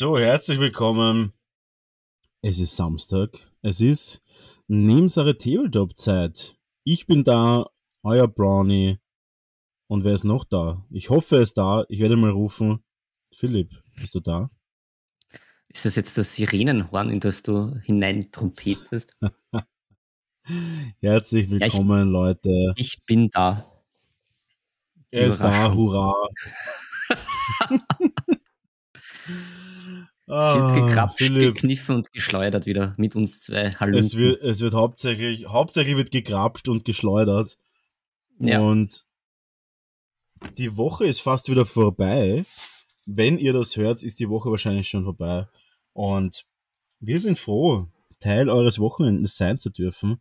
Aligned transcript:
So, 0.00 0.16
herzlich 0.16 0.60
willkommen. 0.60 1.32
Es 2.40 2.60
ist 2.60 2.76
Samstag. 2.76 3.36
Es 3.62 3.80
ist 3.80 4.20
Nebensache 4.68 5.36
Tabletop-Zeit. 5.36 6.56
Ich 6.84 7.08
bin 7.08 7.24
da, 7.24 7.66
euer 8.04 8.28
Brownie. 8.28 9.00
Und 9.88 10.04
wer 10.04 10.14
ist 10.14 10.22
noch 10.22 10.44
da? 10.44 10.86
Ich 10.90 11.10
hoffe, 11.10 11.38
er 11.38 11.42
ist 11.42 11.58
da. 11.58 11.84
Ich 11.88 11.98
werde 11.98 12.16
mal 12.16 12.30
rufen. 12.30 12.84
Philipp, 13.34 13.72
bist 13.96 14.14
du 14.14 14.20
da? 14.20 14.52
Ist 15.66 15.84
das 15.84 15.96
jetzt 15.96 16.16
das 16.16 16.32
Sirenenhorn, 16.32 17.10
in 17.10 17.18
das 17.18 17.42
du 17.42 17.74
hinein 17.80 18.30
trompetest? 18.30 19.12
Herzlich 21.00 21.50
willkommen, 21.50 21.98
ja, 21.98 22.04
ich, 22.04 22.12
Leute. 22.12 22.72
Ich 22.76 23.04
bin 23.04 23.30
da. 23.32 23.66
Er 25.10 25.26
ist 25.26 25.40
da, 25.40 25.74
hurra. 25.74 26.14
Es 30.30 30.54
wird 30.54 30.62
ah, 30.62 30.86
gekrapscht, 30.86 31.18
Philipp. 31.18 31.54
gekniffen 31.54 31.96
und 31.96 32.12
geschleudert 32.12 32.66
wieder 32.66 32.94
mit 32.98 33.16
uns 33.16 33.40
zwei 33.40 33.72
Hallo. 33.72 33.98
Es 33.98 34.14
wird, 34.14 34.42
es 34.42 34.60
wird 34.60 34.74
hauptsächlich, 34.74 35.46
hauptsächlich 35.46 35.96
wird 35.96 36.10
gekrapscht 36.10 36.68
und 36.68 36.84
geschleudert. 36.84 37.56
Ja. 38.38 38.60
Und 38.60 39.06
die 40.58 40.76
Woche 40.76 41.06
ist 41.06 41.20
fast 41.20 41.48
wieder 41.50 41.64
vorbei. 41.64 42.44
Wenn 43.06 43.38
ihr 43.38 43.54
das 43.54 43.76
hört, 43.76 44.02
ist 44.02 44.20
die 44.20 44.28
Woche 44.28 44.50
wahrscheinlich 44.50 44.88
schon 44.88 45.04
vorbei. 45.04 45.48
Und 45.94 46.44
wir 47.00 47.20
sind 47.20 47.38
froh, 47.38 47.88
Teil 48.20 48.50
eures 48.50 48.78
Wochenendes 48.78 49.36
sein 49.36 49.58
zu 49.58 49.70
dürfen. 49.70 50.20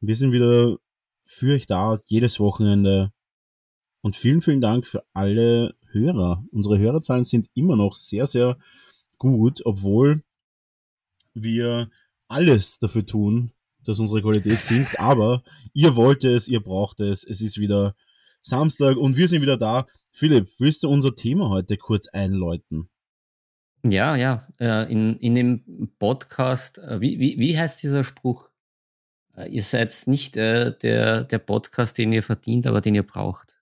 Wir 0.00 0.14
sind 0.14 0.32
wieder 0.32 0.76
für 1.24 1.54
euch 1.54 1.66
da, 1.66 1.98
jedes 2.06 2.38
Wochenende. 2.38 3.12
Und 4.00 4.16
vielen, 4.16 4.40
vielen 4.40 4.60
Dank 4.60 4.86
für 4.86 5.04
alle 5.12 5.74
Hörer. 5.92 6.44
Unsere 6.50 6.78
Hörerzahlen 6.78 7.24
sind 7.24 7.48
immer 7.54 7.76
noch 7.76 7.94
sehr, 7.94 8.26
sehr 8.26 8.58
gut, 9.18 9.60
obwohl 9.64 10.22
wir 11.34 11.90
alles 12.28 12.78
dafür 12.78 13.04
tun, 13.06 13.52
dass 13.84 13.98
unsere 13.98 14.22
Qualität 14.22 14.58
sinkt. 14.58 14.98
Aber 15.00 15.42
ihr 15.72 15.96
wollt 15.96 16.24
es, 16.24 16.48
ihr 16.48 16.60
braucht 16.60 17.00
es. 17.00 17.24
Es 17.24 17.40
ist 17.40 17.58
wieder 17.58 17.94
Samstag 18.42 18.96
und 18.96 19.16
wir 19.16 19.28
sind 19.28 19.42
wieder 19.42 19.56
da. 19.56 19.86
Philipp, 20.12 20.48
willst 20.58 20.82
du 20.82 20.88
unser 20.88 21.14
Thema 21.14 21.50
heute 21.50 21.76
kurz 21.76 22.08
einläuten? 22.08 22.88
Ja, 23.84 24.16
ja. 24.16 24.46
Äh, 24.58 24.90
in, 24.92 25.16
in 25.16 25.34
dem 25.34 25.90
Podcast, 25.98 26.78
äh, 26.78 27.00
wie, 27.00 27.18
wie, 27.18 27.38
wie 27.38 27.58
heißt 27.58 27.82
dieser 27.82 28.04
Spruch? 28.04 28.50
Äh, 29.36 29.48
ihr 29.48 29.62
seid 29.62 29.94
nicht 30.06 30.36
der, 30.36 30.72
der 30.72 31.38
Podcast, 31.38 31.96
den 31.96 32.12
ihr 32.12 32.22
verdient, 32.22 32.66
aber 32.66 32.80
den 32.80 32.94
ihr 32.94 33.06
braucht. 33.06 33.59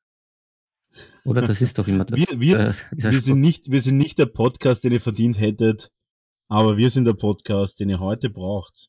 Oder 1.25 1.42
das 1.42 1.61
ist 1.61 1.78
doch 1.78 1.89
immer 1.89 2.05
das. 2.05 2.19
Wir, 2.19 2.41
wir, 2.41 2.61
äh, 2.61 2.75
wir 2.92 3.20
sind, 3.20 3.41
nicht, 3.41 3.70
wir 3.70 3.83
sind 3.83 3.98
nicht 3.98 4.19
der 4.19 4.27
Podcast, 4.27 4.84
den 4.84 4.92
ihr 4.92 5.00
verdient 5.00 5.39
hättet, 5.39 5.91
aber 6.48 6.77
wir 6.77 6.91
sind 6.91 7.05
der 7.05 7.14
Podcast, 7.14 7.81
den 7.81 7.91
ihr 7.91 8.00
heute 8.00 8.31
braucht. 8.31 8.89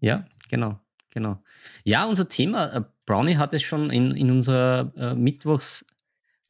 Ja, 0.00 0.24
genau, 0.48 0.80
genau. 1.10 1.42
Ja, 1.84 2.04
unser 2.04 2.28
Thema, 2.28 2.72
äh, 2.74 2.84
Brownie 3.06 3.36
hat 3.36 3.52
es 3.54 3.62
schon 3.62 3.90
in, 3.90 4.12
in 4.12 4.30
unserer 4.30 4.92
äh, 4.96 5.14
Mittwochs 5.14 5.86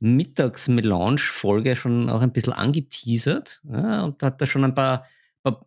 Mittagsmelange-Folge 0.00 1.74
schon 1.74 2.08
auch 2.08 2.20
ein 2.20 2.32
bisschen 2.32 2.52
angeteasert 2.52 3.60
ja, 3.64 4.04
und 4.04 4.22
hat 4.22 4.40
da 4.40 4.46
schon 4.46 4.64
ein 4.64 4.74
paar, 4.74 5.06
paar, 5.42 5.66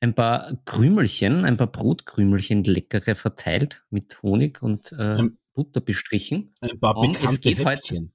ein 0.00 0.14
paar 0.14 0.52
Krümelchen, 0.64 1.44
ein 1.44 1.56
paar 1.56 1.66
Brotkrümelchen 1.66 2.64
leckere 2.64 3.14
verteilt 3.14 3.84
mit 3.90 4.22
Honig 4.22 4.62
und 4.62 4.92
äh, 4.92 5.16
ein, 5.18 5.38
Butter 5.54 5.80
bestrichen. 5.80 6.54
Ein 6.60 6.78
paar 6.78 7.00
bekannte 7.00 7.50
Häppchen. 7.50 8.12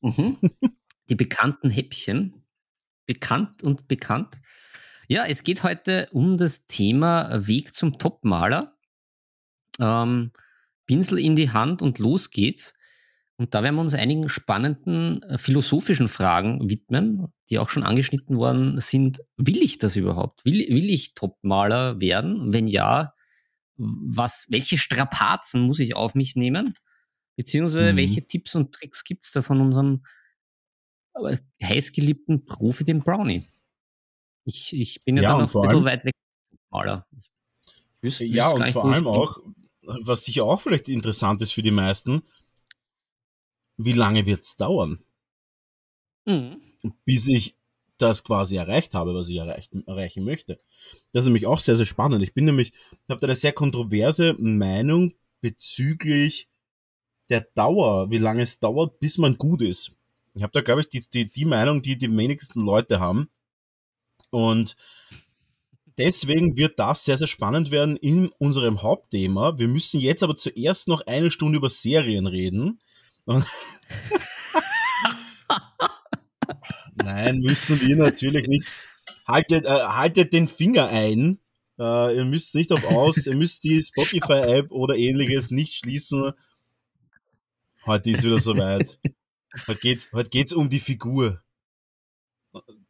Mhm. 0.00 0.36
Die 1.08 1.14
bekannten 1.14 1.70
Häppchen. 1.70 2.44
Bekannt 3.06 3.62
und 3.62 3.88
bekannt. 3.88 4.40
Ja, 5.08 5.24
es 5.26 5.42
geht 5.42 5.62
heute 5.62 6.08
um 6.12 6.36
das 6.36 6.66
Thema 6.66 7.46
Weg 7.46 7.74
zum 7.74 7.98
Topmaler. 7.98 8.76
Ähm, 9.80 10.30
Pinsel 10.86 11.18
in 11.18 11.36
die 11.36 11.50
Hand 11.50 11.82
und 11.82 11.98
los 11.98 12.30
geht's. 12.30 12.74
Und 13.36 13.54
da 13.54 13.62
werden 13.62 13.76
wir 13.76 13.80
uns 13.80 13.94
einigen 13.94 14.28
spannenden 14.28 15.22
äh, 15.22 15.38
philosophischen 15.38 16.08
Fragen 16.08 16.68
widmen, 16.68 17.32
die 17.48 17.58
auch 17.58 17.70
schon 17.70 17.84
angeschnitten 17.84 18.36
worden 18.36 18.80
sind. 18.80 19.20
Will 19.36 19.62
ich 19.62 19.78
das 19.78 19.96
überhaupt? 19.96 20.44
Will, 20.44 20.68
will 20.68 20.90
ich 20.90 21.14
Topmaler 21.14 22.00
werden? 22.00 22.52
Wenn 22.52 22.66
ja, 22.66 23.14
was, 23.80 24.46
welche 24.50 24.76
Strapazen 24.76 25.62
muss 25.62 25.78
ich 25.78 25.96
auf 25.96 26.14
mich 26.14 26.36
nehmen? 26.36 26.74
Beziehungsweise 27.36 27.92
mhm. 27.92 27.96
welche 27.96 28.26
Tipps 28.26 28.54
und 28.54 28.72
Tricks 28.72 29.04
gibt 29.04 29.24
es 29.24 29.30
da 29.30 29.40
von 29.40 29.60
unserem 29.60 30.04
äh, 31.14 31.38
heißgeliebten 31.62 32.44
Profi, 32.44 32.84
dem 32.84 33.02
Brownie? 33.02 33.44
Ich, 34.44 34.74
ich 34.74 35.02
bin 35.04 35.16
ja, 35.16 35.22
ja 35.22 35.28
dann 35.30 35.40
noch 35.40 35.54
ein 35.54 35.60
bisschen 35.62 35.76
allem, 35.76 35.84
weit 35.86 36.04
weg 36.04 36.14
Maler. 36.70 37.06
Ich 38.02 38.18
ja, 38.20 38.48
und 38.50 38.70
vor 38.72 38.92
allem 38.92 39.06
auch, 39.06 39.38
was 39.82 40.24
sicher 40.24 40.44
auch 40.44 40.60
vielleicht 40.60 40.88
interessant 40.88 41.42
ist 41.42 41.52
für 41.52 41.62
die 41.62 41.70
meisten, 41.70 42.22
wie 43.76 43.92
lange 43.92 44.26
wird 44.26 44.42
es 44.42 44.56
dauern? 44.56 45.02
Mhm. 46.26 46.60
Bis 47.04 47.28
ich 47.28 47.56
das 48.02 48.24
quasi 48.24 48.56
erreicht 48.56 48.94
habe, 48.94 49.14
was 49.14 49.28
ich 49.28 49.36
erreicht, 49.36 49.72
erreichen 49.86 50.24
möchte. 50.24 50.60
Das 51.12 51.22
ist 51.22 51.26
nämlich 51.26 51.46
auch 51.46 51.58
sehr, 51.58 51.76
sehr 51.76 51.86
spannend. 51.86 52.22
Ich 52.22 52.34
bin 52.34 52.44
nämlich, 52.44 52.72
habe 53.08 53.20
da 53.20 53.26
eine 53.26 53.36
sehr 53.36 53.52
kontroverse 53.52 54.34
Meinung 54.38 55.12
bezüglich 55.40 56.48
der 57.28 57.42
Dauer, 57.54 58.10
wie 58.10 58.18
lange 58.18 58.42
es 58.42 58.58
dauert, 58.58 58.98
bis 59.00 59.18
man 59.18 59.36
gut 59.38 59.62
ist. 59.62 59.92
Ich 60.34 60.42
habe 60.42 60.52
da, 60.52 60.60
glaube 60.60 60.82
ich, 60.82 60.88
die, 60.88 61.00
die, 61.12 61.30
die 61.30 61.44
Meinung, 61.44 61.82
die 61.82 61.96
die 61.96 62.14
wenigsten 62.14 62.64
Leute 62.64 63.00
haben. 63.00 63.30
Und 64.30 64.76
deswegen 65.98 66.56
wird 66.56 66.78
das 66.78 67.04
sehr, 67.04 67.16
sehr 67.16 67.26
spannend 67.26 67.70
werden 67.70 67.96
in 67.96 68.28
unserem 68.38 68.82
Hauptthema. 68.82 69.58
Wir 69.58 69.68
müssen 69.68 70.00
jetzt 70.00 70.22
aber 70.22 70.36
zuerst 70.36 70.88
noch 70.88 71.06
eine 71.06 71.30
Stunde 71.30 71.58
über 71.58 71.70
Serien 71.70 72.26
reden. 72.26 72.80
Nein, 77.04 77.38
müssen 77.40 77.80
wir 77.80 77.96
natürlich 77.96 78.46
nicht. 78.46 78.66
Haltet, 79.26 79.64
äh, 79.64 79.68
haltet 79.68 80.32
den 80.32 80.48
Finger 80.48 80.88
ein. 80.88 81.38
Äh, 81.78 82.16
ihr 82.16 82.24
müsst 82.24 82.54
nicht 82.54 82.72
auf 82.72 82.84
aus, 82.84 83.26
ihr 83.26 83.36
müsst 83.36 83.64
die 83.64 83.82
Spotify-App 83.82 84.70
oder 84.70 84.96
ähnliches 84.96 85.50
nicht 85.50 85.74
schließen. 85.74 86.32
Heute 87.86 88.10
ist 88.10 88.22
wieder 88.22 88.38
soweit. 88.38 88.98
heute 89.66 89.80
geht's, 89.80 90.10
heute 90.12 90.30
geht's 90.30 90.52
um 90.52 90.68
die 90.68 90.80
Figur. 90.80 91.42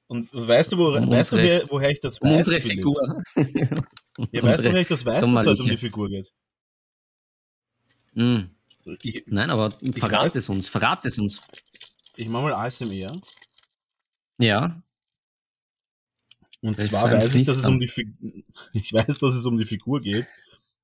Und 0.09 0.28
weißt 0.32 0.72
du, 0.72 0.78
wo, 0.78 0.88
um 0.88 1.09
weißt 1.09 1.34
unsere, 1.34 1.60
du 1.60 1.71
woher 1.71 1.91
ich 1.91 2.00
das 2.00 2.21
weiß? 2.21 2.37
unsere 2.38 2.60
Figur. 2.60 3.22
ja, 4.32 4.42
weißt 4.42 4.65
du, 4.65 4.71
woher 4.71 4.81
ich 4.81 4.88
das 4.88 5.04
weiß, 5.04 5.21
dass 5.21 5.28
es 5.28 5.47
heute 5.47 5.62
um 5.62 5.69
die 5.69 5.77
Figur 5.77 6.09
geht? 6.09 6.32
Mm. 8.15 8.41
Ich, 9.03 9.22
Nein, 9.27 9.50
aber 9.50 9.71
verrat 9.97 10.34
es 10.34 10.48
uns, 10.48 10.69
verrat 10.69 11.04
es 11.04 11.16
uns. 11.19 11.41
Ich 12.16 12.28
mach 12.28 12.42
mal 12.42 12.54
ASMR. 12.54 13.12
Ja. 14.41 14.83
Und 16.63 16.78
das 16.78 16.89
zwar 16.89 17.10
weiß 17.10 17.34
ich, 17.34 17.47
dass 17.47 17.57
es 17.57 17.65
um 17.65 17.81
die 17.81 17.87
ich 18.72 18.92
weiß, 18.92 19.19
dass 19.19 19.34
es 19.34 19.47
um 19.47 19.57
die 19.57 19.66
Figur 19.66 20.01
geht, 20.01 20.27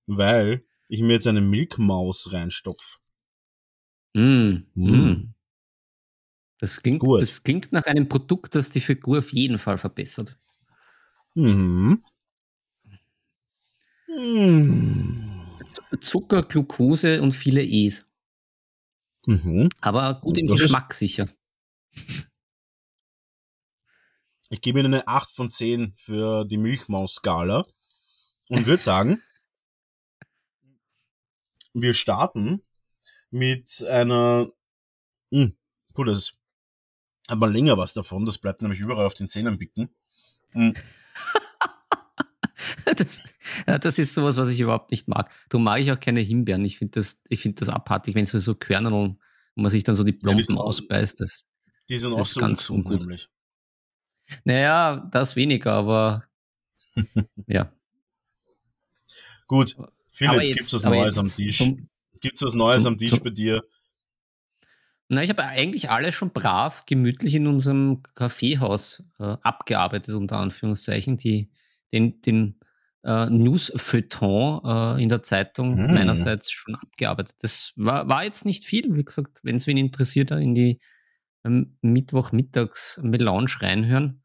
weil 0.07 0.65
ich 0.89 1.01
mir 1.01 1.15
jetzt 1.15 1.27
eine 1.27 1.41
Milkmaus 1.41 2.33
reinstopf. 2.33 2.99
Mm, 4.15 4.65
mm. 4.75 5.35
Das, 6.59 6.83
klingt, 6.83 7.03
das 7.07 7.43
klingt 7.43 7.73
nach 7.73 7.85
einem 7.85 8.09
Produkt, 8.09 8.55
das 8.55 8.71
die 8.71 8.81
Figur 8.81 9.19
auf 9.19 9.33
jeden 9.33 9.59
Fall 9.59 9.77
verbessert. 9.77 10.39
Mhm. 11.35 12.03
Mhm. 14.09 15.27
Zucker, 16.01 16.43
Glucose 16.43 17.21
und 17.21 17.33
viele 17.33 17.63
E's. 17.63 18.07
Mhm. 19.27 19.69
Aber 19.81 20.21
gut 20.21 20.39
im 20.39 20.47
das 20.47 20.61
Geschmack 20.61 20.95
sicher. 20.95 21.29
Ich 24.49 24.61
gebe 24.61 24.81
Ihnen 24.81 24.95
eine 24.95 25.09
8 25.09 25.31
von 25.31 25.51
10 25.51 25.95
für 25.97 26.45
die 26.45 26.59
Milchmaus-Skala 26.59 27.67
und 28.49 28.67
würde 28.67 28.83
sagen, 28.83 29.23
wir 31.75 31.95
starten 31.95 32.63
mit 33.31 33.85
einer, 33.89 34.51
mh, 35.31 35.43
hm, 35.43 35.57
puh, 35.95 36.05
das 36.05 36.33
hat 37.29 37.39
man 37.39 37.53
länger 37.53 37.77
was 37.77 37.93
davon. 37.93 38.25
Das 38.25 38.39
bleibt 38.39 38.63
nämlich 38.63 38.81
überall 38.81 39.07
auf 39.07 39.15
den 39.15 39.29
Zähnen 39.29 39.59
bicken. 39.59 39.91
Mhm. 40.53 40.75
das, 42.97 43.21
ja, 43.67 43.79
das 43.79 43.99
ist 43.99 44.15
sowas, 44.15 44.37
was 44.37 44.49
ich 44.49 44.61
überhaupt 44.61 44.93
nicht 44.93 45.09
mag. 45.09 45.31
Darum 45.49 45.65
mag 45.65 45.81
ich 45.81 45.91
auch 45.91 45.99
keine 45.99 46.21
Himbeeren. 46.21 46.65
Ich 46.65 46.79
finde 46.79 47.01
das, 47.01 47.21
ich 47.29 47.41
finde 47.41 47.59
das 47.59 47.69
abartig, 47.69 48.15
wenn 48.15 48.27
so, 48.27 48.39
so 48.39 48.55
Körneln, 48.55 48.95
wo 48.95 49.17
man 49.63 49.71
sich 49.71 49.83
dann 49.83 49.97
so 49.97 50.05
die 50.05 50.13
Plomben 50.13 50.57
ja, 50.57 50.63
ausbeißt. 50.63 51.21
Das, 51.21 51.47
die 51.89 51.99
sind 51.99 52.13
das 52.13 52.21
auch 52.21 52.27
so 52.27 52.41
ganz 52.41 52.71
ungut. 52.71 53.01
Nämlich. 53.01 53.29
Naja, 54.45 55.09
das 55.11 55.37
weniger, 55.37 55.73
aber 55.73 56.23
ja. 57.47 57.73
Gut. 59.47 59.77
Philipp, 60.13 60.41
gibt 60.41 60.61
es 60.63 60.73
was 60.73 60.85
Neues 60.85 61.19
am 61.19 61.31
Tisch? 61.31 61.59
Gibt 62.21 62.37
es 62.37 62.43
was 62.43 62.55
Neues 62.55 62.83
zum, 62.83 62.95
am 62.95 62.99
Tisch 62.99 63.19
bei 63.21 63.31
dir? 63.31 63.63
Na, 65.09 65.23
ich 65.23 65.31
habe 65.31 65.45
eigentlich 65.45 65.91
alles 65.91 66.15
schon 66.15 66.31
brav, 66.31 66.85
gemütlich 66.87 67.35
in 67.35 67.47
unserem 67.47 68.03
Kaffeehaus 68.15 69.05
äh, 69.19 69.37
abgearbeitet, 69.43 70.15
unter 70.15 70.39
Anführungszeichen. 70.39 71.17
Die, 71.17 71.51
den 71.93 72.21
den 72.23 72.59
äh, 73.05 73.31
News-Feuilleton 73.31 74.63
äh, 74.65 75.03
in 75.03 75.09
der 75.09 75.23
Zeitung 75.23 75.77
hm. 75.77 75.95
meinerseits 75.95 76.51
schon 76.51 76.75
abgearbeitet. 76.75 77.37
Das 77.41 77.73
war, 77.77 78.09
war 78.09 78.25
jetzt 78.25 78.45
nicht 78.45 78.65
viel. 78.65 78.97
Wie 78.97 79.05
gesagt, 79.05 79.41
wenn 79.45 79.57
es 79.57 79.67
wen 79.67 79.77
interessiert, 79.77 80.33
in 80.33 80.55
die 80.55 80.81
ähm, 81.47 81.77
Mittwochmittags-Melange 81.83 83.61
reinhören. 83.61 84.23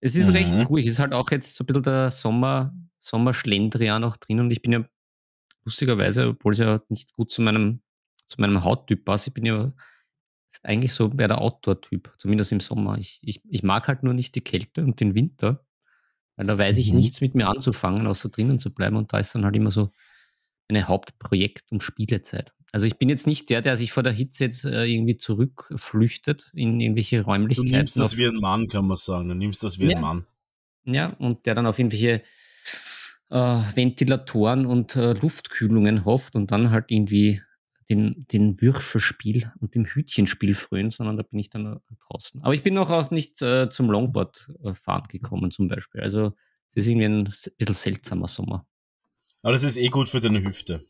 Es 0.00 0.16
ist 0.16 0.28
mhm. 0.28 0.34
recht 0.34 0.68
ruhig. 0.68 0.86
Es 0.86 0.94
ist 0.94 0.98
halt 0.98 1.14
auch 1.14 1.30
jetzt 1.30 1.54
so 1.54 1.64
ein 1.64 1.66
bisschen 1.66 1.82
der 1.82 2.10
Sommer, 2.10 2.74
Sommerschlendrian 2.98 4.04
auch 4.04 4.16
drin 4.16 4.40
und 4.40 4.50
ich 4.50 4.62
bin 4.62 4.72
ja 4.72 4.84
lustigerweise, 5.64 6.28
obwohl 6.28 6.52
es 6.52 6.58
ja 6.58 6.80
nicht 6.88 7.12
gut 7.14 7.30
zu 7.30 7.42
meinem, 7.42 7.82
zu 8.26 8.40
meinem 8.40 8.64
Hauttyp 8.64 9.04
passt, 9.04 9.26
ich 9.26 9.34
bin 9.34 9.46
ja 9.46 9.72
eigentlich 10.62 10.92
so 10.92 11.08
bei 11.08 11.26
der 11.26 11.40
Outdoor-Typ, 11.40 12.14
zumindest 12.18 12.52
im 12.52 12.60
Sommer. 12.60 12.96
Ich, 12.98 13.18
ich, 13.22 13.42
ich 13.48 13.62
mag 13.62 13.88
halt 13.88 14.02
nur 14.02 14.14
nicht 14.14 14.34
die 14.34 14.40
Kälte 14.40 14.82
und 14.82 15.00
den 15.00 15.14
Winter, 15.14 15.66
weil 16.36 16.46
da 16.46 16.56
weiß 16.56 16.78
ich 16.78 16.92
mhm. 16.92 16.98
nichts 16.98 17.20
mit 17.20 17.34
mir 17.34 17.48
anzufangen, 17.48 18.06
außer 18.06 18.28
drinnen 18.28 18.58
zu 18.58 18.72
bleiben 18.72 18.96
und 18.96 19.12
da 19.12 19.18
ist 19.18 19.34
dann 19.34 19.44
halt 19.44 19.56
immer 19.56 19.70
so 19.70 19.90
eine 20.68 20.88
Hauptprojekt- 20.88 21.70
und 21.70 21.82
Spielezeit. 21.82 22.52
Also 22.72 22.86
ich 22.86 22.98
bin 22.98 23.08
jetzt 23.08 23.26
nicht 23.26 23.50
der, 23.50 23.62
der 23.62 23.76
sich 23.76 23.92
vor 23.92 24.02
der 24.02 24.12
Hitze 24.12 24.44
jetzt 24.44 24.64
äh, 24.64 24.84
irgendwie 24.84 25.16
zurückflüchtet 25.16 26.50
in 26.54 26.80
irgendwelche 26.80 27.20
Räumlichkeiten. 27.20 27.70
Du 27.70 27.76
nimmst 27.76 27.98
das 27.98 28.16
wie 28.16 28.26
ein 28.26 28.40
Mann, 28.40 28.66
kann 28.66 28.86
man 28.86 28.96
sagen. 28.96 29.28
Du 29.28 29.34
nimmst 29.34 29.62
das 29.62 29.78
wie 29.78 29.90
ja. 29.90 29.96
ein 29.96 30.02
Mann. 30.02 30.26
Ja, 30.84 31.14
und 31.18 31.46
der 31.46 31.54
dann 31.54 31.66
auf 31.66 31.78
irgendwelche 31.78 32.22
äh, 33.30 33.36
Ventilatoren 33.36 34.66
und 34.66 34.96
äh, 34.96 35.12
Luftkühlungen 35.12 36.04
hofft 36.04 36.34
und 36.34 36.50
dann 36.50 36.70
halt 36.70 36.90
irgendwie 36.90 37.40
den, 37.88 38.24
den 38.32 38.60
Würfelspiel 38.60 39.50
und 39.60 39.74
dem 39.74 39.84
Hütchenspiel 39.84 40.54
frönen, 40.54 40.90
sondern 40.90 41.16
da 41.16 41.22
bin 41.22 41.38
ich 41.38 41.50
dann 41.50 41.66
äh, 41.66 41.94
draußen. 42.08 42.42
Aber 42.42 42.54
ich 42.54 42.62
bin 42.62 42.74
noch 42.74 42.90
auch 42.90 43.10
nicht 43.10 43.40
äh, 43.42 43.68
zum 43.70 43.90
Longboard 43.90 44.50
äh, 44.64 45.00
gekommen 45.08 45.50
zum 45.50 45.68
Beispiel. 45.68 46.00
Also 46.00 46.32
es 46.70 46.76
ist 46.76 46.88
irgendwie 46.88 47.06
ein 47.06 47.24
bisschen 47.56 47.74
seltsamer 47.74 48.28
Sommer. 48.28 48.66
Aber 49.44 49.52
das 49.52 49.62
ist 49.62 49.76
eh 49.76 49.88
gut 49.88 50.08
für 50.08 50.20
deine 50.20 50.42
Hüfte. 50.42 50.86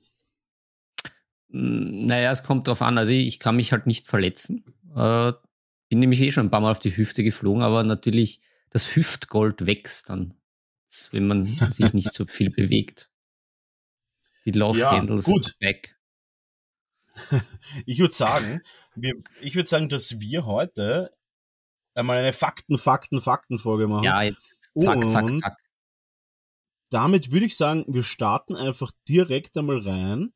Hm, 1.50 2.06
naja, 2.06 2.30
es 2.30 2.44
kommt 2.44 2.68
drauf 2.68 2.82
an. 2.82 2.96
Also 2.96 3.10
ich 3.10 3.40
kann 3.40 3.56
mich 3.56 3.72
halt 3.72 3.88
nicht 3.88 4.06
verletzen. 4.06 4.64
Äh, 4.94 5.32
bin 5.88 5.98
nämlich 5.98 6.20
eh 6.20 6.30
schon 6.30 6.46
ein 6.46 6.50
paar 6.50 6.60
Mal 6.60 6.70
auf 6.70 6.78
die 6.78 6.96
Hüfte 6.96 7.24
geflogen, 7.24 7.62
aber 7.62 7.82
natürlich 7.82 8.40
das 8.70 8.94
Hüftgold 8.94 9.66
wächst 9.66 10.08
dann, 10.08 10.34
wenn 11.10 11.26
man 11.26 11.44
sich 11.72 11.92
nicht 11.94 12.14
so 12.14 12.26
viel 12.26 12.50
bewegt. 12.50 13.10
Die 14.44 14.52
Love 14.52 14.78
ja, 14.78 15.00
back. 15.58 15.98
ich 17.86 17.98
würde 17.98 18.14
sagen, 18.14 18.62
wir, 18.94 19.14
ich 19.40 19.56
würde 19.56 19.68
sagen, 19.68 19.88
dass 19.88 20.20
wir 20.20 20.46
heute 20.46 21.12
einmal 21.94 22.18
eine 22.18 22.32
Fakten, 22.32 22.78
Fakten, 22.78 23.20
Fakten-Folge 23.20 23.88
machen. 23.88 24.04
Ja, 24.04 24.22
jetzt 24.22 24.60
zack, 24.78 25.10
zack, 25.10 25.36
zack. 25.38 25.63
Damit 26.94 27.32
würde 27.32 27.46
ich 27.46 27.56
sagen, 27.56 27.84
wir 27.88 28.02
starten 28.02 28.54
einfach 28.54 28.92
direkt 29.08 29.56
einmal 29.56 29.78
rein. 29.78 30.32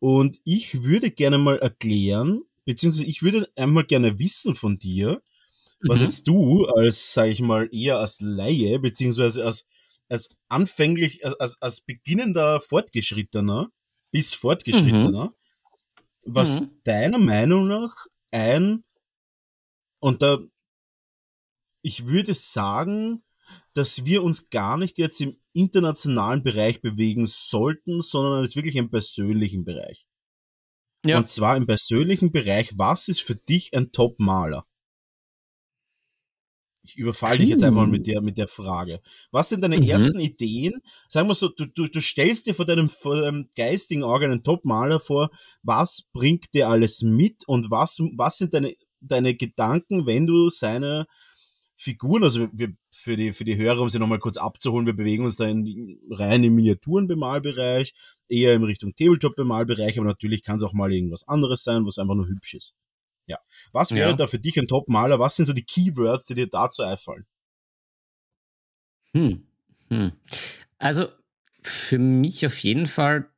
Und 0.00 0.40
ich 0.44 0.82
würde 0.82 1.10
gerne 1.10 1.38
mal 1.38 1.58
erklären, 1.58 2.42
beziehungsweise 2.64 3.06
ich 3.06 3.22
würde 3.22 3.48
einmal 3.54 3.84
gerne 3.84 4.18
wissen 4.18 4.54
von 4.54 4.78
dir, 4.78 5.22
was 5.82 5.98
mhm. 5.98 6.04
jetzt 6.04 6.26
du 6.26 6.64
als, 6.66 7.14
sage 7.14 7.30
ich 7.30 7.40
mal, 7.40 7.68
eher 7.72 7.98
als 7.98 8.20
Laie, 8.20 8.78
beziehungsweise 8.78 9.44
als, 9.44 9.66
als 10.08 10.30
anfänglich, 10.48 11.24
als, 11.38 11.60
als 11.62 11.80
beginnender 11.80 12.60
Fortgeschrittener 12.60 13.70
bis 14.10 14.34
Fortgeschrittener, 14.34 15.26
mhm 15.26 15.34
was 16.24 16.60
mhm. 16.60 16.70
deiner 16.84 17.18
Meinung 17.18 17.68
nach 17.68 18.06
ein, 18.30 18.84
und 20.00 20.22
da, 20.22 20.38
ich 21.82 22.06
würde 22.06 22.34
sagen, 22.34 23.22
dass 23.74 24.04
wir 24.04 24.22
uns 24.22 24.50
gar 24.50 24.76
nicht 24.76 24.98
jetzt 24.98 25.20
im 25.20 25.36
internationalen 25.52 26.42
Bereich 26.42 26.80
bewegen 26.80 27.26
sollten, 27.26 28.02
sondern 28.02 28.42
jetzt 28.42 28.56
wirklich 28.56 28.76
im 28.76 28.90
persönlichen 28.90 29.64
Bereich. 29.64 30.06
Ja. 31.04 31.18
Und 31.18 31.28
zwar 31.28 31.56
im 31.56 31.66
persönlichen 31.66 32.30
Bereich, 32.30 32.72
was 32.76 33.08
ist 33.08 33.22
für 33.22 33.36
dich 33.36 33.74
ein 33.74 33.90
Top-Maler? 33.92 34.66
Ich 36.82 36.96
überfalle 36.96 37.38
dich 37.38 37.50
jetzt 37.50 37.62
einmal 37.62 37.86
mit 37.86 38.06
der, 38.06 38.20
mit 38.20 38.38
der 38.38 38.48
Frage. 38.48 39.00
Was 39.30 39.50
sind 39.50 39.62
deine 39.62 39.76
mhm. 39.76 39.88
ersten 39.88 40.18
Ideen? 40.18 40.80
Sagen 41.08 41.28
wir 41.28 41.34
so, 41.34 41.48
du, 41.48 41.66
du, 41.66 41.86
du 41.86 42.00
stellst 42.00 42.46
dir 42.46 42.54
vor 42.54 42.64
deinem, 42.64 42.88
vor 42.88 43.16
deinem 43.16 43.48
geistigen 43.54 44.02
Auge 44.02 44.24
einen 44.24 44.42
Top-Maler 44.42 44.98
vor. 44.98 45.30
Was 45.62 46.02
bringt 46.12 46.52
dir 46.54 46.68
alles 46.68 47.02
mit 47.02 47.46
und 47.46 47.70
was, 47.70 47.98
was 48.16 48.38
sind 48.38 48.54
deine, 48.54 48.74
deine 49.00 49.34
Gedanken, 49.34 50.06
wenn 50.06 50.26
du 50.26 50.48
seine 50.48 51.06
Figuren, 51.76 52.24
also 52.24 52.48
wir, 52.52 52.74
für 53.00 53.16
die, 53.16 53.32
für 53.32 53.44
die 53.44 53.56
Hörer, 53.56 53.80
um 53.80 53.88
sie 53.88 53.98
nochmal 53.98 54.18
kurz 54.18 54.36
abzuholen, 54.36 54.86
wir 54.86 54.96
bewegen 54.96 55.24
uns 55.24 55.36
da 55.36 55.46
in, 55.46 55.98
rein 56.10 56.44
im 56.44 56.54
Miniaturenbemalbereich, 56.54 57.94
eher 58.28 58.54
in 58.54 58.62
Richtung 58.62 58.94
Tabletop-Bemalbereich, 58.94 59.98
aber 59.98 60.06
natürlich 60.06 60.42
kann 60.42 60.58
es 60.58 60.62
auch 60.62 60.72
mal 60.72 60.92
irgendwas 60.92 61.26
anderes 61.26 61.64
sein, 61.64 61.86
was 61.86 61.98
einfach 61.98 62.14
nur 62.14 62.28
hübsch 62.28 62.54
ist. 62.54 62.74
Ja. 63.26 63.38
Was 63.72 63.92
wäre 63.92 64.10
ja. 64.10 64.16
da 64.16 64.26
für 64.26 64.38
dich 64.38 64.58
ein 64.58 64.66
Top-Maler? 64.66 65.18
Was 65.18 65.36
sind 65.36 65.46
so 65.46 65.52
die 65.52 65.64
Keywords, 65.64 66.26
die 66.26 66.34
dir 66.34 66.48
dazu 66.48 66.82
einfallen? 66.82 67.26
Hm. 69.14 69.46
Hm. 69.88 70.12
Also 70.78 71.08
für 71.62 71.98
mich 71.98 72.46
auf 72.46 72.58
jeden 72.58 72.86
Fall, 72.86 73.28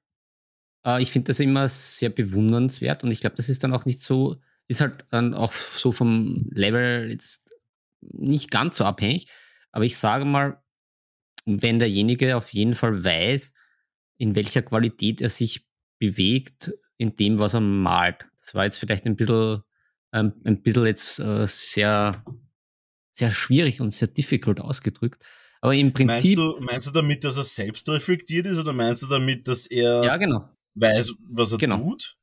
äh, 0.84 1.02
ich 1.02 1.10
finde 1.10 1.28
das 1.28 1.40
immer 1.40 1.68
sehr 1.68 2.10
bewundernswert 2.10 3.04
und 3.04 3.10
ich 3.10 3.20
glaube, 3.20 3.36
das 3.36 3.48
ist 3.48 3.64
dann 3.64 3.74
auch 3.74 3.84
nicht 3.84 4.00
so, 4.00 4.36
ist 4.68 4.80
halt 4.80 5.04
dann 5.10 5.34
auch 5.34 5.52
so 5.52 5.92
vom 5.92 6.48
Level 6.50 7.10
jetzt 7.10 7.54
nicht 8.00 8.50
ganz 8.50 8.76
so 8.76 8.84
abhängig. 8.84 9.28
Aber 9.72 9.84
ich 9.84 9.96
sage 9.96 10.24
mal, 10.24 10.62
wenn 11.44 11.78
derjenige 11.78 12.36
auf 12.36 12.52
jeden 12.52 12.74
Fall 12.74 13.02
weiß, 13.02 13.52
in 14.18 14.36
welcher 14.36 14.62
Qualität 14.62 15.20
er 15.20 15.28
sich 15.28 15.66
bewegt, 15.98 16.72
in 16.98 17.16
dem, 17.16 17.38
was 17.38 17.54
er 17.54 17.60
malt. 17.60 18.28
Das 18.40 18.54
war 18.54 18.64
jetzt 18.64 18.78
vielleicht 18.78 19.06
ein 19.06 19.16
bisschen 19.16 19.62
ähm, 20.12 20.32
ein 20.44 20.62
bisschen 20.62 20.84
jetzt 20.84 21.18
äh, 21.18 21.46
sehr, 21.46 22.22
sehr 23.12 23.30
schwierig 23.30 23.80
und 23.80 23.90
sehr 23.92 24.08
difficult 24.08 24.60
ausgedrückt. 24.60 25.24
Aber 25.60 25.74
im 25.74 25.92
Prinzip. 25.92 26.38
Meinst 26.38 26.60
du, 26.60 26.64
meinst 26.64 26.86
du 26.88 26.90
damit, 26.90 27.24
dass 27.24 27.36
er 27.36 27.44
selbst 27.44 27.88
reflektiert 27.88 28.46
ist 28.46 28.58
oder 28.58 28.72
meinst 28.72 29.02
du 29.02 29.06
damit, 29.06 29.48
dass 29.48 29.66
er 29.66 30.04
ja, 30.04 30.16
genau. 30.16 30.48
weiß, 30.74 31.12
was 31.30 31.52
er 31.52 31.58
genau. 31.58 31.78
tut? 31.78 32.16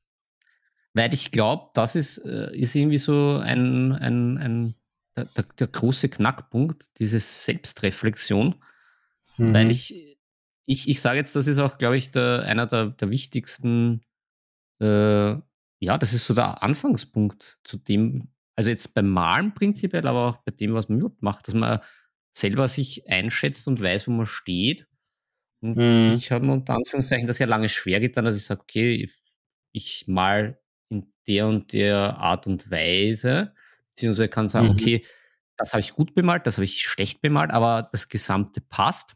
Weil 0.94 1.14
ich 1.14 1.32
glaube, 1.32 1.70
das 1.74 1.96
ist, 1.96 2.18
äh, 2.20 2.56
ist 2.56 2.76
irgendwie 2.76 2.98
so 2.98 3.38
ein, 3.38 3.94
ein, 3.94 4.38
ein 4.38 4.76
der, 5.16 5.26
der, 5.26 5.46
der 5.60 5.68
große 5.68 6.10
Knackpunkt, 6.10 7.00
diese 7.00 7.20
Selbstreflexion. 7.20 8.56
Mhm. 9.38 9.54
Weil 9.54 9.72
ich, 9.72 10.18
ich, 10.66 10.90
ich 10.90 11.02
sage 11.02 11.18
jetzt, 11.18 11.36
das 11.36 11.48
ist 11.48 11.60
auch, 11.60 11.78
glaube 11.78 11.98
ich, 11.98 12.12
der, 12.12 12.44
einer 12.44 12.66
der, 12.66 12.88
der 12.88 13.10
wichtigsten 13.10 14.02
äh, 14.80 15.36
ja, 15.80 15.98
das 15.98 16.14
ist 16.14 16.26
so 16.26 16.34
der 16.34 16.62
Anfangspunkt 16.62 17.60
zu 17.64 17.78
dem, 17.78 18.30
also 18.56 18.70
jetzt 18.70 18.94
beim 18.94 19.10
Malen 19.10 19.54
prinzipiell, 19.54 20.06
aber 20.08 20.28
auch 20.28 20.38
bei 20.38 20.52
dem, 20.52 20.74
was 20.74 20.90
man 20.90 21.00
überhaupt 21.00 21.22
macht, 21.22 21.48
dass 21.48 21.56
man 21.56 21.80
selber 22.32 22.68
sich 22.68 23.10
einschätzt 23.10 23.68
und 23.68 23.82
weiß, 23.82 24.08
wo 24.08 24.12
man 24.12 24.26
steht. 24.26 24.88
Und 25.62 25.78
mhm. 25.78 26.16
ich 26.18 26.32
habe 26.32 26.46
mir 26.46 26.54
unter 26.54 26.76
Anführungszeichen 26.76 27.28
das 27.28 27.40
ja 27.40 27.48
lange 27.48 27.70
schwer 27.70 28.00
getan, 28.00 28.26
dass 28.26 28.38
ich 28.38 28.44
sage, 28.44 28.62
okay, 28.62 29.10
ich 29.72 30.06
mal 30.08 30.60
in 30.90 31.14
der 31.28 31.48
und 31.48 31.74
der 31.74 32.18
Art 32.18 32.48
und 32.48 32.70
Weise, 32.70 33.54
beziehungsweise 34.00 34.30
kann 34.30 34.48
sagen, 34.48 34.68
mhm. 34.68 34.74
okay, 34.74 35.06
das 35.58 35.74
habe 35.74 35.82
ich 35.82 35.94
gut 35.94 36.16
bemalt, 36.16 36.48
das 36.48 36.56
habe 36.56 36.64
ich 36.64 36.82
schlecht 36.82 37.22
bemalt, 37.22 37.52
aber 37.52 37.88
das 37.92 38.08
Gesamte 38.08 38.62
passt. 38.62 39.16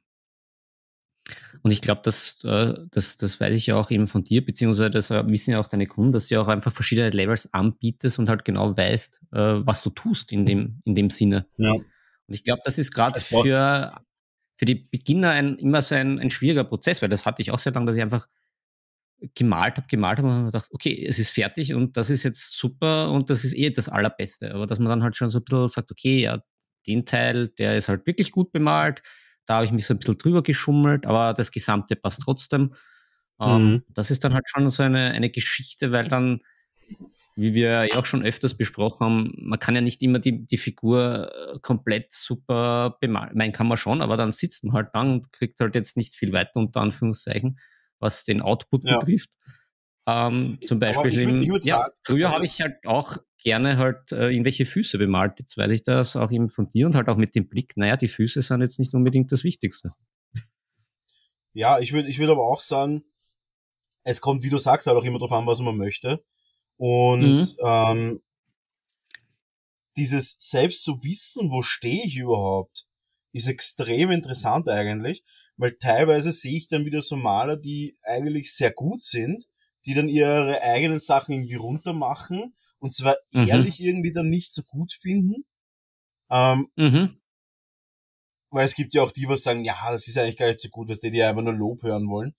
Und 1.62 1.72
ich 1.72 1.82
glaube, 1.82 2.02
das, 2.04 2.44
äh, 2.44 2.74
das, 2.92 3.16
das 3.16 3.40
weiß 3.40 3.56
ich 3.56 3.68
ja 3.68 3.78
auch 3.78 3.90
eben 3.90 4.08
von 4.08 4.26
dir, 4.26 4.46
beziehungsweise 4.46 4.90
das 4.90 5.10
wissen 5.10 5.52
ja 5.52 5.62
auch 5.62 5.70
deine 5.70 5.88
Kunden, 5.88 6.12
dass 6.12 6.28
du 6.28 6.42
auch 6.42 6.50
einfach 6.50 6.74
verschiedene 6.74 7.12
Levels 7.12 7.54
anbietest 7.54 8.20
und 8.20 8.28
halt 8.28 8.44
genau 8.44 8.76
weißt, 8.76 9.22
äh, 9.32 9.38
was 9.66 9.82
du 9.84 9.90
tust 9.90 10.34
in 10.34 10.46
dem, 10.46 10.82
in 10.84 10.96
dem 10.96 11.10
Sinne. 11.10 11.48
Ja. 11.56 11.72
Und 11.72 11.86
ich 12.28 12.44
glaube, 12.44 12.62
das 12.66 12.78
ist 12.78 12.92
gerade 12.92 13.22
für, 13.22 14.02
für 14.58 14.66
die 14.66 14.76
Beginner 14.76 15.30
ein, 15.30 15.56
immer 15.56 15.82
so 15.82 15.96
ein, 15.96 16.20
ein 16.20 16.30
schwieriger 16.30 16.66
Prozess, 16.66 17.02
weil 17.02 17.10
das 17.10 17.26
hatte 17.26 17.42
ich 17.42 17.52
auch 17.52 17.60
sehr 17.60 17.72
lange, 17.72 17.86
dass 17.86 17.96
ich 17.96 18.02
einfach 18.02 18.28
gemalt 19.36 19.78
habe, 19.78 19.88
gemalt 19.88 20.20
habe 20.20 20.30
und 20.30 20.46
gedacht, 20.46 20.68
okay, 20.72 21.06
es 21.08 21.20
ist 21.20 21.32
fertig 21.32 21.74
und 21.74 21.96
das 21.98 22.10
ist 22.10 22.24
jetzt 22.24 22.58
super 22.58 23.12
und 23.12 23.30
das 23.30 23.44
ist 23.44 23.56
eh 23.56 23.70
das 23.70 23.90
Allerbeste. 23.90 24.54
Aber 24.54 24.66
dass 24.66 24.80
man 24.80 24.90
dann 24.90 25.04
halt 25.04 25.16
schon 25.16 25.30
so 25.30 25.40
ein 25.40 25.44
bisschen 25.44 25.70
sagt, 25.70 25.92
okay, 25.92 26.22
ja, 26.22 26.40
den 26.88 27.06
Teil, 27.06 27.50
der 27.50 27.78
ist 27.78 27.88
halt 27.88 28.06
wirklich 28.06 28.32
gut 28.32 28.52
bemalt, 28.52 29.02
da 29.46 29.56
habe 29.56 29.66
ich 29.66 29.72
mich 29.72 29.86
so 29.86 29.94
ein 29.94 30.00
bisschen 30.00 30.18
drüber 30.18 30.44
geschummelt, 30.44 31.06
aber 31.06 31.34
das 31.34 31.52
Gesamte 31.52 31.96
passt 31.96 32.22
trotzdem. 32.22 32.74
Ähm, 33.40 33.66
mhm. 33.66 33.84
das 33.90 34.12
ist 34.12 34.24
dann 34.24 34.34
halt 34.34 34.48
schon 34.48 34.70
so 34.70 34.84
eine, 34.84 35.12
eine 35.12 35.30
Geschichte, 35.30 35.92
weil 35.92 36.08
dann, 36.08 36.42
wie 37.36 37.54
wir 37.54 37.86
ja 37.86 37.96
auch 37.98 38.06
schon 38.06 38.24
öfters 38.24 38.56
besprochen 38.56 39.06
haben, 39.06 39.34
man 39.38 39.60
kann 39.60 39.76
ja 39.76 39.82
nicht 39.82 40.02
immer 40.04 40.20
die, 40.20 40.46
die 40.46 40.58
Figur 40.58 41.32
äh, 41.34 41.60
komplett 41.62 42.14
super 42.14 42.98
bemalen. 43.02 43.36
Meinen 43.36 43.52
kann 43.52 43.68
man 43.68 43.78
schon, 43.78 44.02
aber 44.02 44.18
dann 44.18 44.32
sitzt 44.32 44.64
man 44.64 44.74
halt 44.74 44.90
dann 44.94 45.14
und 45.14 45.34
kriegt 45.34 45.60
halt 45.60 45.76
jetzt 45.76 45.98
nicht 45.98 46.14
viel 46.16 46.32
weiter 46.32 46.60
unter 46.60 46.82
Anführungszeichen 46.82 47.58
was 48.04 48.24
den 48.24 48.42
Output 48.42 48.84
ja. 48.86 48.98
betrifft. 48.98 49.30
Ähm, 50.06 50.60
zum 50.66 50.80
Beispiel, 50.80 51.14
würd, 51.14 51.30
im, 51.30 51.54
ja, 51.64 51.78
sagen, 51.78 51.94
früher 52.04 52.26
also 52.26 52.36
habe 52.36 52.46
ich 52.46 52.62
halt 52.62 52.76
auch 52.86 53.18
gerne 53.38 53.78
halt 53.78 54.12
äh, 54.12 54.30
irgendwelche 54.30 54.66
Füße 54.66 54.98
bemalt. 54.98 55.40
Jetzt 55.40 55.58
weiß 55.58 55.72
ich 55.72 55.84
das 55.84 56.16
auch 56.16 56.32
eben 56.32 56.50
von 56.50 56.70
dir 56.70 56.86
und 56.86 56.96
halt 56.96 57.10
auch 57.10 57.18
mit 57.18 57.36
dem 57.36 57.48
Blick, 57.48 57.78
naja, 57.78 57.96
die 57.96 58.10
Füße 58.10 58.42
sind 58.42 58.62
jetzt 58.62 58.80
nicht 58.80 58.94
unbedingt 58.94 59.32
das 59.32 59.44
Wichtigste. 59.44 59.94
Ja, 61.54 61.80
ich 61.80 61.94
würde 61.94 62.10
ich 62.10 62.20
würd 62.20 62.32
aber 62.32 62.46
auch 62.46 62.60
sagen, 62.60 63.04
es 64.04 64.20
kommt, 64.20 64.44
wie 64.44 64.50
du 64.50 64.58
sagst, 64.58 64.88
halt 64.88 64.98
auch 64.98 65.06
immer 65.06 65.20
darauf 65.20 65.32
an, 65.32 65.48
was 65.48 65.60
man 65.60 65.78
möchte. 65.78 66.24
Und 66.78 67.38
mhm. 67.38 67.48
ähm, 67.64 68.22
dieses 69.96 70.36
selbst 70.40 70.84
zu 70.84 71.04
wissen, 71.04 71.52
wo 71.52 71.62
stehe 71.62 72.04
ich 72.04 72.18
überhaupt, 72.18 72.88
ist 73.32 73.48
extrem 73.48 74.12
interessant 74.12 74.68
eigentlich, 74.68 75.24
weil 75.58 75.78
teilweise 75.78 76.32
sehe 76.32 76.58
ich 76.58 76.68
dann 76.68 76.86
wieder 76.86 77.02
so 77.02 77.16
Maler, 77.16 77.58
die 77.58 77.98
eigentlich 78.04 78.54
sehr 78.54 78.72
gut 78.72 79.04
sind, 79.04 79.46
die 79.86 79.94
dann 79.94 80.08
ihre 80.08 80.62
eigenen 80.62 81.00
Sachen 81.00 81.34
irgendwie 81.34 81.56
runtermachen 81.56 82.56
und 82.80 82.94
zwar 82.94 83.16
mhm. 83.32 83.48
ehrlich 83.48 83.82
irgendwie 83.82 84.12
dann 84.12 84.30
nicht 84.30 84.54
so 84.54 84.64
gut 84.64 84.94
finden. 84.94 85.46
Ähm, 86.30 86.70
mhm. 86.76 87.18
Weil 88.50 88.66
es 88.66 88.76
gibt 88.76 88.94
ja 88.94 89.02
auch 89.02 89.12
die, 89.12 89.28
was 89.28 89.44
sagen, 89.44 89.64
ja, 89.64 89.76
das 89.92 90.08
ist 90.08 90.18
eigentlich 90.18 90.38
gar 90.38 90.48
nicht 90.48 90.60
so 90.60 90.70
gut, 90.70 90.90
was 90.90 91.00
die, 91.00 91.12
die 91.12 91.24
einfach 91.24 91.42
nur 91.42 91.54
Lob 91.54 91.82
hören 91.84 92.08
wollen. 92.10 92.36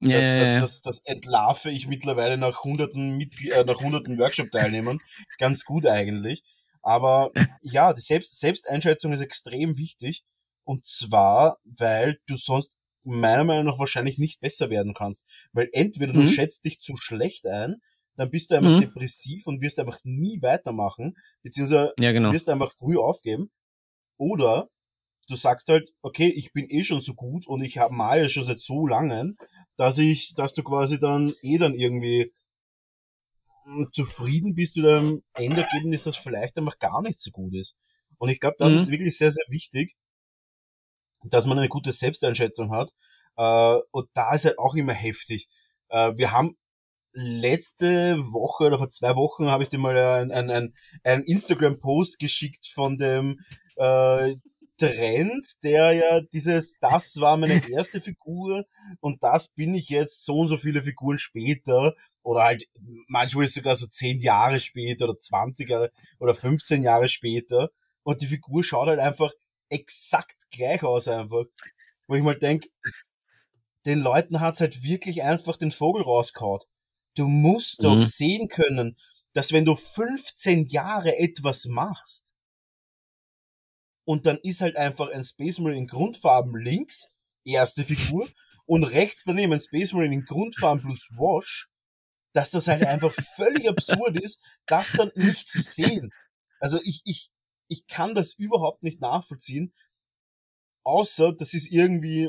Ja, 0.00 0.18
das, 0.18 0.26
das, 0.26 0.60
das, 0.60 0.80
das 0.82 1.06
entlarve 1.06 1.70
ich 1.70 1.86
mittlerweile 1.86 2.38
nach 2.38 2.64
hunderten, 2.64 3.18
Mitgl 3.18 3.52
äh, 3.52 3.64
nach 3.64 3.80
hunderten 3.80 4.18
Workshop-Teilnehmern 4.18 4.98
ganz 5.38 5.64
gut 5.64 5.86
eigentlich. 5.86 6.42
Aber 6.82 7.30
ja, 7.60 7.92
die 7.92 8.00
Selbst 8.00 8.40
Selbsteinschätzung 8.40 9.12
ist 9.12 9.20
extrem 9.20 9.76
wichtig. 9.76 10.24
Und 10.64 10.84
zwar, 10.84 11.58
weil 11.64 12.18
du 12.26 12.36
sonst 12.36 12.76
meiner 13.04 13.44
Meinung 13.44 13.66
nach 13.66 13.78
wahrscheinlich 13.78 14.18
nicht 14.18 14.40
besser 14.40 14.70
werden 14.70 14.94
kannst. 14.94 15.24
Weil 15.52 15.68
entweder 15.72 16.12
du 16.12 16.20
mhm. 16.20 16.26
schätzt 16.26 16.64
dich 16.64 16.80
zu 16.80 16.96
schlecht 16.96 17.46
ein, 17.46 17.76
dann 18.16 18.30
bist 18.30 18.50
du 18.50 18.56
einfach 18.56 18.72
mhm. 18.72 18.80
depressiv 18.80 19.46
und 19.46 19.62
wirst 19.62 19.78
einfach 19.78 19.98
nie 20.02 20.42
weitermachen, 20.42 21.16
beziehungsweise 21.42 21.94
ja, 21.98 22.12
genau. 22.12 22.32
wirst 22.32 22.48
einfach 22.48 22.70
früh 22.70 22.98
aufgeben. 22.98 23.50
Oder 24.18 24.68
du 25.28 25.36
sagst 25.36 25.68
halt, 25.68 25.90
okay, 26.02 26.28
ich 26.28 26.52
bin 26.52 26.66
eh 26.68 26.84
schon 26.84 27.00
so 27.00 27.14
gut 27.14 27.46
und 27.46 27.62
ich 27.62 27.78
habe 27.78 27.94
mal 27.94 28.28
schon 28.28 28.44
seit 28.44 28.58
so 28.58 28.86
langen, 28.86 29.36
dass 29.76 29.96
ich, 29.98 30.34
dass 30.34 30.52
du 30.52 30.62
quasi 30.62 30.98
dann 30.98 31.32
eh 31.42 31.56
dann 31.56 31.74
irgendwie 31.74 32.32
hm, 33.64 33.88
zufrieden 33.92 34.54
bist 34.54 34.76
mit 34.76 34.86
einem 34.86 35.22
Endergebnis, 35.34 36.02
das 36.02 36.16
vielleicht 36.16 36.58
einfach 36.58 36.78
gar 36.78 37.00
nicht 37.00 37.18
so 37.20 37.30
gut 37.30 37.54
ist. 37.54 37.78
Und 38.18 38.28
ich 38.28 38.40
glaube, 38.40 38.56
das 38.58 38.72
mhm. 38.72 38.78
ist 38.80 38.90
wirklich 38.90 39.16
sehr, 39.16 39.30
sehr 39.30 39.46
wichtig, 39.48 39.94
dass 41.24 41.46
man 41.46 41.58
eine 41.58 41.68
gute 41.68 41.92
Selbsteinschätzung 41.92 42.72
hat. 42.72 42.92
Äh, 43.36 43.78
und 43.90 44.08
da 44.14 44.34
ist 44.34 44.44
halt 44.44 44.58
auch 44.58 44.74
immer 44.74 44.92
heftig. 44.92 45.48
Äh, 45.88 46.12
wir 46.16 46.32
haben 46.32 46.56
letzte 47.12 48.18
Woche 48.32 48.64
oder 48.64 48.78
vor 48.78 48.88
zwei 48.88 49.16
Wochen 49.16 49.46
habe 49.46 49.64
ich 49.64 49.68
dir 49.68 49.78
mal 49.78 49.96
ein, 49.96 50.30
ein, 50.30 50.50
ein, 50.50 50.74
ein 51.02 51.22
Instagram-Post 51.22 52.18
geschickt 52.18 52.66
von 52.66 52.98
dem 52.98 53.40
äh, 53.76 54.36
Trend, 54.80 55.62
der 55.62 55.92
ja 55.92 56.20
dieses, 56.32 56.78
das 56.78 57.20
war 57.20 57.36
meine 57.36 57.60
erste 57.70 58.00
Figur 58.00 58.64
und 59.00 59.22
das 59.22 59.48
bin 59.48 59.74
ich 59.74 59.90
jetzt 59.90 60.24
so 60.24 60.38
und 60.38 60.48
so 60.48 60.56
viele 60.56 60.82
Figuren 60.82 61.18
später 61.18 61.94
oder 62.22 62.44
halt 62.44 62.64
manchmal 63.06 63.46
sogar 63.46 63.76
so 63.76 63.86
zehn 63.86 64.18
Jahre 64.18 64.58
später 64.58 65.04
oder 65.04 65.16
20 65.16 65.68
Jahre 65.68 65.90
oder 66.18 66.34
15 66.34 66.82
Jahre 66.82 67.08
später 67.08 67.70
und 68.04 68.22
die 68.22 68.26
Figur 68.26 68.64
schaut 68.64 68.88
halt 68.88 69.00
einfach 69.00 69.32
exakt 69.70 70.36
gleich 70.50 70.82
aus 70.82 71.08
einfach. 71.08 71.44
Wo 72.06 72.16
ich 72.16 72.22
mal 72.22 72.38
denk, 72.38 72.66
den 73.86 74.00
Leuten 74.00 74.40
hat's 74.40 74.60
halt 74.60 74.82
wirklich 74.82 75.22
einfach 75.22 75.56
den 75.56 75.70
Vogel 75.70 76.02
rausgehaut. 76.02 76.66
Du 77.16 77.26
musst 77.26 77.82
doch 77.82 77.96
mhm. 77.96 78.02
sehen 78.02 78.48
können, 78.48 78.96
dass 79.32 79.52
wenn 79.52 79.64
du 79.64 79.74
15 79.74 80.66
Jahre 80.66 81.16
etwas 81.18 81.64
machst 81.66 82.34
und 84.04 84.26
dann 84.26 84.38
ist 84.42 84.60
halt 84.60 84.76
einfach 84.76 85.08
ein 85.10 85.24
Space 85.24 85.58
Marine 85.58 85.80
in 85.80 85.86
Grundfarben 85.86 86.56
links, 86.56 87.08
erste 87.44 87.84
Figur, 87.84 88.28
und 88.66 88.84
rechts 88.84 89.24
daneben 89.24 89.52
ein 89.52 89.60
Space 89.60 89.92
Marine 89.92 90.14
in 90.14 90.24
Grundfarben 90.24 90.82
plus 90.82 91.10
Wash, 91.16 91.68
dass 92.32 92.50
das 92.50 92.68
halt 92.68 92.84
einfach 92.84 93.12
völlig 93.12 93.68
absurd 93.68 94.20
ist, 94.20 94.40
das 94.66 94.92
dann 94.92 95.10
nicht 95.14 95.48
zu 95.48 95.62
sehen. 95.62 96.12
Also 96.60 96.78
ich, 96.84 97.02
ich, 97.04 97.30
ich 97.70 97.86
kann 97.86 98.14
das 98.14 98.34
überhaupt 98.34 98.82
nicht 98.82 99.00
nachvollziehen. 99.00 99.72
Außer, 100.82 101.32
das 101.32 101.54
ist 101.54 101.70
irgendwie, 101.70 102.28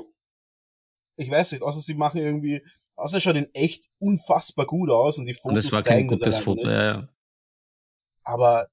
ich 1.17 1.29
weiß 1.29 1.51
nicht, 1.53 1.63
außer 1.63 1.81
sie 1.81 1.95
machen 1.95 2.21
irgendwie, 2.21 2.63
außer 2.95 3.19
schaut 3.19 3.36
in 3.36 3.53
echt 3.53 3.89
unfassbar 4.00 4.67
gut 4.67 4.89
aus 4.89 5.17
und 5.17 5.25
die 5.25 5.33
Fotos 5.33 5.65
und 5.65 5.65
das 5.65 5.71
war 5.71 5.83
kein 5.83 6.07
gutes 6.07 6.38
Foto, 6.38 6.69
ja, 6.69 6.83
ja. 6.83 7.10
Aber 8.24 8.67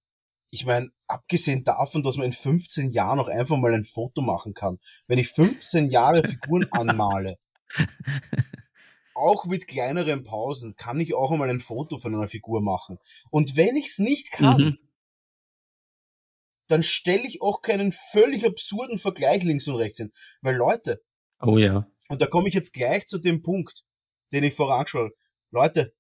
ich 0.51 0.67
meine, 0.67 0.91
abgesehen 1.07 1.65
davon, 1.65 2.03
dass 2.03 2.17
man 2.17 2.27
in 2.27 2.33
15 2.33 2.91
Jahren 2.91 3.17
noch 3.17 3.29
einfach 3.29 3.57
mal 3.57 3.73
ein 3.73 3.85
Foto 3.85 4.21
machen 4.21 4.53
kann. 4.53 4.79
Wenn 5.07 5.19
ich 5.19 5.29
15 5.29 5.91
Jahre 5.91 6.23
Figuren 6.23 6.67
anmale, 6.73 7.39
auch 9.15 9.47
mit 9.47 9.67
kleineren 9.67 10.25
Pausen, 10.25 10.77
kann 10.77 11.01
ich 11.01 11.15
auch 11.15 11.31
einmal 11.31 11.49
ein 11.49 11.61
Foto 11.61 11.99
von 11.99 12.15
einer 12.15 12.29
Figur 12.29 12.61
machen. 12.61 12.99
Und 13.31 13.57
wenn 13.57 13.77
ich 13.77 13.87
es 13.87 13.99
nicht 13.99 14.33
kann, 14.33 14.61
mhm 14.61 14.79
dann 16.69 16.83
stelle 16.83 17.27
ich 17.27 17.43
auch 17.43 17.63
keinen 17.63 17.93
völlig 17.93 18.45
absurden 18.45 18.99
Vergleich 18.99 19.43
links 19.43 19.67
und 19.69 19.77
rechts 19.77 19.99
hin. 19.99 20.13
Weil 20.41 20.57
Leute. 20.57 21.03
Oh 21.41 21.59
ja. 21.59 21.91
Und 22.09 22.23
da 22.23 22.27
komme 22.27 22.49
ich 22.49 22.55
jetzt 22.55 22.73
gleich 22.73 23.07
zu 23.07 23.19
dem 23.19 23.43
Punkt, 23.43 23.85
den 24.33 24.45
ich 24.45 24.55
vorangeschaut 24.55 25.11
habe. 25.11 25.15
Leute, 25.51 25.95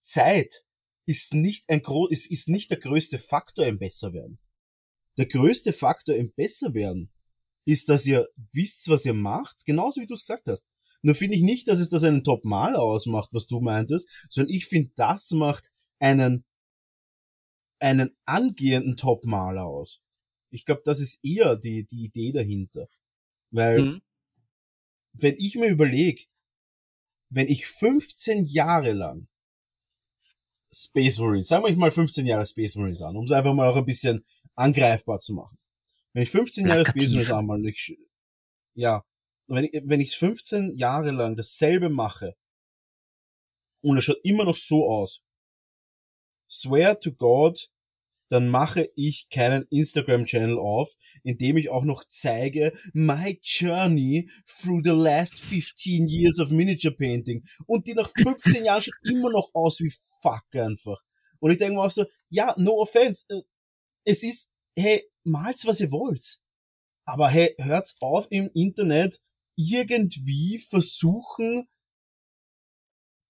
Zeit 0.00 0.64
ist 1.06 1.34
nicht 1.34 1.68
ein 1.68 1.82
gro 1.82 2.06
ist, 2.06 2.30
ist 2.30 2.48
nicht 2.48 2.70
der 2.70 2.78
größte 2.78 3.18
Faktor 3.18 3.66
im 3.66 3.78
Besserwerden. 3.78 4.38
Der 5.16 5.26
größte 5.26 5.72
Faktor 5.72 6.16
im 6.16 6.32
Besserwerden 6.32 7.12
ist, 7.66 7.88
dass 7.88 8.06
ihr 8.06 8.28
wisst, 8.52 8.88
was 8.88 9.04
ihr 9.04 9.14
macht, 9.14 9.64
genauso 9.64 10.00
wie 10.00 10.06
du 10.06 10.14
es 10.14 10.20
gesagt 10.20 10.46
hast. 10.46 10.66
Nur 11.02 11.14
finde 11.14 11.34
ich 11.36 11.42
nicht, 11.42 11.68
dass 11.68 11.78
es 11.78 11.90
das 11.90 12.02
einen 12.02 12.24
Top-Maler 12.24 12.80
ausmacht, 12.80 13.28
was 13.32 13.46
du 13.46 13.60
meintest, 13.60 14.08
sondern 14.30 14.52
ich 14.54 14.66
finde, 14.66 14.90
das 14.96 15.30
macht 15.32 15.70
einen 15.98 16.44
einen 17.80 18.16
angehenden 18.24 18.96
Top-Maler 18.96 19.64
aus. 19.64 20.00
Ich 20.50 20.64
glaube, 20.64 20.82
das 20.84 21.00
ist 21.00 21.18
eher 21.24 21.56
die, 21.56 21.84
die 21.84 22.04
Idee 22.04 22.32
dahinter. 22.32 22.88
Weil, 23.50 23.80
mhm. 23.80 24.02
wenn 25.12 25.34
ich 25.38 25.56
mir 25.56 25.68
überlege, 25.68 26.24
wenn 27.30 27.48
ich 27.48 27.66
15 27.66 28.44
Jahre 28.44 28.92
lang 28.92 29.28
Space 30.72 31.18
Marines, 31.18 31.48
sagen 31.48 31.64
wir 31.64 31.76
mal 31.76 31.90
15 31.90 32.26
Jahre 32.26 32.46
Space 32.46 32.76
Marines 32.76 33.02
an, 33.02 33.16
um 33.16 33.24
es 33.24 33.32
einfach 33.32 33.54
mal 33.54 33.68
auch 33.68 33.76
ein 33.76 33.84
bisschen 33.84 34.24
angreifbar 34.54 35.18
zu 35.18 35.34
machen. 35.34 35.58
Wenn 36.12 36.22
ich 36.22 36.30
15 36.30 36.66
Jahre 36.66 36.84
Space 36.84 37.10
Marines 37.10 37.32
anmal, 37.32 37.64
ich, 37.66 37.96
ja, 38.74 39.04
wenn 39.46 39.64
ich, 39.64 39.82
wenn 39.84 40.00
ich 40.00 40.16
15 40.16 40.74
Jahre 40.74 41.10
lang 41.10 41.36
dasselbe 41.36 41.88
mache 41.88 42.36
und 43.82 43.98
es 43.98 44.04
schaut 44.04 44.20
immer 44.24 44.44
noch 44.44 44.56
so 44.56 44.88
aus, 44.88 45.22
swear 46.48 46.98
to 47.00 47.12
God, 47.12 47.68
dann 48.30 48.48
mache 48.48 48.90
ich 48.96 49.28
keinen 49.28 49.66
Instagram-Channel 49.70 50.58
auf, 50.58 50.92
in 51.22 51.38
dem 51.38 51.56
ich 51.56 51.68
auch 51.70 51.84
noch 51.84 52.04
zeige 52.08 52.72
my 52.92 53.38
journey 53.42 54.28
through 54.46 54.80
the 54.82 54.90
last 54.90 55.38
15 55.40 56.08
years 56.08 56.40
of 56.40 56.50
miniature 56.50 56.94
painting. 56.94 57.44
Und 57.66 57.86
die 57.86 57.94
nach 57.94 58.10
15 58.10 58.64
Jahren 58.64 58.82
schaut 58.82 58.94
immer 59.04 59.30
noch 59.30 59.50
aus 59.54 59.80
wie 59.80 59.92
fuck 60.20 60.44
einfach. 60.54 61.00
Und 61.38 61.50
ich 61.50 61.58
denke 61.58 61.74
mir 61.74 61.82
auch 61.82 61.90
so, 61.90 62.06
ja, 62.30 62.54
no 62.58 62.80
offense. 62.80 63.24
Äh, 63.28 63.42
es 64.04 64.22
ist, 64.22 64.50
hey, 64.76 65.04
malt's, 65.22 65.66
was 65.66 65.80
ihr 65.80 65.92
wollt. 65.92 66.40
Aber 67.06 67.28
hey, 67.28 67.54
hört's 67.58 67.94
auf 68.00 68.26
im 68.30 68.50
Internet 68.54 69.20
irgendwie 69.56 70.58
versuchen, 70.58 71.68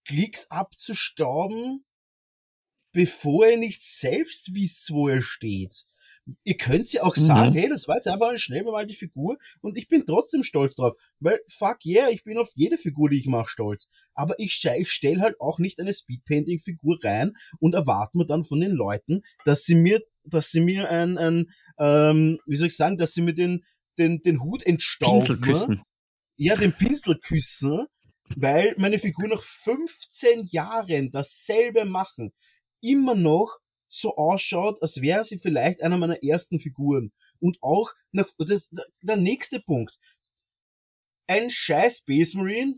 Klicks 0.06 0.50
abzustauben 0.50 1.84
bevor 2.94 3.46
ihr 3.46 3.58
nicht 3.58 3.82
selbst 3.82 4.54
wisst, 4.54 4.90
wo 4.90 5.10
ihr 5.10 5.20
steht. 5.20 5.84
Ihr 6.44 6.56
könnt 6.56 6.90
ja 6.90 7.02
auch 7.02 7.16
sagen, 7.16 7.50
mhm. 7.50 7.58
hey, 7.58 7.68
das 7.68 7.86
war 7.86 7.96
jetzt 7.96 8.08
einfach 8.08 8.28
eine 8.28 8.38
schnell 8.38 8.64
bemalte 8.64 8.94
Figur 8.94 9.36
und 9.60 9.76
ich 9.76 9.88
bin 9.88 10.06
trotzdem 10.06 10.42
stolz 10.42 10.74
drauf. 10.74 10.94
Weil, 11.20 11.38
fuck 11.50 11.84
yeah, 11.84 12.08
ich 12.08 12.24
bin 12.24 12.38
auf 12.38 12.50
jede 12.54 12.78
Figur, 12.78 13.10
die 13.10 13.18
ich 13.18 13.26
mache, 13.26 13.48
stolz. 13.48 13.88
Aber 14.14 14.34
ich, 14.38 14.64
ich 14.78 14.90
stelle 14.90 15.20
halt 15.20 15.38
auch 15.38 15.58
nicht 15.58 15.80
eine 15.80 15.92
Speedpainting-Figur 15.92 16.98
rein 17.04 17.32
und 17.60 17.74
erwarte 17.74 18.16
mir 18.16 18.24
dann 18.24 18.44
von 18.44 18.58
den 18.58 18.72
Leuten, 18.72 19.20
dass 19.44 19.64
sie 19.64 19.74
mir, 19.74 20.00
dass 20.24 20.50
sie 20.50 20.60
mir 20.60 20.88
ein, 20.88 21.18
ein 21.18 21.50
ähm, 21.78 22.38
wie 22.46 22.56
soll 22.56 22.68
ich 22.68 22.76
sagen, 22.76 22.96
dass 22.96 23.12
sie 23.12 23.20
mir 23.20 23.34
den, 23.34 23.62
den, 23.98 24.22
den 24.22 24.42
Hut 24.42 24.64
entstauben. 24.64 25.18
Pinsel 25.18 25.40
küssen. 25.40 25.82
Ja, 26.36 26.56
den 26.56 26.72
Pinsel 26.72 27.18
küssen, 27.20 27.86
weil 28.36 28.74
meine 28.78 28.98
Figur 28.98 29.28
nach 29.28 29.42
15 29.42 30.44
Jahren 30.46 31.10
dasselbe 31.10 31.84
machen, 31.84 32.32
immer 32.84 33.14
noch 33.14 33.58
so 33.88 34.16
ausschaut, 34.16 34.82
als 34.82 35.00
wäre 35.00 35.24
sie 35.24 35.38
vielleicht 35.38 35.82
einer 35.82 35.96
meiner 35.96 36.22
ersten 36.22 36.58
Figuren. 36.58 37.12
Und 37.38 37.58
auch 37.62 37.92
nach, 38.12 38.28
das, 38.38 38.70
der 39.02 39.16
nächste 39.16 39.60
Punkt. 39.60 39.98
Ein 41.26 41.50
scheiß 41.50 41.98
Space 41.98 42.34
Marine, 42.34 42.74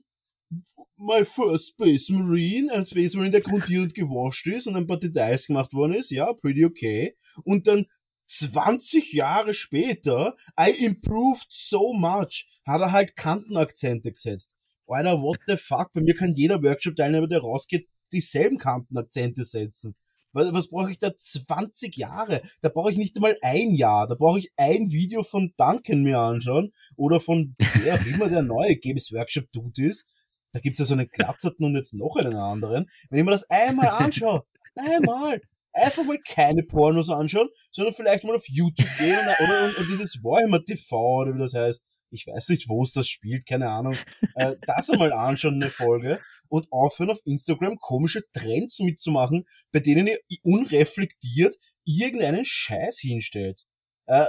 my 0.97 1.25
first 1.25 1.71
Space 1.71 2.11
Marine, 2.11 2.73
ein 2.73 2.85
Space 2.85 3.15
Marine, 3.15 3.33
der 3.33 3.41
grundiert 3.41 3.83
und 3.83 3.95
gewascht 3.95 4.47
ist 4.47 4.67
und 4.67 4.77
ein 4.77 4.87
paar 4.87 4.99
Details 4.99 5.47
gemacht 5.47 5.73
worden 5.73 5.95
ist, 5.95 6.11
ja, 6.11 6.33
pretty 6.33 6.65
okay. 6.65 7.17
Und 7.45 7.67
dann 7.67 7.87
20 8.29 9.13
Jahre 9.13 9.55
später, 9.55 10.35
I 10.59 10.71
improved 10.85 11.47
so 11.51 11.93
much, 11.93 12.47
hat 12.65 12.81
er 12.81 12.93
halt 12.93 13.17
Kantenakzente 13.17 14.13
gesetzt. 14.13 14.51
Alter, 14.87 15.21
what 15.21 15.39
the 15.47 15.57
fuck? 15.57 15.93
Bei 15.93 16.01
mir 16.01 16.15
kann 16.15 16.35
jeder 16.35 16.63
Workshop-Teilnehmer, 16.63 17.27
der 17.27 17.41
rausgeht, 17.41 17.89
dieselben 18.17 18.59
Kantenakzente 18.59 19.45
setzen. 19.45 19.95
Was, 20.33 20.53
was 20.53 20.69
brauche 20.69 20.91
ich 20.91 20.99
da 20.99 21.17
20 21.17 21.97
Jahre? 21.97 22.43
Da 22.61 22.69
brauche 22.69 22.91
ich 22.91 22.99
nicht 22.99 23.17
einmal 23.17 23.37
ein 23.43 23.73
Jahr. 23.73 24.07
Da 24.07 24.15
brauche 24.15 24.39
ich 24.39 24.53
ein 24.57 24.91
Video 24.91 25.23
von 25.23 25.55
Duncan 25.57 26.03
mir 26.03 26.19
anschauen 26.19 26.73
oder 26.97 27.21
von 27.21 27.55
wer 27.59 27.95
auch 27.95 28.07
immer 28.07 28.29
der 28.29 28.43
neue 28.43 28.77
Games 28.77 29.13
Workshop 29.13 29.51
Dude 29.53 29.87
ist. 29.87 30.07
Da 30.53 30.61
gibt's 30.61 30.79
ja 30.79 30.85
so 30.85 30.95
einen 30.95 31.09
Glatzerten 31.09 31.65
und 31.65 31.75
jetzt 31.75 31.95
noch 31.95 32.17
einen 32.17 32.37
anderen. 32.37 32.87
Wenn 33.09 33.19
ich 33.19 33.25
mir 33.25 33.31
das 33.31 33.49
einmal 33.49 33.89
anschaue, 33.89 34.45
einmal, 34.75 35.41
einfach 35.73 36.05
mal 36.05 36.19
keine 36.27 36.63
Pornos 36.63 37.11
anschauen, 37.11 37.49
sondern 37.71 37.95
vielleicht 37.95 38.25
mal 38.25 38.37
auf 38.37 38.49
YouTube 38.49 38.89
gehen 38.99 39.17
oder, 39.17 39.37
oder 39.45 39.65
und, 39.67 39.79
und 39.79 39.89
dieses 39.91 40.23
Warhammer 40.23 40.65
TV 40.65 40.97
oder 41.23 41.35
wie 41.35 41.39
das 41.39 41.55
heißt 41.55 41.83
ich 42.17 42.27
weiß 42.27 42.49
nicht, 42.49 42.69
wo 42.69 42.83
es 42.83 42.93
das 42.93 43.09
spielt, 43.09 43.47
keine 43.47 43.71
Ahnung, 43.71 43.95
äh, 44.35 44.57
das 44.67 44.91
einmal 44.91 45.13
anschauen, 45.13 45.55
eine 45.55 45.71
Folge, 45.71 46.21
und 46.49 46.67
aufhören 46.73 47.11
auf 47.11 47.21
Instagram 47.25 47.77
komische 47.77 48.23
Trends 48.33 48.81
mitzumachen, 48.81 49.45
bei 49.73 49.81
denen 49.81 50.07
ihr 50.07 50.19
unreflektiert 50.43 51.57
irgendeinen 51.85 52.45
Scheiß 52.45 52.99
hinstellt. 53.01 53.63
Äh, 54.07 54.27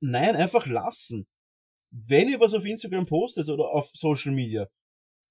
nein, 0.00 0.36
einfach 0.36 0.66
lassen. 0.66 1.26
Wenn 1.90 2.28
ihr 2.28 2.40
was 2.40 2.54
auf 2.54 2.64
Instagram 2.64 3.06
postet 3.06 3.48
oder 3.48 3.68
auf 3.68 3.90
Social 3.92 4.32
Media, 4.32 4.66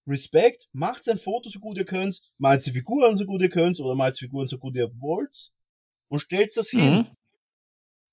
Respekt, 0.08 0.68
macht 0.74 1.08
ein 1.10 1.18
Foto 1.18 1.50
so 1.50 1.60
gut 1.60 1.78
ihr 1.78 1.86
könnt, 1.86 2.22
malt 2.38 2.66
die 2.66 2.72
Figuren 2.72 3.18
so 3.18 3.26
gut 3.26 3.42
ihr 3.42 3.50
könnt 3.50 3.80
oder 3.80 3.96
malt 3.96 4.16
die 4.16 4.26
Figuren 4.26 4.48
so 4.48 4.58
gut 4.58 4.76
ihr 4.76 4.90
wollt 5.00 5.52
und 6.10 6.20
stellt 6.20 6.56
das 6.56 6.70
hin. 6.70 7.08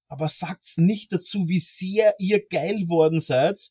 Aber 0.09 0.29
sagt's 0.29 0.79
nicht 0.79 1.12
dazu, 1.12 1.49
wie 1.49 1.59
sehr 1.59 2.15
ihr 2.19 2.47
geil 2.47 2.88
worden 2.88 3.21
seid, 3.21 3.71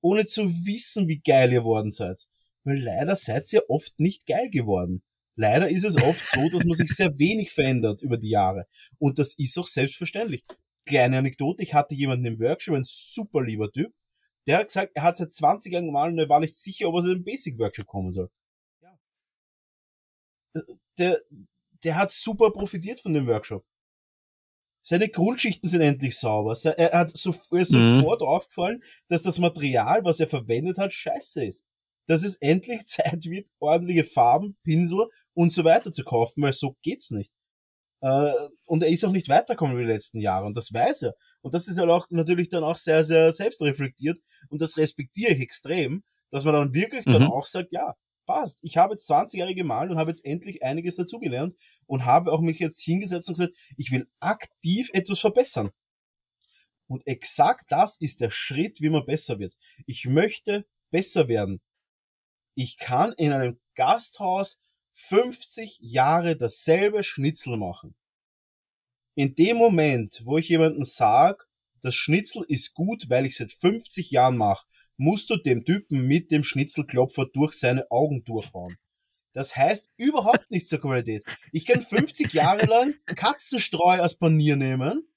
ohne 0.00 0.26
zu 0.26 0.48
wissen, 0.66 1.08
wie 1.08 1.20
geil 1.20 1.52
ihr 1.52 1.64
worden 1.64 1.90
seid. 1.90 2.26
Weil 2.64 2.80
leider 2.82 3.16
seid 3.16 3.52
ihr 3.52 3.68
oft 3.68 3.98
nicht 3.98 4.26
geil 4.26 4.50
geworden. 4.50 5.02
Leider 5.34 5.68
ist 5.68 5.84
es 5.84 5.96
oft 6.02 6.26
so, 6.26 6.48
dass 6.50 6.64
man 6.64 6.74
sich 6.74 6.90
sehr 6.90 7.16
wenig 7.18 7.52
verändert 7.52 8.02
über 8.02 8.18
die 8.18 8.30
Jahre. 8.30 8.66
Und 8.98 9.18
das 9.18 9.34
ist 9.38 9.56
auch 9.56 9.66
selbstverständlich. 9.66 10.44
Kleine 10.84 11.18
Anekdote, 11.18 11.62
ich 11.62 11.74
hatte 11.74 11.94
jemanden 11.94 12.26
im 12.26 12.40
Workshop, 12.40 12.74
ein 12.74 12.84
super 12.84 13.42
lieber 13.42 13.70
Typ, 13.70 13.92
der 14.48 14.58
hat 14.58 14.68
gesagt, 14.68 14.92
er 14.94 15.02
hat 15.02 15.16
seit 15.16 15.30
20 15.30 15.72
Jahren 15.72 15.86
gemalt 15.86 16.12
und 16.12 16.18
er 16.18 16.28
war 16.28 16.40
nicht 16.40 16.54
sicher, 16.54 16.88
ob 16.88 16.96
er 16.96 17.02
zu 17.02 17.10
einem 17.10 17.22
Basic 17.22 17.58
Workshop 17.58 17.86
kommen 17.86 18.12
soll. 18.12 18.30
Ja. 18.82 18.98
Der, 20.98 21.20
der 21.84 21.96
hat 21.96 22.10
super 22.10 22.50
profitiert 22.50 22.98
von 22.98 23.12
dem 23.12 23.26
Workshop. 23.26 23.64
Seine 24.82 25.08
Grundschichten 25.08 25.68
sind 25.68 25.80
endlich 25.80 26.16
sauber. 26.16 26.56
Er 26.76 26.98
hat 26.98 27.16
so, 27.16 27.34
er 27.50 27.58
ist 27.58 27.72
mhm. 27.72 28.00
sofort 28.00 28.22
aufgefallen, 28.22 28.82
dass 29.08 29.22
das 29.22 29.38
Material, 29.38 30.04
was 30.04 30.20
er 30.20 30.28
verwendet 30.28 30.78
hat, 30.78 30.92
scheiße 30.92 31.44
ist. 31.44 31.64
Dass 32.06 32.24
es 32.24 32.36
endlich 32.36 32.84
Zeit 32.86 33.24
wird, 33.26 33.48
ordentliche 33.58 34.04
Farben, 34.04 34.56
Pinsel 34.64 35.08
und 35.34 35.52
so 35.52 35.64
weiter 35.64 35.92
zu 35.92 36.04
kaufen, 36.04 36.42
weil 36.42 36.52
so 36.52 36.76
geht's 36.82 37.10
nicht. 37.10 37.32
Äh, 38.00 38.32
und 38.64 38.82
er 38.82 38.90
ist 38.90 39.04
auch 39.04 39.10
nicht 39.10 39.28
weitergekommen 39.28 39.76
wie 39.76 39.82
die 39.82 39.92
letzten 39.92 40.20
Jahre 40.20 40.46
und 40.46 40.56
das 40.56 40.72
weiß 40.72 41.02
er. 41.02 41.14
Und 41.40 41.54
das 41.54 41.68
ist 41.68 41.78
halt 41.78 41.90
auch 41.90 42.06
natürlich 42.10 42.48
dann 42.48 42.64
auch 42.64 42.76
sehr, 42.76 43.04
sehr 43.04 43.32
selbstreflektiert 43.32 44.18
und 44.48 44.62
das 44.62 44.76
respektiere 44.76 45.32
ich 45.32 45.40
extrem, 45.40 46.04
dass 46.30 46.44
man 46.44 46.54
dann 46.54 46.74
wirklich 46.74 47.06
mhm. 47.06 47.12
dann 47.12 47.24
auch 47.24 47.46
sagt, 47.46 47.72
ja, 47.72 47.94
passt. 48.28 48.58
Ich 48.62 48.76
habe 48.76 48.92
jetzt 48.92 49.08
20 49.08 49.40
Jahre 49.40 49.54
gemalt 49.54 49.90
und 49.90 49.98
habe 49.98 50.10
jetzt 50.10 50.24
endlich 50.24 50.62
einiges 50.62 50.94
dazugelernt 50.94 51.56
und 51.86 52.04
habe 52.04 52.30
auch 52.30 52.40
mich 52.40 52.60
jetzt 52.60 52.80
hingesetzt 52.82 53.28
und 53.28 53.36
gesagt, 53.36 53.56
ich 53.76 53.90
will 53.90 54.06
aktiv 54.20 54.90
etwas 54.92 55.18
verbessern. 55.18 55.70
Und 56.86 57.06
exakt 57.06 57.72
das 57.72 57.96
ist 57.96 58.20
der 58.20 58.30
Schritt, 58.30 58.80
wie 58.80 58.90
man 58.90 59.04
besser 59.04 59.38
wird. 59.38 59.56
Ich 59.86 60.06
möchte 60.06 60.66
besser 60.90 61.26
werden. 61.28 61.60
Ich 62.54 62.78
kann 62.78 63.12
in 63.16 63.32
einem 63.32 63.58
Gasthaus 63.74 64.60
50 64.92 65.78
Jahre 65.80 66.36
dasselbe 66.36 67.02
Schnitzel 67.02 67.56
machen. 67.56 67.94
In 69.14 69.34
dem 69.34 69.56
Moment, 69.56 70.22
wo 70.24 70.38
ich 70.38 70.48
jemanden 70.48 70.84
sage, 70.84 71.44
das 71.80 71.94
Schnitzel 71.94 72.44
ist 72.48 72.74
gut, 72.74 73.08
weil 73.08 73.26
ich 73.26 73.36
seit 73.36 73.52
50 73.52 74.10
Jahren 74.10 74.36
mache, 74.36 74.66
musst 74.98 75.30
du 75.30 75.36
dem 75.36 75.64
Typen 75.64 76.06
mit 76.06 76.30
dem 76.30 76.44
Schnitzelklopfer 76.44 77.26
durch 77.32 77.54
seine 77.54 77.90
Augen 77.90 78.24
durchhauen. 78.24 78.76
Das 79.32 79.56
heißt 79.56 79.90
überhaupt 79.96 80.50
nichts 80.50 80.68
zur 80.68 80.80
Qualität. 80.80 81.24
Ich 81.52 81.64
kann 81.64 81.80
50 81.80 82.32
Jahre 82.32 82.66
lang 82.66 82.94
Katzenstreu 83.06 84.00
als 84.00 84.18
Panier 84.18 84.56
nehmen 84.56 85.08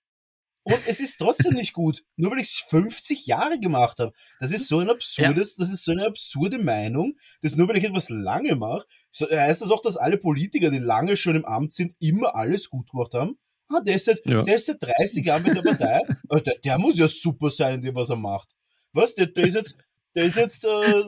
und 0.64 0.80
es 0.88 1.00
ist 1.00 1.18
trotzdem 1.18 1.56
nicht 1.56 1.74
gut, 1.74 2.04
nur 2.18 2.32
weil 2.32 2.40
ich 2.40 2.50
es 2.50 2.64
50 2.70 3.26
Jahre 3.26 3.60
gemacht 3.60 3.98
habe. 4.00 4.14
Das 4.40 4.54
ist 4.54 4.68
so 4.68 4.78
ein 4.78 4.92
absurdes, 4.92 5.56
ja. 5.58 5.64
das 5.64 5.74
ist 5.74 5.84
so 5.84 5.92
eine 5.92 6.06
absurde 6.06 6.60
Meinung, 6.60 7.18
dass 7.42 7.56
nur 7.56 7.68
weil 7.68 7.78
ich 7.78 7.84
etwas 7.84 8.10
lange 8.10 8.56
mache, 8.56 8.86
so 9.10 9.28
heißt 9.28 9.64
das 9.64 9.72
auch, 9.72 9.82
dass 9.82 9.98
alle 9.98 10.18
Politiker, 10.18 10.70
die 10.70 10.78
lange 10.78 11.16
schon 11.16 11.36
im 11.36 11.46
Amt 11.46 11.74
sind, 11.74 11.96
immer 12.00 12.36
alles 12.36 12.70
gut 12.70 12.92
gemacht 12.92 13.16
haben. 13.16 13.40
Ah, 13.70 13.80
der 13.80 13.96
ist 13.96 14.06
seit, 14.06 14.22
ja. 14.26 14.44
der 14.44 14.56
ist 14.56 14.68
seit 14.68 14.84
30 14.84 15.26
Jahren 15.26 15.44
mit 15.44 15.56
der 15.56 15.62
Partei. 15.62 16.02
Der, 16.46 16.56
der 16.64 16.78
muss 16.78 17.00
ja 17.00 17.08
super 17.08 17.50
sein, 17.50 17.76
in 17.76 17.82
dem, 17.82 17.96
was 17.96 18.10
er 18.10 18.18
macht. 18.18 18.50
Was? 18.94 19.16
Der, 19.16 19.28
der 19.28 19.46
ist 19.46 19.54
jetzt, 19.56 19.76
der 20.16 20.26
ist 20.26 20.36
jetzt, 20.36 20.66
äh, 20.66 21.04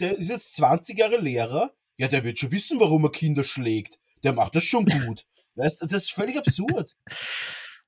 der 0.00 0.18
ist 0.18 0.28
jetzt 0.28 0.54
20 0.56 0.98
Jahre 0.98 1.18
Lehrer. 1.18 1.72
Ja, 1.98 2.08
der 2.08 2.24
wird 2.24 2.38
schon 2.38 2.52
wissen, 2.52 2.80
warum 2.80 3.04
er 3.04 3.10
Kinder 3.10 3.44
schlägt. 3.44 3.98
Der 4.24 4.32
macht 4.32 4.54
das 4.54 4.64
schon 4.64 4.86
gut. 4.86 5.26
Weißt 5.54 5.82
das 5.82 5.92
ist 5.92 6.12
völlig 6.12 6.36
absurd. 6.36 6.96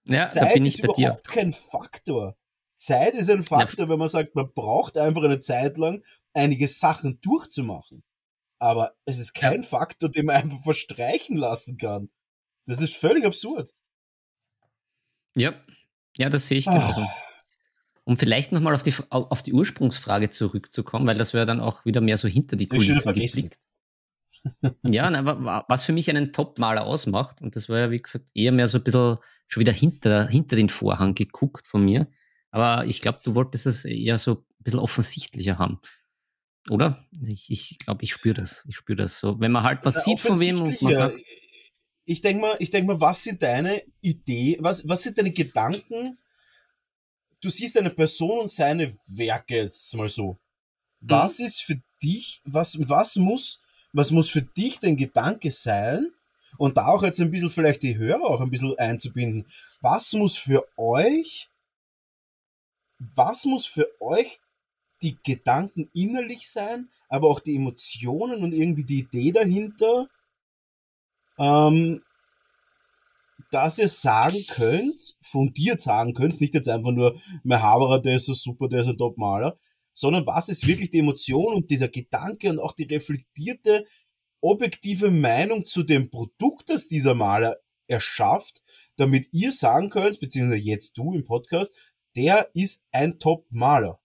Ja, 0.07 0.29
Zeit 0.29 0.43
da 0.43 0.55
bin 0.55 0.67
ich 0.67 0.75
ist 0.75 0.83
bei 0.83 0.93
überhaupt 0.93 1.27
dir. 1.27 1.31
kein 1.33 1.53
Faktor. 1.53 2.37
Zeit 2.77 3.15
ist 3.15 3.31
ein 3.31 3.45
Faktor, 3.45 3.87
ja. 3.87 3.91
wenn 3.91 3.99
man 3.99 4.09
sagt, 4.09 4.35
man 4.35 4.53
braucht 4.53 4.99
einfach 4.99 5.23
eine 5.23 5.39
Zeit 5.39 5.79
lang, 5.79 6.05
einige 6.35 6.69
Sachen 6.69 7.21
durchzumachen. 7.23 8.05
Aber 8.59 8.95
es 9.05 9.19
ist 9.19 9.35
kein 9.35 9.63
ja. 9.63 9.69
Faktor, 9.69 10.11
den 10.11 10.27
man 10.27 10.37
einfach 10.37 10.63
verstreichen 10.63 11.37
lassen 11.37 11.77
kann. 11.77 12.11
Das 12.67 12.81
ist 12.81 12.97
völlig 12.97 13.25
absurd. 13.25 13.75
Ja, 15.37 15.55
ja, 16.17 16.29
das 16.29 16.49
sehe 16.49 16.59
ich 16.59 16.67
genauso. 16.67 17.01
Ah. 17.01 17.24
Um 18.05 18.17
vielleicht 18.19 18.53
nochmal 18.53 18.75
auf 18.75 18.83
die, 18.83 18.95
auf 19.09 19.43
die 19.43 19.55
Ursprungsfrage 19.55 20.29
zurückzukommen, 20.29 21.07
weil 21.07 21.17
das 21.17 21.33
wäre 21.33 21.47
dann 21.47 21.61
auch 21.61 21.85
wieder 21.87 22.03
mehr 22.03 22.19
so 22.19 22.29
hinter 22.29 22.57
die 22.57 22.67
Kulissen 22.67 23.01
geblickt. 23.03 23.59
ja, 24.83 25.11
na, 25.11 25.65
was 25.69 25.85
für 25.85 25.93
mich 25.93 26.11
einen 26.11 26.33
Top-Maler 26.33 26.85
ausmacht, 26.85 27.41
und 27.41 27.57
das 27.57 27.69
war 27.69 27.79
ja, 27.79 27.91
wie 27.91 28.03
gesagt, 28.03 28.29
eher 28.35 28.53
mehr 28.53 28.69
so 28.69 28.79
ein 28.79 28.85
bisschen 28.85 29.17
schon 29.47 29.61
wieder 29.61 29.73
hinter, 29.73 30.27
hinter 30.27 30.57
den 30.57 30.69
Vorhang 30.69 31.15
geguckt 31.15 31.67
von 31.67 31.85
mir. 31.85 32.09
Aber 32.51 32.87
ich 32.87 33.01
glaube, 33.01 33.21
du 33.25 33.35
wolltest 33.35 33.67
es 33.67 33.85
eher 33.85 34.19
so 34.19 34.33
ein 34.33 34.63
bisschen 34.63 34.81
offensichtlicher 34.81 35.59
haben. 35.59 35.81
Oder? 36.71 37.05
Ich 37.13 37.19
glaube, 37.19 37.53
ich, 37.53 37.79
glaub, 37.79 38.03
ich 38.03 38.13
spüre 38.13 38.35
das. 38.35 38.65
Ich 38.69 38.77
spüre 38.77 38.97
das 38.97 39.19
so. 39.19 39.39
Wenn 39.41 39.53
man 39.53 39.65
halt 39.65 39.81
was 39.85 40.05
sieht 40.05 40.21
von 40.21 40.39
wem 40.41 40.61
und 40.61 40.81
man 40.81 40.95
sagt. 40.95 41.17
Ich 42.07 42.21
denke 42.21 42.43
mal, 42.43 42.57
ich 42.59 42.71
denk 42.71 42.87
mal, 42.87 43.01
was 43.01 43.25
sind 43.25 43.43
deine 43.43 43.83
Ideen, 44.01 44.63
was, 44.63 44.87
was 44.87 45.03
sind 45.03 45.17
deine 45.17 45.33
Gedanken 45.33 46.19
du 47.45 47.51
siehst 47.51 47.79
eine 47.79 47.91
Person 47.91 48.41
und 48.41 48.51
seine 48.51 48.97
Werke 49.07 49.57
jetzt 49.57 49.95
mal 49.95 50.09
so. 50.09 50.39
Was 51.01 51.39
mhm. 51.39 51.47
ist 51.47 51.63
für 51.63 51.81
dich, 52.03 52.41
was, 52.45 52.79
was 52.89 53.17
muss, 53.17 53.61
was 53.93 54.11
muss 54.11 54.31
für 54.31 54.43
dich 54.43 54.79
dein 54.79 54.97
Gedanke 54.97 55.51
sein? 55.51 56.11
Und 56.57 56.77
da 56.77 56.87
auch 56.87 57.03
jetzt 57.03 57.21
ein 57.21 57.31
bisschen 57.31 57.51
vielleicht 57.51 57.83
die 57.83 57.97
Hörer 57.97 58.23
auch 58.23 58.41
ein 58.41 58.51
bisschen 58.51 58.79
einzubinden. 58.79 59.47
Was 59.81 60.13
muss 60.13 60.37
für 60.37 60.67
euch, 60.79 61.51
was 62.99 63.45
muss 63.45 63.67
für 63.67 63.89
euch 64.01 64.41
die 65.03 65.19
Gedanken 65.23 65.91
innerlich 65.93 66.49
sein, 66.49 66.89
aber 67.09 67.29
auch 67.29 67.41
die 67.41 67.57
Emotionen 67.57 68.43
und 68.43 68.55
irgendwie 68.55 68.85
die 68.85 69.01
Idee 69.01 69.33
dahinter, 69.33 70.09
ähm, 71.39 72.03
dass 73.51 73.79
ihr 73.79 73.89
sagen 73.89 74.43
könnt, 74.49 75.17
fundiert 75.25 75.81
sagen 75.81 76.15
könnt, 76.15 76.41
nicht 76.41 76.55
jetzt 76.55 76.69
einfach 76.69 76.93
nur, 76.93 77.19
mein 77.43 77.63
Haberer, 77.63 78.01
der 78.01 78.17
ist 78.17 78.27
so 78.27 78.35
super, 78.35 78.69
der 78.69 78.81
ist 78.81 78.89
ein 78.89 78.99
Top-Maler, 78.99 79.57
sondern 79.93 80.27
was 80.27 80.49
ist 80.49 80.67
wirklich 80.67 80.91
die 80.91 80.99
Emotion 80.99 81.55
und 81.55 81.71
dieser 81.71 81.89
Gedanke 81.89 82.51
und 82.51 82.59
auch 82.59 82.73
die 82.73 82.85
reflektierte, 82.85 83.85
objektive 84.41 85.11
Meinung 85.11 85.65
zu 85.65 85.83
dem 85.83 86.11
Produkt, 86.11 86.69
das 86.69 86.87
dieser 86.87 87.15
Maler 87.15 87.57
erschafft, 87.87 88.63
damit 88.97 89.29
ihr 89.33 89.53
sagen 89.53 89.91
könnt, 89.91 90.21
beziehungsweise 90.21 90.63
jetzt 90.63 90.99
du 90.99 91.15
im 91.15 91.25
Podcast, 91.25 91.73
der 92.17 92.51
ist 92.55 92.85
ein 92.93 93.19
Top-Maler. 93.19 94.01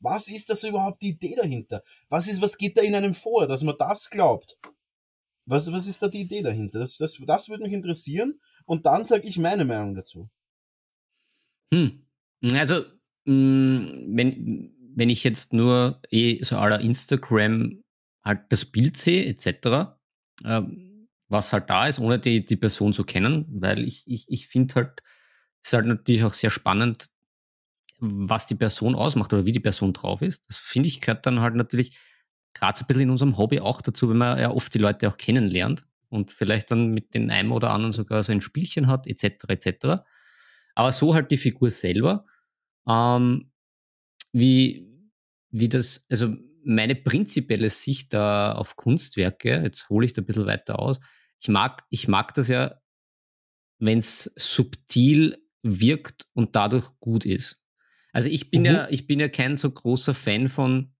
Was 0.00 0.28
ist 0.28 0.50
das 0.50 0.64
überhaupt 0.64 1.02
die 1.02 1.10
Idee 1.10 1.34
dahinter? 1.36 1.82
Was 2.08 2.28
ist, 2.28 2.40
was 2.42 2.56
geht 2.56 2.76
da 2.76 2.82
in 2.82 2.94
einem 2.94 3.14
vor, 3.14 3.46
dass 3.46 3.62
man 3.62 3.76
das 3.78 4.10
glaubt? 4.10 4.58
Was, 5.46 5.72
was 5.72 5.86
ist 5.86 6.02
da 6.02 6.08
die 6.08 6.22
Idee 6.22 6.42
dahinter? 6.42 6.78
Das, 6.80 6.96
das, 6.96 7.18
das 7.24 7.48
würde 7.48 7.64
mich 7.64 7.72
interessieren 7.72 8.40
und 8.64 8.86
dann 8.86 9.04
sage 9.04 9.28
ich 9.28 9.38
meine 9.38 9.64
Meinung 9.64 9.94
dazu. 9.94 10.28
Hm. 11.72 12.04
Also, 12.52 12.84
mh, 13.24 13.34
mm, 13.34 14.16
wenn, 14.16 14.74
wenn 14.94 15.08
ich 15.08 15.24
jetzt 15.24 15.52
nur 15.52 16.00
eh 16.10 16.42
so 16.42 16.58
aller 16.58 16.80
Instagram 16.80 17.82
halt 18.24 18.40
das 18.50 18.64
Bild 18.64 18.96
sehe, 18.96 19.24
etc., 19.26 19.96
äh, 20.44 20.62
was 21.28 21.52
halt 21.52 21.70
da 21.70 21.86
ist, 21.86 21.98
ohne 21.98 22.18
die, 22.18 22.44
die 22.44 22.56
Person 22.56 22.92
zu 22.92 23.04
kennen, 23.04 23.46
weil 23.48 23.80
ich, 23.86 24.04
ich, 24.06 24.26
ich 24.28 24.46
finde 24.48 24.74
halt, 24.74 25.02
es 25.62 25.70
ist 25.70 25.72
halt 25.72 25.86
natürlich 25.86 26.24
auch 26.24 26.34
sehr 26.34 26.50
spannend, 26.50 27.06
was 27.98 28.46
die 28.46 28.54
Person 28.54 28.94
ausmacht 28.94 29.32
oder 29.32 29.46
wie 29.46 29.52
die 29.52 29.60
Person 29.60 29.92
drauf 29.92 30.22
ist. 30.22 30.42
Das 30.48 30.58
finde 30.58 30.88
ich 30.88 31.00
gehört 31.00 31.24
dann 31.24 31.40
halt 31.40 31.54
natürlich 31.54 31.96
gerade 32.52 32.76
so 32.76 32.84
ein 32.84 32.86
bisschen 32.88 33.04
in 33.04 33.10
unserem 33.10 33.38
Hobby 33.38 33.60
auch 33.60 33.80
dazu, 33.80 34.10
wenn 34.10 34.18
man 34.18 34.38
ja 34.38 34.50
oft 34.50 34.74
die 34.74 34.78
Leute 34.78 35.08
auch 35.08 35.16
kennenlernt 35.16 35.84
und 36.08 36.32
vielleicht 36.32 36.70
dann 36.70 36.92
mit 36.92 37.14
den 37.14 37.30
einen 37.30 37.52
oder 37.52 37.70
anderen 37.70 37.92
sogar 37.92 38.22
so 38.22 38.32
ein 38.32 38.42
Spielchen 38.42 38.88
hat, 38.88 39.06
etc., 39.06 39.44
etc. 39.48 40.02
Aber 40.74 40.92
so 40.92 41.14
halt 41.14 41.30
die 41.30 41.36
Figur 41.36 41.70
selber. 41.70 42.26
Ähm, 42.88 43.52
wie, 44.32 44.88
wie 45.50 45.68
das, 45.68 46.06
also 46.10 46.34
meine 46.64 46.94
prinzipielle 46.94 47.68
Sicht 47.68 48.14
da 48.14 48.52
auf 48.52 48.76
Kunstwerke, 48.76 49.62
jetzt 49.62 49.88
hole 49.90 50.06
ich 50.06 50.12
da 50.12 50.22
ein 50.22 50.26
bisschen 50.26 50.46
weiter 50.46 50.78
aus. 50.78 51.00
Ich 51.40 51.48
mag, 51.48 51.84
ich 51.90 52.08
mag 52.08 52.32
das 52.34 52.48
ja, 52.48 52.80
wenn 53.78 53.98
es 53.98 54.32
subtil 54.36 55.38
wirkt 55.62 56.26
und 56.34 56.56
dadurch 56.56 56.88
gut 57.00 57.26
ist. 57.26 57.62
Also 58.12 58.28
ich 58.28 58.50
bin 58.50 58.60
mhm. 58.60 58.66
ja, 58.66 58.88
ich 58.90 59.06
bin 59.06 59.20
ja 59.20 59.28
kein 59.28 59.56
so 59.56 59.70
großer 59.70 60.14
Fan 60.14 60.48
von, 60.48 60.94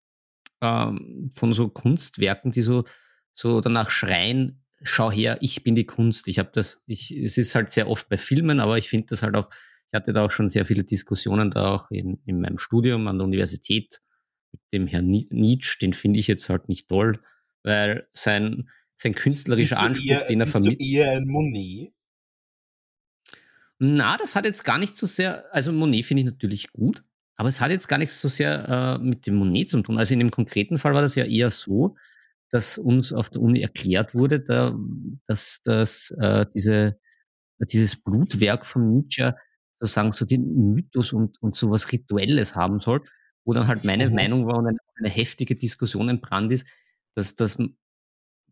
ähm, 0.60 1.30
von 1.32 1.52
so 1.52 1.68
Kunstwerken, 1.68 2.50
die 2.50 2.62
so, 2.62 2.84
so 3.32 3.60
danach 3.60 3.90
schreien, 3.90 4.61
schau 4.82 5.10
her, 5.10 5.38
ich 5.40 5.62
bin 5.64 5.74
die 5.74 5.86
Kunst. 5.86 6.28
Ich 6.28 6.38
habe 6.38 6.50
das, 6.52 6.82
ich, 6.86 7.10
es 7.10 7.38
ist 7.38 7.54
halt 7.54 7.70
sehr 7.70 7.88
oft 7.88 8.08
bei 8.08 8.16
Filmen, 8.16 8.60
aber 8.60 8.78
ich 8.78 8.88
finde 8.88 9.06
das 9.10 9.22
halt 9.22 9.36
auch, 9.36 9.50
ich 9.50 9.96
hatte 9.96 10.12
da 10.12 10.24
auch 10.24 10.30
schon 10.30 10.48
sehr 10.48 10.64
viele 10.64 10.84
Diskussionen 10.84 11.50
da 11.50 11.74
auch 11.74 11.90
in, 11.90 12.20
in 12.24 12.40
meinem 12.40 12.58
Studium 12.58 13.06
an 13.08 13.18
der 13.18 13.26
Universität 13.26 14.00
mit 14.52 14.60
dem 14.72 14.86
Herrn 14.86 15.08
Nietzsche, 15.08 15.78
den 15.78 15.92
finde 15.92 16.18
ich 16.18 16.26
jetzt 16.26 16.48
halt 16.48 16.68
nicht 16.68 16.88
toll, 16.88 17.20
weil 17.62 18.08
sein, 18.12 18.68
sein 18.94 19.14
künstlerischer 19.14 19.80
Anspruch, 19.80 20.06
eher, 20.06 20.26
den 20.26 20.40
er 20.40 20.46
vermittelt. 20.46 20.80
eher 20.80 21.12
ein 21.12 21.26
Monet? 21.26 21.92
Na, 23.78 24.16
das 24.16 24.36
hat 24.36 24.44
jetzt 24.44 24.64
gar 24.64 24.78
nicht 24.78 24.96
so 24.96 25.06
sehr, 25.06 25.44
also 25.54 25.72
Monet 25.72 26.04
finde 26.04 26.22
ich 26.22 26.30
natürlich 26.30 26.72
gut, 26.72 27.02
aber 27.36 27.48
es 27.48 27.60
hat 27.60 27.70
jetzt 27.70 27.88
gar 27.88 27.98
nichts 27.98 28.20
so 28.20 28.28
sehr 28.28 28.98
äh, 29.00 29.04
mit 29.04 29.26
dem 29.26 29.36
Monet 29.36 29.70
zu 29.70 29.80
tun. 29.82 29.98
Also 29.98 30.12
in 30.12 30.20
dem 30.20 30.30
konkreten 30.30 30.78
Fall 30.78 30.94
war 30.94 31.02
das 31.02 31.14
ja 31.14 31.24
eher 31.24 31.50
so, 31.50 31.96
dass 32.52 32.76
uns 32.76 33.14
auf 33.14 33.30
der 33.30 33.40
Uni 33.40 33.62
erklärt 33.62 34.14
wurde, 34.14 34.40
da, 34.40 34.78
dass, 35.26 35.60
dass 35.64 36.12
äh, 36.18 36.44
diese, 36.54 37.00
dieses 37.72 37.96
Blutwerk 37.96 38.66
von 38.66 38.92
Nietzsche 38.92 39.34
sozusagen 39.80 40.12
so 40.12 40.26
den 40.26 40.74
Mythos 40.74 41.14
und, 41.14 41.40
und 41.42 41.56
sowas 41.56 41.90
Rituelles 41.90 42.54
haben 42.54 42.80
soll, 42.80 43.02
wo 43.44 43.54
dann 43.54 43.66
halt 43.66 43.84
meine 43.84 44.08
mhm. 44.08 44.14
Meinung 44.14 44.46
war 44.46 44.58
und 44.58 44.66
eine, 44.66 44.78
eine, 44.96 45.08
heftige 45.08 45.56
Diskussion 45.56 46.10
entbrannt 46.10 46.52
ist, 46.52 46.66
dass 47.14 47.34
das, 47.34 47.56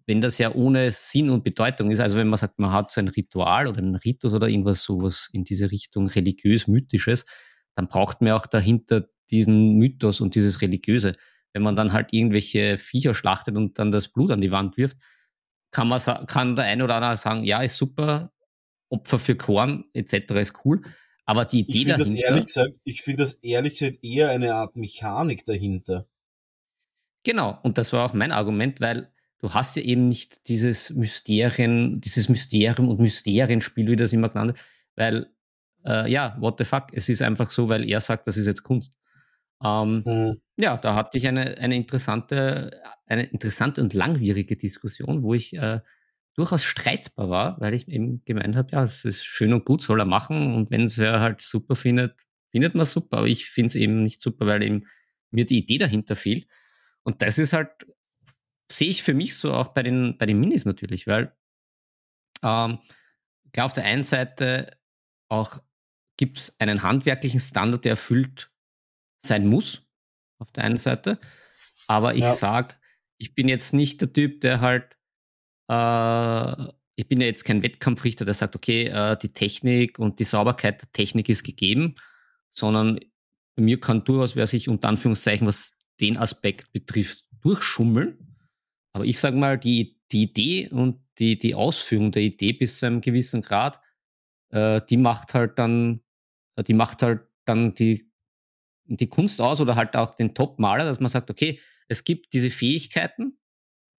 wenn 0.07 0.21
das 0.23 0.39
ja 0.39 0.55
ohne 0.55 0.91
Sinn 0.93 1.29
und 1.29 1.45
Bedeutung 1.45 1.91
ist, 1.91 2.01
also 2.01 2.17
wenn 2.17 2.29
man 2.29 2.39
sagt, 2.39 2.59
man 2.59 2.73
hat 2.73 2.91
so 2.91 3.03
ein 3.03 3.09
Ritual 3.09 3.69
oder 3.69 3.81
ein 3.81 3.97
Ritus 3.97 4.33
oder 4.33 4.49
irgendwas 4.49 4.83
sowas 4.83 5.29
in 5.35 5.45
diese 5.45 5.71
Richtung 5.71 6.07
religiös-mythisches, 6.09 7.27
dann 7.75 7.87
braucht 7.87 8.23
man 8.23 8.33
auch 8.33 8.47
dahinter 8.47 9.09
diesen 9.31 9.77
Mythos 9.77 10.23
und 10.23 10.35
dieses 10.35 10.63
Religiöse. 10.63 11.13
Wenn 11.53 11.63
man 11.63 11.77
dann 11.77 11.93
halt 11.93 12.13
irgendwelche 12.13 12.77
Viecher 12.77 13.15
schlachtet 13.15 13.57
und 13.57 13.79
dann 13.79 13.91
das 13.91 14.09
Blut 14.09 14.31
an 14.31 14.41
die 14.41 14.53
Wand 14.53 14.77
wirft, 14.77 14.97
kann 15.71 15.89
man 15.89 16.01
kann 16.27 16.57
der 16.57 16.65
eine 16.65 16.85
oder 16.85 16.97
andere 16.97 17.17
sagen, 17.17 17.45
ja, 17.45 17.61
ist 17.63 17.77
super, 17.77 18.33
Opfer 18.91 19.19
für 19.19 19.37
Korn 19.37 19.85
etc. 19.95 20.33
ist 20.35 20.65
cool. 20.65 20.83
Aber 21.25 21.45
die 21.45 21.61
Idee 21.61 21.79
ich 21.79 21.87
dahinter. 21.87 22.05
Das 22.05 22.13
ehrlich 22.13 22.47
gesagt, 22.47 22.75
ich 22.85 23.03
finde 23.03 23.23
das 23.23 23.35
ehrlich 23.35 23.79
gesagt 23.79 23.99
eher 24.03 24.31
eine 24.31 24.55
Art 24.55 24.77
Mechanik 24.77 25.45
dahinter. 25.45 26.09
Genau, 27.23 27.59
und 27.63 27.79
das 27.79 27.93
war 27.93 28.05
auch 28.05 28.15
mein 28.15 28.33
Argument, 28.33 28.81
weil 28.81 29.13
du 29.39 29.53
hast 29.55 29.77
ja 29.77 29.83
eben 29.83 30.09
nicht 30.09 30.49
dieses 30.49 30.91
Mysterien, 30.91 32.01
dieses 32.01 32.29
Mysterium 32.29 32.89
und 32.89 32.99
Mysterienspiel, 32.99 33.87
wie 33.87 33.97
das 33.97 34.13
immer 34.13 34.29
genannt 34.29 34.55
wird, 34.55 34.67
weil, 34.97 35.31
äh, 35.85 36.11
ja, 36.11 36.37
what 36.41 36.57
the 36.59 36.65
fuck, 36.65 36.87
es 36.93 37.09
ist 37.09 37.23
einfach 37.23 37.51
so, 37.51 37.69
weil 37.69 37.89
er 37.89 38.01
sagt, 38.01 38.27
das 38.27 38.37
ist 38.37 38.47
jetzt 38.47 38.63
Kunst. 38.63 38.97
Ähm, 39.62 40.03
mhm. 40.05 40.40
Ja, 40.59 40.77
da 40.77 40.94
hatte 40.94 41.18
ich 41.18 41.27
eine, 41.27 41.59
eine 41.59 41.77
interessante, 41.77 42.70
eine 43.07 43.25
interessante 43.25 43.81
und 43.81 43.94
langwierige 43.94 44.57
Diskussion, 44.57 45.23
wo 45.23 45.35
ich 45.35 45.55
äh, 45.55 45.81
durchaus 46.35 46.64
streitbar 46.64 47.31
war, 47.31 47.61
weil 47.61 47.75
ich 47.75 47.88
eben 47.88 48.23
gemeint 48.25 48.57
habe, 48.57 48.68
ja, 48.73 48.85
es 48.85 49.05
ist 49.05 49.25
schön 49.25 49.53
und 49.53 49.64
gut, 49.64 49.83
soll 49.83 50.01
er 50.01 50.07
machen 50.07 50.55
und 50.55 50.70
wenn 50.70 50.85
es 50.85 50.99
er 50.99 51.20
halt 51.20 51.42
super 51.42 51.77
findet, 51.77 52.27
findet 52.51 52.75
man 52.75 52.87
super, 52.87 53.18
aber 53.18 53.27
ich 53.27 53.46
finde 53.46 53.68
es 53.68 53.75
eben 53.75 54.03
nicht 54.03 54.20
super, 54.23 54.46
weil 54.46 54.62
eben 54.62 54.87
mir 55.31 55.44
die 55.44 55.59
Idee 55.59 55.79
dahinter 55.79 56.16
fehlt. 56.16 56.46
Und 57.03 57.23
das 57.23 57.38
ist 57.38 57.53
halt, 57.53 57.70
sehe 58.70 58.88
ich 58.88 59.03
für 59.03 59.14
mich 59.14 59.37
so 59.37 59.53
auch 59.53 59.68
bei 59.68 59.83
den, 59.83 60.16
bei 60.18 60.27
den 60.27 60.40
Minis 60.40 60.64
natürlich, 60.64 61.07
weil 61.07 61.35
ähm, 62.42 62.79
klar, 63.53 63.66
auf 63.66 63.73
der 63.73 63.85
einen 63.85 64.03
Seite 64.03 64.70
auch 65.29 65.59
gibt 66.16 66.38
es 66.38 66.61
einen 66.61 66.83
handwerklichen 66.83 67.40
Standard, 67.40 67.85
der 67.85 67.92
erfüllt 67.92 68.51
sein 69.20 69.46
muss, 69.46 69.83
auf 70.38 70.50
der 70.52 70.64
einen 70.64 70.76
Seite. 70.76 71.18
Aber 71.87 72.14
ich 72.14 72.24
ja. 72.24 72.33
sage, 72.33 72.74
ich 73.18 73.35
bin 73.35 73.48
jetzt 73.48 73.74
nicht 73.74 74.00
der 74.00 74.12
Typ, 74.12 74.40
der 74.40 74.61
halt 74.61 74.96
äh, 75.68 76.72
ich 77.00 77.09
bin 77.09 77.20
ja 77.20 77.26
jetzt 77.26 77.44
kein 77.44 77.62
Wettkampfrichter, 77.62 78.26
der 78.26 78.35
sagt, 78.35 78.54
okay, 78.54 78.87
äh, 78.87 79.16
die 79.16 79.33
Technik 79.33 79.98
und 79.98 80.18
die 80.18 80.24
Sauberkeit 80.24 80.83
der 80.83 80.92
Technik 80.92 81.30
ist 81.30 81.44
gegeben, 81.44 81.94
sondern 82.50 83.00
bei 83.56 83.62
mir 83.62 83.80
kann 83.80 84.04
durchaus, 84.04 84.37
wer 84.37 84.46
sich 84.46 84.68
unter 84.68 84.88
Anführungszeichen, 84.88 85.46
was 85.46 85.72
den 85.98 86.18
Aspekt 86.18 86.72
betrifft, 86.72 87.24
durchschummeln. 87.40 88.37
Aber 88.92 89.06
ich 89.06 89.18
sage 89.18 89.38
mal, 89.38 89.59
die, 89.59 89.98
die 90.12 90.24
Idee 90.24 90.68
und 90.68 91.00
die, 91.18 91.38
die 91.38 91.54
Ausführung 91.54 92.11
der 92.11 92.22
Idee 92.22 92.52
bis 92.52 92.78
zu 92.78 92.87
einem 92.87 93.00
gewissen 93.00 93.40
Grad, 93.40 93.80
äh, 94.50 94.83
die 94.90 94.98
macht 94.98 95.33
halt 95.33 95.59
dann, 95.59 96.02
äh, 96.56 96.62
die 96.62 96.74
macht 96.74 97.02
halt 97.02 97.22
dann 97.46 97.72
die, 97.72 98.10
die 98.96 99.09
Kunst 99.09 99.40
aus 99.40 99.61
oder 99.61 99.76
halt 99.76 99.96
auch 99.96 100.14
den 100.14 100.35
Top-Maler, 100.35 100.85
dass 100.85 101.00
man 101.00 101.11
sagt, 101.11 101.31
okay, 101.31 101.61
es 101.88 102.05
gibt 102.05 102.33
diese 102.33 102.50
Fähigkeiten, 102.50 103.38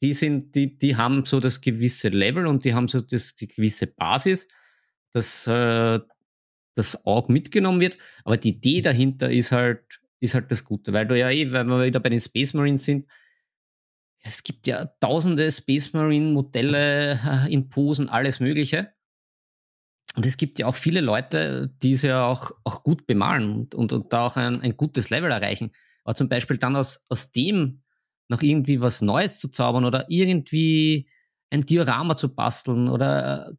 die 0.02 0.14
sind, 0.14 0.56
die, 0.56 0.78
die 0.78 0.96
haben 0.96 1.26
so 1.26 1.40
das 1.40 1.62
gewisse 1.62 2.10
Level 2.10 2.48
und 2.48 2.66
die 2.66 2.74
haben 2.74 2.88
so 2.88 3.02
das, 3.02 3.36
die 3.36 3.48
gewisse 3.48 3.88
Basis, 3.88 4.48
dass 5.12 5.46
äh, 5.48 6.00
das 6.74 7.06
auch 7.06 7.28
mitgenommen 7.28 7.80
wird. 7.80 7.98
Aber 8.24 8.38
die 8.38 8.50
Idee 8.50 8.82
dahinter 8.82 9.30
ist 9.30 9.52
halt, 9.52 10.02
ist 10.20 10.34
halt 10.34 10.50
das 10.52 10.64
Gute, 10.64 10.94
weil 10.94 11.08
du 11.08 11.18
ja 11.18 11.30
eh, 11.30 11.52
wenn 11.52 11.68
wir 11.68 11.86
wieder 11.86 12.00
bei 12.00 12.10
den 12.10 12.22
Space 12.22 12.54
Marines 12.54 12.86
sind, 12.86 13.08
es 14.24 14.44
gibt 14.44 14.68
ja 14.68 14.86
tausende 15.00 15.52
Space 15.52 15.94
Marine 15.94 16.32
Modelle 16.32 17.20
in 17.50 17.70
Posen, 17.70 18.10
alles 18.10 18.40
Mögliche. 18.40 18.94
Und 20.16 20.26
es 20.26 20.38
gibt 20.38 20.60
ja 20.60 20.68
auch 20.68 20.76
viele 20.76 21.02
Leute, 21.02 21.74
die 21.82 21.94
es 21.94 22.02
ja 22.02 22.26
auch, 22.26 22.52
auch 22.64 22.84
gut 22.84 23.08
bemalen 23.08 23.52
und, 23.52 23.76
und, 23.76 23.94
und 23.94 24.12
da 24.12 24.26
auch 24.26 24.36
ein, 24.36 24.62
ein 24.62 24.76
gutes 24.76 25.10
Level 25.10 25.32
erreichen. 25.32 25.72
Aber 26.04 26.16
zum 26.16 26.28
Beispiel 26.28 26.58
dann 26.58 26.76
aus, 26.76 27.06
aus 27.10 27.32
dem 27.32 27.82
noch 28.28 28.42
irgendwie 28.42 28.82
was 28.82 29.02
Neues 29.02 29.40
zu 29.40 29.50
zaubern 29.50 29.86
oder 29.86 30.06
irgendwie 30.10 31.08
ein 31.50 31.66
Diorama 31.66 32.16
zu 32.16 32.34
basteln 32.34 32.90
oder 32.90 33.50
äh, 33.50 33.54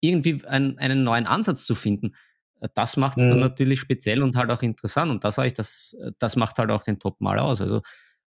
irgendwie 0.00 0.44
ein, 0.46 0.78
einen 0.78 1.04
neuen 1.04 1.26
Ansatz 1.26 1.64
zu 1.64 1.74
finden. 1.74 2.14
Äh, 2.60 2.68
das 2.74 2.96
macht 2.96 3.18
es 3.18 3.24
mhm. 3.24 3.30
dann 3.30 3.40
natürlich 3.40 3.80
speziell 3.80 4.22
und 4.22 4.36
halt 4.36 4.50
auch 4.50 4.62
interessant. 4.62 5.10
Und 5.10 5.24
das 5.24 5.38
ich, 5.38 5.54
das, 5.54 5.96
das 6.18 6.36
macht 6.36 6.58
halt 6.58 6.70
auch 6.70 6.84
den 6.84 6.98
Top 6.98 7.20
mal 7.20 7.38
aus. 7.38 7.60
Also 7.60 7.82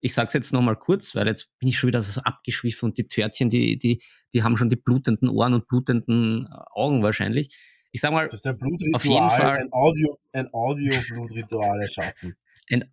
ich 0.02 0.12
sage 0.14 0.28
es 0.28 0.34
jetzt 0.34 0.52
nochmal 0.52 0.76
kurz, 0.76 1.14
weil 1.14 1.26
jetzt 1.26 1.56
bin 1.58 1.68
ich 1.68 1.78
schon 1.78 1.88
wieder 1.88 2.02
so 2.02 2.20
abgeschwiffen 2.20 2.90
und 2.90 2.98
die 2.98 3.04
Törtchen, 3.04 3.48
die, 3.48 3.78
die, 3.78 4.02
die 4.34 4.42
haben 4.42 4.56
schon 4.56 4.68
die 4.68 4.76
blutenden 4.76 5.28
Ohren 5.28 5.54
und 5.54 5.66
blutenden 5.66 6.46
äh, 6.46 6.56
Augen 6.72 7.02
wahrscheinlich. 7.02 7.56
Ich 7.92 8.00
sag 8.00 8.12
mal, 8.12 8.28
auf 8.28 9.04
jeden 9.04 9.30
Fall 9.30 9.58
ein 9.58 9.72
Audio, 9.72 10.18
ein 10.32 10.52
Audio-Blutritual 10.52 11.80
erschaffen. 11.80 12.34
Ein 12.70 12.84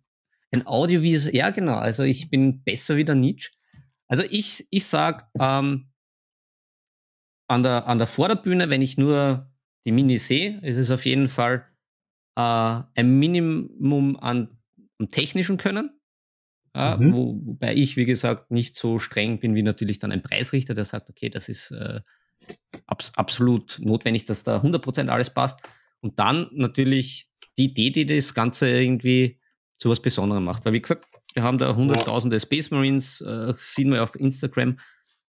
ein 0.52 0.66
Audiovisual, 0.66 1.34
ja 1.34 1.50
genau, 1.50 1.76
also 1.76 2.02
ich 2.02 2.28
bin 2.28 2.64
besser 2.64 2.96
wie 2.96 3.04
der 3.04 3.14
Nietzsche. 3.14 3.52
Also 4.08 4.24
ich, 4.28 4.66
ich 4.70 4.84
sag, 4.84 5.30
ähm, 5.38 5.90
an, 7.46 7.62
der, 7.62 7.86
an 7.86 7.98
der 7.98 8.06
Vorderbühne, 8.06 8.70
wenn 8.70 8.82
ich 8.82 8.98
nur 8.98 9.50
die 9.84 9.92
Mini 9.92 10.18
sehe, 10.18 10.60
ist 10.62 10.76
es 10.76 10.90
auf 10.90 11.06
jeden 11.06 11.28
Fall 11.28 11.66
äh, 12.36 12.82
ein 12.94 13.18
Minimum 13.18 14.16
an, 14.20 14.56
an 14.98 15.08
technischen 15.08 15.56
Können. 15.56 15.99
Äh, 16.74 16.96
mhm. 16.96 17.12
wo, 17.12 17.40
wobei 17.42 17.74
ich, 17.74 17.96
wie 17.96 18.06
gesagt, 18.06 18.50
nicht 18.50 18.76
so 18.76 18.98
streng 18.98 19.40
bin 19.40 19.54
wie 19.54 19.62
natürlich 19.62 19.98
dann 19.98 20.12
ein 20.12 20.22
Preisrichter, 20.22 20.74
der 20.74 20.84
sagt, 20.84 21.10
okay, 21.10 21.28
das 21.28 21.48
ist 21.48 21.72
äh, 21.72 22.00
abs 22.86 23.12
absolut 23.16 23.80
notwendig, 23.82 24.24
dass 24.24 24.44
da 24.44 24.60
100% 24.60 25.08
alles 25.08 25.30
passt. 25.30 25.60
Und 26.00 26.18
dann 26.18 26.48
natürlich 26.52 27.28
die 27.58 27.66
Idee, 27.66 27.90
die 27.90 28.06
das 28.06 28.34
Ganze 28.34 28.68
irgendwie 28.68 29.40
zu 29.78 29.90
was 29.90 30.00
Besonderem 30.00 30.44
macht. 30.44 30.64
Weil, 30.64 30.74
wie 30.74 30.80
gesagt, 30.80 31.04
wir 31.34 31.42
haben 31.42 31.58
da 31.58 31.74
hunderttausende 31.74 32.38
Space 32.38 32.70
Marines, 32.70 33.20
äh, 33.20 33.52
sehen 33.56 33.90
wir 33.90 34.02
auf 34.02 34.14
Instagram, 34.14 34.78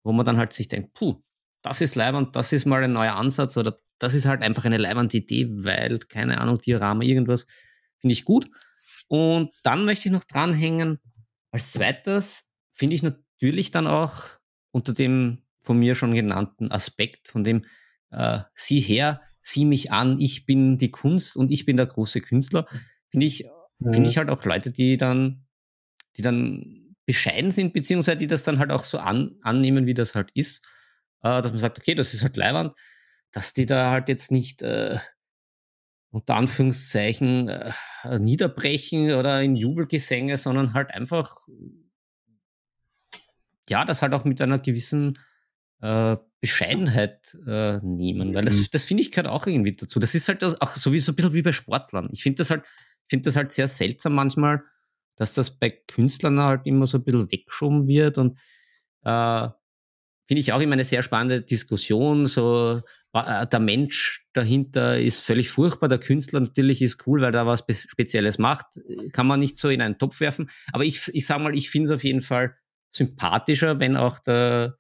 wo 0.04 0.12
man 0.12 0.26
dann 0.26 0.38
halt 0.38 0.54
sich 0.54 0.68
denkt, 0.68 0.94
puh, 0.94 1.22
das 1.62 1.82
ist 1.82 1.96
leibend, 1.96 2.36
das 2.36 2.54
ist 2.54 2.66
mal 2.66 2.84
ein 2.84 2.94
neuer 2.94 3.16
Ansatz 3.16 3.58
oder 3.58 3.78
das 4.00 4.14
ist 4.14 4.26
halt 4.26 4.42
einfach 4.42 4.66
eine 4.66 4.78
leibende 4.78 5.18
Idee, 5.18 5.48
weil, 5.50 6.00
keine 6.00 6.40
Ahnung, 6.40 6.60
Diorama, 6.60 7.04
irgendwas, 7.04 7.46
finde 8.00 8.14
ich 8.14 8.24
gut. 8.24 8.50
Und 9.08 9.52
dann 9.64 9.86
möchte 9.86 10.08
ich 10.08 10.14
noch 10.14 10.24
dranhängen, 10.24 11.00
als 11.52 11.74
zweites 11.74 12.54
finde 12.72 12.96
ich 12.96 13.04
natürlich 13.04 13.72
dann 13.72 13.88
auch 13.88 14.24
unter 14.72 14.94
dem 14.94 15.44
von 15.56 15.78
mir 15.78 15.96
schon 15.96 16.14
genannten 16.14 16.72
Aspekt, 16.72 17.28
von 17.28 17.44
dem 17.44 17.66
äh, 18.12 18.40
sieh 18.56 18.80
her, 18.80 19.22
sieh 19.42 19.66
mich 19.66 19.92
an, 19.92 20.20
ich 20.20 20.46
bin 20.46 20.78
die 20.78 20.92
Kunst 20.92 21.36
und 21.36 21.52
ich 21.52 21.66
bin 21.66 21.78
der 21.78 21.86
große 21.86 22.22
Künstler, 22.22 22.66
finde 23.10 23.26
ich, 23.26 23.46
mhm. 23.80 23.94
finde 23.94 24.10
ich 24.10 24.18
halt 24.18 24.30
auch 24.30 24.44
Leute, 24.46 24.72
die 24.72 24.98
dann, 24.98 25.46
die 26.18 26.22
dann 26.22 26.96
bescheiden 27.06 27.52
sind, 27.52 27.74
beziehungsweise 27.74 28.18
die 28.18 28.28
das 28.28 28.44
dann 28.44 28.60
halt 28.60 28.72
auch 28.72 28.84
so 28.84 29.00
an, 29.00 29.36
annehmen, 29.42 29.86
wie 29.86 29.94
das 29.94 30.16
halt 30.16 30.32
ist, 30.34 30.66
äh, 31.22 31.42
dass 31.42 31.52
man 31.52 31.60
sagt, 31.60 31.80
okay, 31.80 31.96
das 31.96 32.14
ist 32.14 32.24
halt 32.24 32.38
Leihwand, 32.38 32.74
dass 33.32 33.54
die 33.54 33.66
da 33.66 33.92
halt 33.92 34.10
jetzt 34.10 34.32
nicht 34.32 34.62
äh, 34.62 34.98
unter 36.12 36.36
Anführungszeichen 36.36 37.50
äh, 37.50 37.72
niederbrechen 38.20 39.14
oder 39.14 39.42
in 39.42 39.56
Jubelgesänge, 39.56 40.38
sondern 40.38 40.74
halt 40.74 40.92
einfach, 40.92 41.36
ja, 43.70 43.86
das 43.86 44.02
halt 44.02 44.14
auch 44.14 44.26
mit 44.26 44.42
einer 44.42 44.60
gewissen 44.60 45.18
äh, 45.82 46.18
Bescheidenheit 46.42 47.38
äh, 47.46 47.78
nehmen, 47.80 48.34
weil 48.34 48.44
das, 48.44 48.56
mhm. 48.56 48.68
das 48.72 48.84
finde 48.86 49.04
ich 49.04 49.12
gehört 49.12 49.28
auch 49.28 49.46
irgendwie 49.46 49.74
dazu. 49.74 50.00
Das 50.00 50.16
ist 50.16 50.28
halt 50.28 50.42
das, 50.42 50.60
auch 50.62 50.70
sowieso 50.70 51.12
ein 51.12 51.16
bisschen 51.16 51.34
wie 51.34 51.42
bei 51.42 51.52
Sportlern. 51.52 52.10
Ich 52.12 52.24
finde 52.24 52.38
das 52.38 52.50
halt, 52.50 52.64
finde 53.08 53.26
das 53.26 53.36
halt 53.36 53.52
sehr 53.52 53.68
seltsam 53.68 54.14
manchmal, 54.16 54.64
dass 55.16 55.34
das 55.34 55.52
bei 55.52 55.70
Künstlern 55.70 56.40
halt 56.40 56.66
immer 56.66 56.88
so 56.88 56.98
ein 56.98 57.04
bisschen 57.04 57.32
weggeschoben 57.32 57.88
wird 57.88 58.18
und 58.18 58.40
äh, 59.04 59.50
finde 60.26 60.42
ich 60.42 60.54
auch 60.54 60.62
immer 60.62 60.74
eine 60.74 60.86
sehr 60.86 61.04
spannende 61.04 61.42
Diskussion. 61.42 62.28
So, 62.28 62.82
der 63.14 63.60
Mensch 63.60 64.28
dahinter 64.34 65.00
ist 65.00 65.22
völlig 65.22 65.50
furchtbar, 65.50 65.90
der 65.90 65.98
Künstler 65.98 66.42
natürlich 66.42 66.82
ist 66.82 67.08
cool, 67.08 67.22
weil 67.22 67.34
er 67.34 67.48
was 67.48 67.66
Spezielles 67.88 68.38
macht, 68.38 68.80
kann 69.14 69.26
man 69.26 69.40
nicht 69.40 69.58
so 69.58 69.70
in 69.70 69.82
einen 69.82 69.98
Topf 69.98 70.20
werfen. 70.20 70.50
Aber 70.72 70.86
ich, 70.86 71.08
ich 71.14 71.26
sage 71.26 71.44
mal, 71.44 71.56
ich 71.56 71.72
finde 71.72 71.86
es 71.86 71.96
auf 71.96 72.04
jeden 72.04 72.22
Fall 72.22 72.56
sympathischer, 72.92 73.80
wenn 73.80 73.98
auch 73.98 74.20
der, 74.20 74.78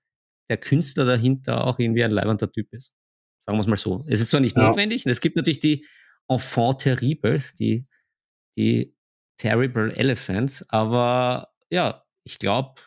der 0.49 0.57
Künstler 0.57 1.05
dahinter 1.05 1.65
auch 1.65 1.79
irgendwie 1.79 2.03
ein 2.03 2.11
leibender 2.11 2.51
Typ 2.51 2.71
ist. 2.71 2.93
Sagen 3.39 3.57
wir 3.57 3.61
es 3.61 3.67
mal 3.67 3.77
so. 3.77 4.05
Es 4.07 4.21
ist 4.21 4.29
zwar 4.29 4.41
nicht 4.41 4.55
ja. 4.55 4.67
notwendig, 4.67 5.05
es 5.05 5.21
gibt 5.21 5.35
natürlich 5.35 5.59
die 5.59 5.85
Enfants 6.27 6.83
terribles, 6.83 7.55
die, 7.55 7.87
die 8.55 8.95
Terrible 9.37 9.91
Elephants, 9.95 10.65
aber 10.69 11.47
ja, 11.71 12.03
ich 12.23 12.37
glaube, 12.37 12.79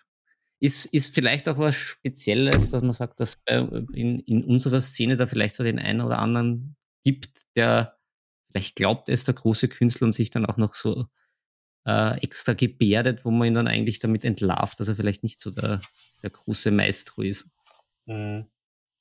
ist, 0.62 0.86
ist 0.86 1.12
vielleicht 1.12 1.48
auch 1.48 1.58
was 1.58 1.74
Spezielles, 1.74 2.70
dass 2.70 2.82
man 2.82 2.92
sagt, 2.92 3.18
dass 3.18 3.36
in, 3.48 4.20
in 4.20 4.44
unserer 4.44 4.80
Szene 4.80 5.16
da 5.16 5.26
vielleicht 5.26 5.56
so 5.56 5.64
den 5.64 5.80
einen 5.80 6.00
oder 6.00 6.20
anderen 6.20 6.76
gibt, 7.02 7.42
der 7.56 7.98
vielleicht 8.48 8.76
glaubt, 8.76 9.08
er 9.08 9.14
ist 9.14 9.26
der 9.26 9.34
große 9.34 9.66
Künstler 9.66 10.06
und 10.06 10.12
sich 10.12 10.30
dann 10.30 10.46
auch 10.46 10.58
noch 10.58 10.74
so 10.74 11.06
äh, 11.84 12.16
extra 12.22 12.52
gebärdet, 12.52 13.24
wo 13.24 13.32
man 13.32 13.48
ihn 13.48 13.54
dann 13.54 13.66
eigentlich 13.66 13.98
damit 13.98 14.24
entlarvt, 14.24 14.78
dass 14.78 14.86
er 14.86 14.94
vielleicht 14.94 15.24
nicht 15.24 15.40
so 15.40 15.50
der, 15.50 15.80
der 16.22 16.30
große 16.30 16.70
Maestro 16.70 17.22
ist. 17.22 17.48
Mhm. 18.06 18.46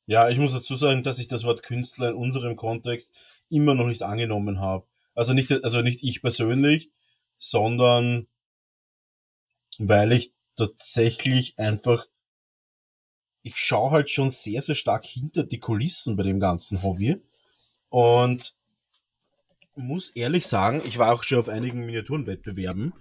Ja, 0.08 0.30
ich 0.30 0.40
muss 0.40 0.54
dazu 0.54 0.76
sagen, 0.76 1.04
dass 1.04 1.20
ich 1.20 1.28
das 1.28 1.44
Wort 1.44 1.62
Künstler 1.62 2.10
in 2.10 2.16
unserem 2.16 2.56
Kontext 2.56 3.16
immer 3.50 3.76
noch 3.76 3.86
nicht 3.86 4.02
angenommen 4.02 4.60
habe. 4.60 4.88
Also 5.14 5.34
nicht, 5.34 5.52
also 5.64 5.82
nicht 5.82 6.02
ich 6.02 6.24
persönlich, 6.24 6.90
sondern 7.38 8.28
weil 9.78 10.12
ich 10.12 10.34
tatsächlich 10.56 11.58
einfach, 11.58 12.06
ich 13.42 13.56
schaue 13.56 13.92
halt 13.92 14.10
schon 14.10 14.30
sehr, 14.30 14.62
sehr 14.62 14.76
stark 14.76 15.06
hinter 15.06 15.44
die 15.44 15.60
Kulissen 15.60 16.16
bei 16.16 16.24
dem 16.24 16.40
ganzen 16.40 16.84
Hobby 16.84 17.22
und 17.90 18.56
muss 19.76 20.10
ehrlich 20.10 20.46
sagen, 20.46 20.82
ich 20.86 20.98
war 20.98 21.14
auch 21.14 21.24
schon 21.24 21.40
auf 21.40 21.50
einigen 21.50 21.86
Miniaturenwettbewerben 21.86 22.94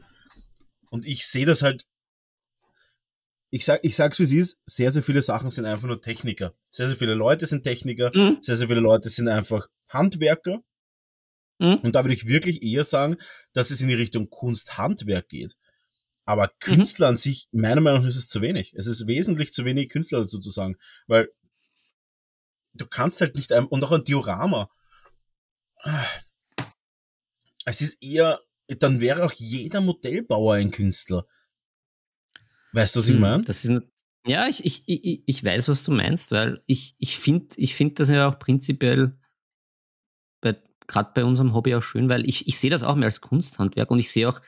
und 0.90 1.06
ich 1.06 1.26
sehe 1.26 1.46
das 1.46 1.62
halt 1.62 1.86
ich 3.50 3.64
sag, 3.64 3.80
ich 3.82 3.96
sag's 3.96 4.18
wie 4.20 4.22
es 4.22 4.32
ist, 4.32 4.60
sehr, 4.64 4.92
sehr 4.92 5.02
viele 5.02 5.22
Sachen 5.22 5.50
sind 5.50 5.66
einfach 5.66 5.88
nur 5.88 6.00
Techniker. 6.00 6.54
Sehr, 6.70 6.86
sehr 6.86 6.96
viele 6.96 7.14
Leute 7.14 7.46
sind 7.46 7.64
Techniker, 7.64 8.12
mhm. 8.14 8.38
sehr, 8.40 8.56
sehr 8.56 8.68
viele 8.68 8.80
Leute 8.80 9.10
sind 9.10 9.28
einfach 9.28 9.68
Handwerker. 9.88 10.62
Mhm. 11.58 11.74
Und 11.82 11.94
da 11.94 12.04
würde 12.04 12.14
ich 12.14 12.26
wirklich 12.26 12.62
eher 12.62 12.84
sagen, 12.84 13.16
dass 13.52 13.70
es 13.70 13.80
in 13.80 13.88
die 13.88 13.94
Richtung 13.94 14.30
Kunsthandwerk 14.30 15.28
geht. 15.28 15.56
Aber 16.30 16.46
mhm. 16.46 16.58
Künstler 16.60 17.08
mhm. 17.08 17.10
an 17.10 17.16
sich, 17.16 17.48
meiner 17.52 17.80
Meinung 17.80 18.00
nach, 18.00 18.08
ist 18.08 18.16
es 18.16 18.28
zu 18.28 18.40
wenig. 18.40 18.72
Es 18.74 18.86
ist 18.86 19.06
wesentlich 19.06 19.52
zu 19.52 19.64
wenig 19.64 19.88
Künstler 19.88 20.20
dazu 20.20 20.38
zu 20.38 20.50
sagen. 20.50 20.76
Weil 21.06 21.28
du 22.74 22.86
kannst 22.86 23.20
halt 23.20 23.34
nicht, 23.36 23.52
und 23.52 23.84
auch 23.84 23.92
ein 23.92 24.04
Diorama. 24.04 24.70
Es 27.64 27.80
ist 27.80 28.02
eher, 28.02 28.40
dann 28.78 29.00
wäre 29.00 29.24
auch 29.24 29.32
jeder 29.32 29.80
Modellbauer 29.80 30.54
ein 30.54 30.70
Künstler. 30.70 31.26
Weißt 32.72 32.94
du, 32.94 33.00
was 33.00 33.08
ich 33.08 33.14
hm, 33.14 33.20
meine? 33.20 33.44
Das 33.44 33.64
ist, 33.64 33.82
ja, 34.26 34.46
ich, 34.46 34.64
ich, 34.64 34.84
ich, 34.86 35.22
ich 35.26 35.44
weiß, 35.44 35.68
was 35.68 35.82
du 35.82 35.92
meinst, 35.92 36.30
weil 36.30 36.62
ich, 36.66 36.94
ich 36.98 37.18
finde 37.18 37.48
ich 37.56 37.74
find 37.74 37.98
das 37.98 38.08
ja 38.10 38.28
auch 38.28 38.38
prinzipiell 38.38 39.18
gerade 40.90 41.12
bei 41.14 41.24
unserem 41.24 41.54
Hobby 41.54 41.74
auch 41.74 41.82
schön, 41.82 42.10
weil 42.10 42.28
ich, 42.28 42.48
ich 42.48 42.58
sehe 42.58 42.68
das 42.70 42.82
auch 42.82 42.96
mehr 42.96 43.06
als 43.06 43.20
Kunsthandwerk 43.20 43.90
und 43.90 44.00
ich 44.00 44.10
sehe 44.10 44.28
auch, 44.28 44.40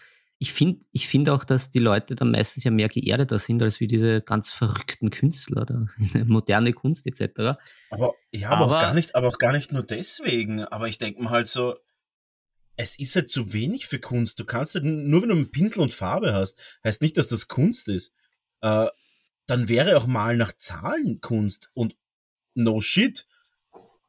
ich 0.42 0.52
finde 0.52 0.84
ich 0.90 1.06
find 1.06 1.28
auch, 1.28 1.44
dass 1.44 1.70
die 1.70 1.78
Leute 1.78 2.16
dann 2.16 2.32
meistens 2.32 2.64
ja 2.64 2.72
mehr 2.72 2.88
geerdeter 2.88 3.38
sind 3.38 3.62
als 3.62 3.78
wie 3.78 3.86
diese 3.86 4.22
ganz 4.22 4.50
verrückten 4.50 5.10
Künstler, 5.10 5.64
da, 5.64 5.86
moderne 6.26 6.72
Kunst 6.72 7.06
etc. 7.06 7.60
Aber 7.90 8.12
ja, 8.32 8.50
aber, 8.50 8.64
aber, 8.64 8.76
auch 8.76 8.80
gar 8.80 8.94
nicht, 8.94 9.14
aber 9.14 9.28
auch 9.28 9.38
gar 9.38 9.52
nicht 9.52 9.70
nur 9.70 9.84
deswegen. 9.84 10.64
Aber 10.64 10.88
ich 10.88 10.98
denke 10.98 11.22
mir 11.22 11.30
halt 11.30 11.46
so, 11.46 11.76
es 12.74 12.98
ist 12.98 13.14
halt 13.14 13.30
zu 13.30 13.52
wenig 13.52 13.86
für 13.86 14.00
Kunst. 14.00 14.40
Du 14.40 14.44
kannst 14.44 14.74
halt, 14.74 14.82
nur 14.84 15.22
wenn 15.22 15.28
du 15.28 15.36
einen 15.36 15.52
Pinsel 15.52 15.80
und 15.80 15.94
Farbe 15.94 16.34
hast, 16.34 16.58
heißt 16.82 17.02
nicht, 17.02 17.16
dass 17.16 17.28
das 17.28 17.46
Kunst 17.46 17.86
ist. 17.86 18.12
Äh, 18.62 18.88
dann 19.46 19.68
wäre 19.68 19.96
auch 19.96 20.08
mal 20.08 20.36
nach 20.36 20.54
Zahlen 20.56 21.20
Kunst. 21.20 21.70
Und 21.72 21.96
no 22.54 22.80
shit. 22.80 23.28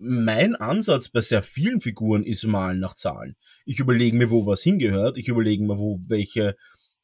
Mein 0.06 0.56
Ansatz 0.56 1.08
bei 1.08 1.22
sehr 1.22 1.44
vielen 1.44 1.80
Figuren 1.80 2.24
ist 2.24 2.44
malen 2.44 2.80
nach 2.80 2.94
Zahlen. 2.94 3.36
Ich 3.66 3.80
überlege 3.80 4.18
mir, 4.18 4.30
wo 4.30 4.46
was 4.46 4.62
hingehört. 4.62 5.18
Ich 5.18 5.30
überlege 5.30 5.64
mir, 5.64 5.78
wo 5.78 6.00
welche 6.08 6.56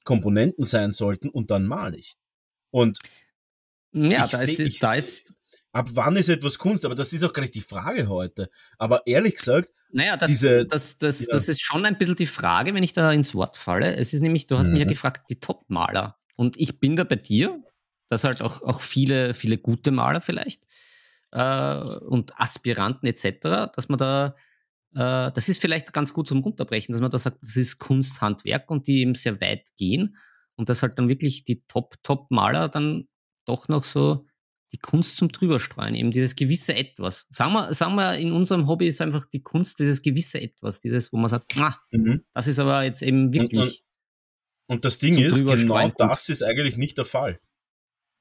Komponenten 0.03 0.65
sein 0.65 0.91
sollten 0.91 1.29
und 1.29 1.49
dann 1.49 1.65
male 1.65 1.97
ich. 1.97 2.15
Und 2.71 2.99
ja, 3.93 4.27
da, 4.27 4.37
seh, 4.37 4.63
ist, 4.63 4.83
da 4.83 4.95
ist 4.95 5.33
ab 5.71 5.89
wann 5.93 6.15
ist 6.15 6.29
etwas 6.29 6.57
Kunst? 6.57 6.85
Aber 6.85 6.95
das 6.95 7.13
ist 7.13 7.23
auch 7.23 7.33
gar 7.33 7.41
nicht 7.41 7.55
die 7.55 7.61
Frage 7.61 8.07
heute. 8.07 8.49
Aber 8.77 9.05
ehrlich 9.05 9.35
gesagt, 9.35 9.71
naja, 9.91 10.17
das, 10.17 10.29
diese, 10.29 10.65
das, 10.65 10.97
das, 10.97 11.21
ja. 11.21 11.27
das 11.31 11.47
ist 11.47 11.61
schon 11.61 11.85
ein 11.85 11.97
bisschen 11.97 12.15
die 12.15 12.27
Frage, 12.27 12.73
wenn 12.73 12.83
ich 12.83 12.93
da 12.93 13.11
ins 13.11 13.33
Wort 13.33 13.57
falle. 13.57 13.95
Es 13.95 14.13
ist 14.13 14.21
nämlich, 14.21 14.47
du 14.47 14.57
hast 14.57 14.67
mhm. 14.67 14.73
mich 14.73 14.79
ja 14.81 14.85
mhm. 14.85 14.91
gefragt, 14.91 15.29
die 15.29 15.39
Top-Maler. 15.39 16.17
Und 16.35 16.57
ich 16.57 16.79
bin 16.79 16.95
da 16.95 17.03
bei 17.03 17.15
dir, 17.15 17.57
dass 18.07 18.23
halt 18.23 18.41
auch, 18.41 18.61
auch 18.61 18.81
viele, 18.81 19.33
viele 19.33 19.57
gute 19.57 19.91
Maler 19.91 20.21
vielleicht 20.21 20.63
äh, 21.31 21.75
und 21.75 22.39
Aspiranten 22.39 23.07
etc., 23.07 23.71
dass 23.73 23.89
man 23.89 23.97
da, 23.97 24.35
äh, 24.95 25.31
das 25.31 25.49
ist 25.49 25.61
vielleicht 25.61 25.93
ganz 25.93 26.13
gut 26.13 26.27
zum 26.27 26.39
Runterbrechen, 26.39 26.93
dass 26.93 27.01
man 27.01 27.11
da 27.11 27.19
sagt, 27.19 27.41
das 27.41 27.55
ist 27.55 27.79
Kunsthandwerk 27.79 28.69
und 28.71 28.87
die 28.87 29.01
eben 29.01 29.15
sehr 29.15 29.39
weit 29.41 29.67
gehen 29.77 30.17
und 30.55 30.69
dass 30.69 30.81
halt 30.81 30.97
dann 30.99 31.09
wirklich 31.09 31.43
die 31.43 31.59
Top-Top-Maler 31.67 32.69
dann 32.69 33.07
doch 33.45 33.67
noch 33.67 33.83
so 33.83 34.25
die 34.71 34.77
Kunst 34.77 35.17
zum 35.17 35.29
Drüberstreuen, 35.29 35.95
eben 35.95 36.11
dieses 36.11 36.35
gewisse 36.35 36.75
Etwas. 36.75 37.25
Sagen 37.29 37.53
wir, 37.53 37.73
sagen 37.73 37.95
wir, 37.95 38.15
in 38.17 38.31
unserem 38.31 38.67
Hobby 38.67 38.87
ist 38.87 39.01
einfach 39.01 39.25
die 39.25 39.41
Kunst 39.41 39.79
dieses 39.79 40.01
gewisse 40.01 40.39
Etwas, 40.39 40.79
dieses, 40.79 41.11
wo 41.11 41.17
man 41.17 41.29
sagt, 41.29 41.59
ah, 41.59 41.75
mhm. 41.91 42.23
das 42.33 42.47
ist 42.47 42.59
aber 42.59 42.83
jetzt 42.83 43.01
eben 43.01 43.33
wirklich. 43.33 43.59
Und, 43.59 43.67
und, 43.67 43.83
und 44.67 44.85
das 44.85 44.99
Ding 44.99 45.17
ist, 45.17 45.39
genau 45.43 45.89
das 45.97 46.29
ist 46.29 46.43
eigentlich 46.43 46.77
nicht 46.77 46.97
der 46.99 47.05
Fall. 47.05 47.39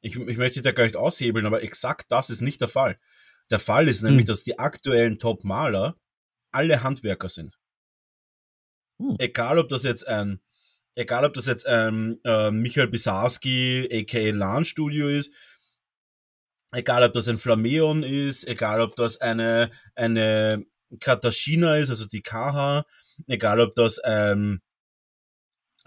Ich, 0.01 0.17
ich 0.17 0.37
möchte 0.37 0.63
da 0.63 0.73
gar 0.73 0.85
nicht 0.85 0.97
aushebeln, 0.97 1.47
aber 1.47 1.63
exakt 1.63 2.07
das 2.11 2.31
ist 2.31 2.41
nicht 2.41 2.61
der 2.61 2.69
Fall. 2.69 2.99
Der 3.51 3.59
Fall 3.59 3.89
ist 3.89 4.03
nämlich, 4.03 4.25
mhm. 4.25 4.29
dass 4.29 4.45
die 4.45 4.59
aktuellen 4.59 5.19
Top-Maler 5.19 5.97
alle 6.53 6.83
Handwerker 6.83 7.29
sind. 7.29 7.59
Mhm. 8.99 9.17
Egal, 9.19 9.59
ob 9.59 9.69
das 9.69 9.83
jetzt 9.83 10.07
ein 10.07 10.41
egal 10.99 11.25
ob 11.25 11.35
das 11.35 11.47
jetzt 11.47 11.67
ein 11.67 12.19
äh, 12.25 12.51
Michael 12.51 12.89
Bisarski 12.89 13.89
aka 13.91 14.31
LAN 14.31 14.65
Studio 14.65 15.09
ist, 15.09 15.33
egal 16.73 17.05
ob 17.05 17.13
das 17.13 17.29
ein 17.29 17.39
Flameon 17.39 18.03
ist, 18.03 18.47
egal 18.47 18.81
ob 18.81 18.97
das 18.97 19.21
eine, 19.21 19.71
eine 19.95 20.67
Katashina 21.01 21.77
ist, 21.77 21.91
also 21.91 22.07
die 22.07 22.23
KH, 22.23 22.85
egal 23.29 23.61
ob 23.61 23.75
das 23.77 23.99
äh, 23.99 24.35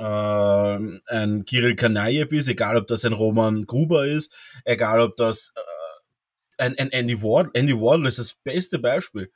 ein 0.04 1.46
Kirill 1.46 1.76
Kanayev 1.76 2.36
ist, 2.36 2.48
egal 2.48 2.78
ob 2.78 2.88
das 2.88 3.06
ein 3.06 3.14
Roman 3.14 3.66
Gruber 3.66 4.06
ist, 4.06 4.34
egal 4.66 5.02
ob 5.02 5.16
das 5.16 5.54
äh, 5.56 6.64
ein, 6.64 6.78
ein 6.78 6.92
Andy 6.92 7.22
Wardle, 7.22 7.52
Andy 7.54 7.74
Wardle 7.74 8.08
ist 8.08 8.20
das 8.20 8.34
beste 8.34 8.80
Beispiel. 8.80 9.32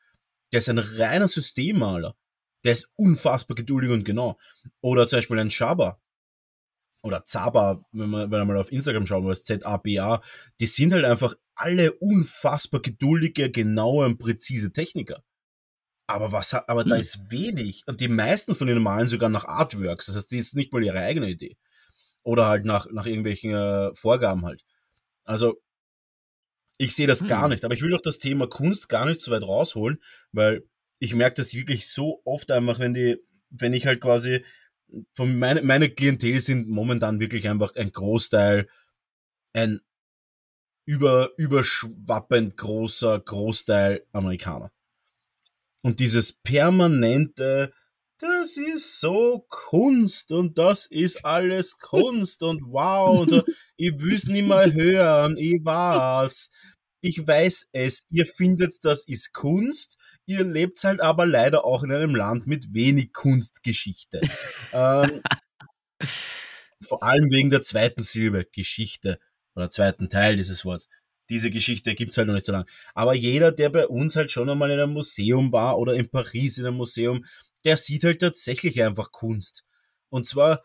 Der 0.51 0.59
ist 0.59 0.69
ein 0.69 0.79
reiner 0.79 1.27
Systemmaler. 1.27 2.15
Der 2.63 2.73
ist 2.73 2.89
unfassbar 2.95 3.55
geduldig 3.55 3.91
und 3.91 4.05
genau. 4.05 4.37
Oder 4.81 5.07
zum 5.07 5.17
Beispiel 5.17 5.39
ein 5.39 5.49
Shaba 5.49 5.99
oder 7.05 7.23
Zaba, 7.23 7.85
wenn 7.91 8.09
man, 8.09 8.31
wenn 8.31 8.39
man 8.39 8.47
mal 8.47 8.57
auf 8.57 8.71
Instagram 8.71 9.05
schauen 9.05 9.27
will, 9.27 9.37
Z-A-B-A, 9.37 10.21
die 10.59 10.65
sind 10.65 10.91
halt 10.91 11.05
einfach 11.05 11.35
alle 11.53 11.93
unfassbar 11.93 12.81
geduldige, 12.81 13.51
genaue 13.51 14.05
und 14.05 14.17
präzise 14.17 14.71
Techniker. 14.71 15.23
Aber 16.07 16.31
was 16.31 16.53
aber 16.53 16.83
hm. 16.83 16.89
da 16.89 16.95
ist 16.97 17.31
wenig. 17.31 17.83
Und 17.87 18.01
die 18.01 18.07
meisten 18.07 18.55
von 18.55 18.67
ihnen 18.67 18.83
malen 18.83 19.07
sogar 19.07 19.29
nach 19.29 19.45
Artworks. 19.45 20.07
Das 20.07 20.15
heißt, 20.15 20.31
die 20.31 20.37
ist 20.37 20.55
nicht 20.55 20.71
mal 20.71 20.83
ihre 20.83 20.99
eigene 20.99 21.29
Idee. 21.29 21.57
Oder 22.23 22.47
halt 22.47 22.65
nach, 22.65 22.87
nach 22.91 23.05
irgendwelchen 23.05 23.53
äh, 23.53 23.93
Vorgaben 23.95 24.45
halt. 24.45 24.63
Also, 25.23 25.61
ich 26.77 26.95
sehe 26.95 27.07
das 27.07 27.21
hm. 27.21 27.27
gar 27.27 27.47
nicht. 27.47 27.65
Aber 27.65 27.73
ich 27.73 27.81
will 27.81 27.91
doch 27.91 28.01
das 28.01 28.19
Thema 28.19 28.47
Kunst 28.47 28.89
gar 28.89 29.05
nicht 29.05 29.21
so 29.21 29.31
weit 29.31 29.43
rausholen, 29.43 30.01
weil 30.31 30.63
ich 30.99 31.13
merke 31.13 31.35
das 31.35 31.53
wirklich 31.53 31.89
so 31.89 32.21
oft 32.25 32.51
einfach, 32.51 32.79
wenn 32.79 32.93
die, 32.93 33.17
wenn 33.49 33.73
ich 33.73 33.85
halt 33.85 34.01
quasi 34.01 34.43
von 35.13 35.37
meine, 35.37 35.61
meine 35.61 35.89
Klientel 35.89 36.39
sind 36.39 36.69
momentan 36.69 37.19
wirklich 37.19 37.47
einfach 37.47 37.75
ein 37.75 37.91
Großteil, 37.91 38.67
ein 39.53 39.81
über, 40.85 41.31
überschwappend 41.37 42.57
großer 42.57 43.19
Großteil 43.19 44.05
Amerikaner. 44.11 44.71
Und 45.85 45.99
dieses 45.99 46.33
permanente, 46.33 47.71
das 48.17 48.57
ist 48.57 48.99
so 48.99 49.45
Kunst 49.49 50.31
und 50.31 50.57
das 50.57 50.87
ist 50.87 51.23
alles 51.23 51.77
Kunst 51.77 52.41
und 52.41 52.59
wow, 52.65 53.19
und 53.19 53.31
ich 53.77 53.91
will 54.01 54.15
es 54.15 54.25
nicht 54.25 54.47
mehr 54.47 54.73
hören, 54.73 55.37
ich 55.37 55.63
weiß, 55.63 56.49
ich 57.01 57.27
weiß 57.27 57.67
es, 57.71 58.07
ihr 58.09 58.25
findet, 58.25 58.83
das 58.83 59.07
ist 59.07 59.31
Kunst, 59.31 59.99
ihr 60.25 60.43
lebt 60.43 60.83
halt 60.83 61.01
aber 61.01 61.27
leider 61.27 61.65
auch 61.65 61.83
in 61.83 61.91
einem 61.91 62.15
Land 62.15 62.47
mit 62.47 62.73
wenig 62.73 63.13
Kunstgeschichte. 63.13 64.21
ähm, 64.73 65.21
vor 66.81 67.03
allem 67.03 67.29
wegen 67.29 67.51
der 67.51 67.61
zweiten 67.61 68.01
Silbe, 68.01 68.47
Geschichte, 68.51 69.19
oder 69.55 69.69
zweiten 69.69 70.09
Teil 70.09 70.35
dieses 70.35 70.65
Wortes. 70.65 70.89
Diese 71.29 71.49
Geschichte 71.49 71.95
gibt's 71.95 72.17
halt 72.17 72.27
noch 72.27 72.35
nicht 72.35 72.45
so 72.45 72.51
lange. 72.51 72.65
Aber 72.93 73.13
jeder, 73.13 73.51
der 73.51 73.69
bei 73.69 73.87
uns 73.87 74.15
halt 74.15 74.31
schon 74.31 74.49
einmal 74.49 74.71
in 74.71 74.79
einem 74.79 74.93
Museum 74.93 75.51
war 75.51 75.77
oder 75.77 75.95
in 75.95 76.09
Paris 76.09 76.57
in 76.57 76.65
einem 76.65 76.77
Museum, 76.77 77.25
der 77.63 77.77
sieht 77.77 78.03
halt 78.03 78.21
tatsächlich 78.21 78.81
einfach 78.83 79.11
Kunst. 79.11 79.65
Und 80.09 80.27
zwar 80.27 80.63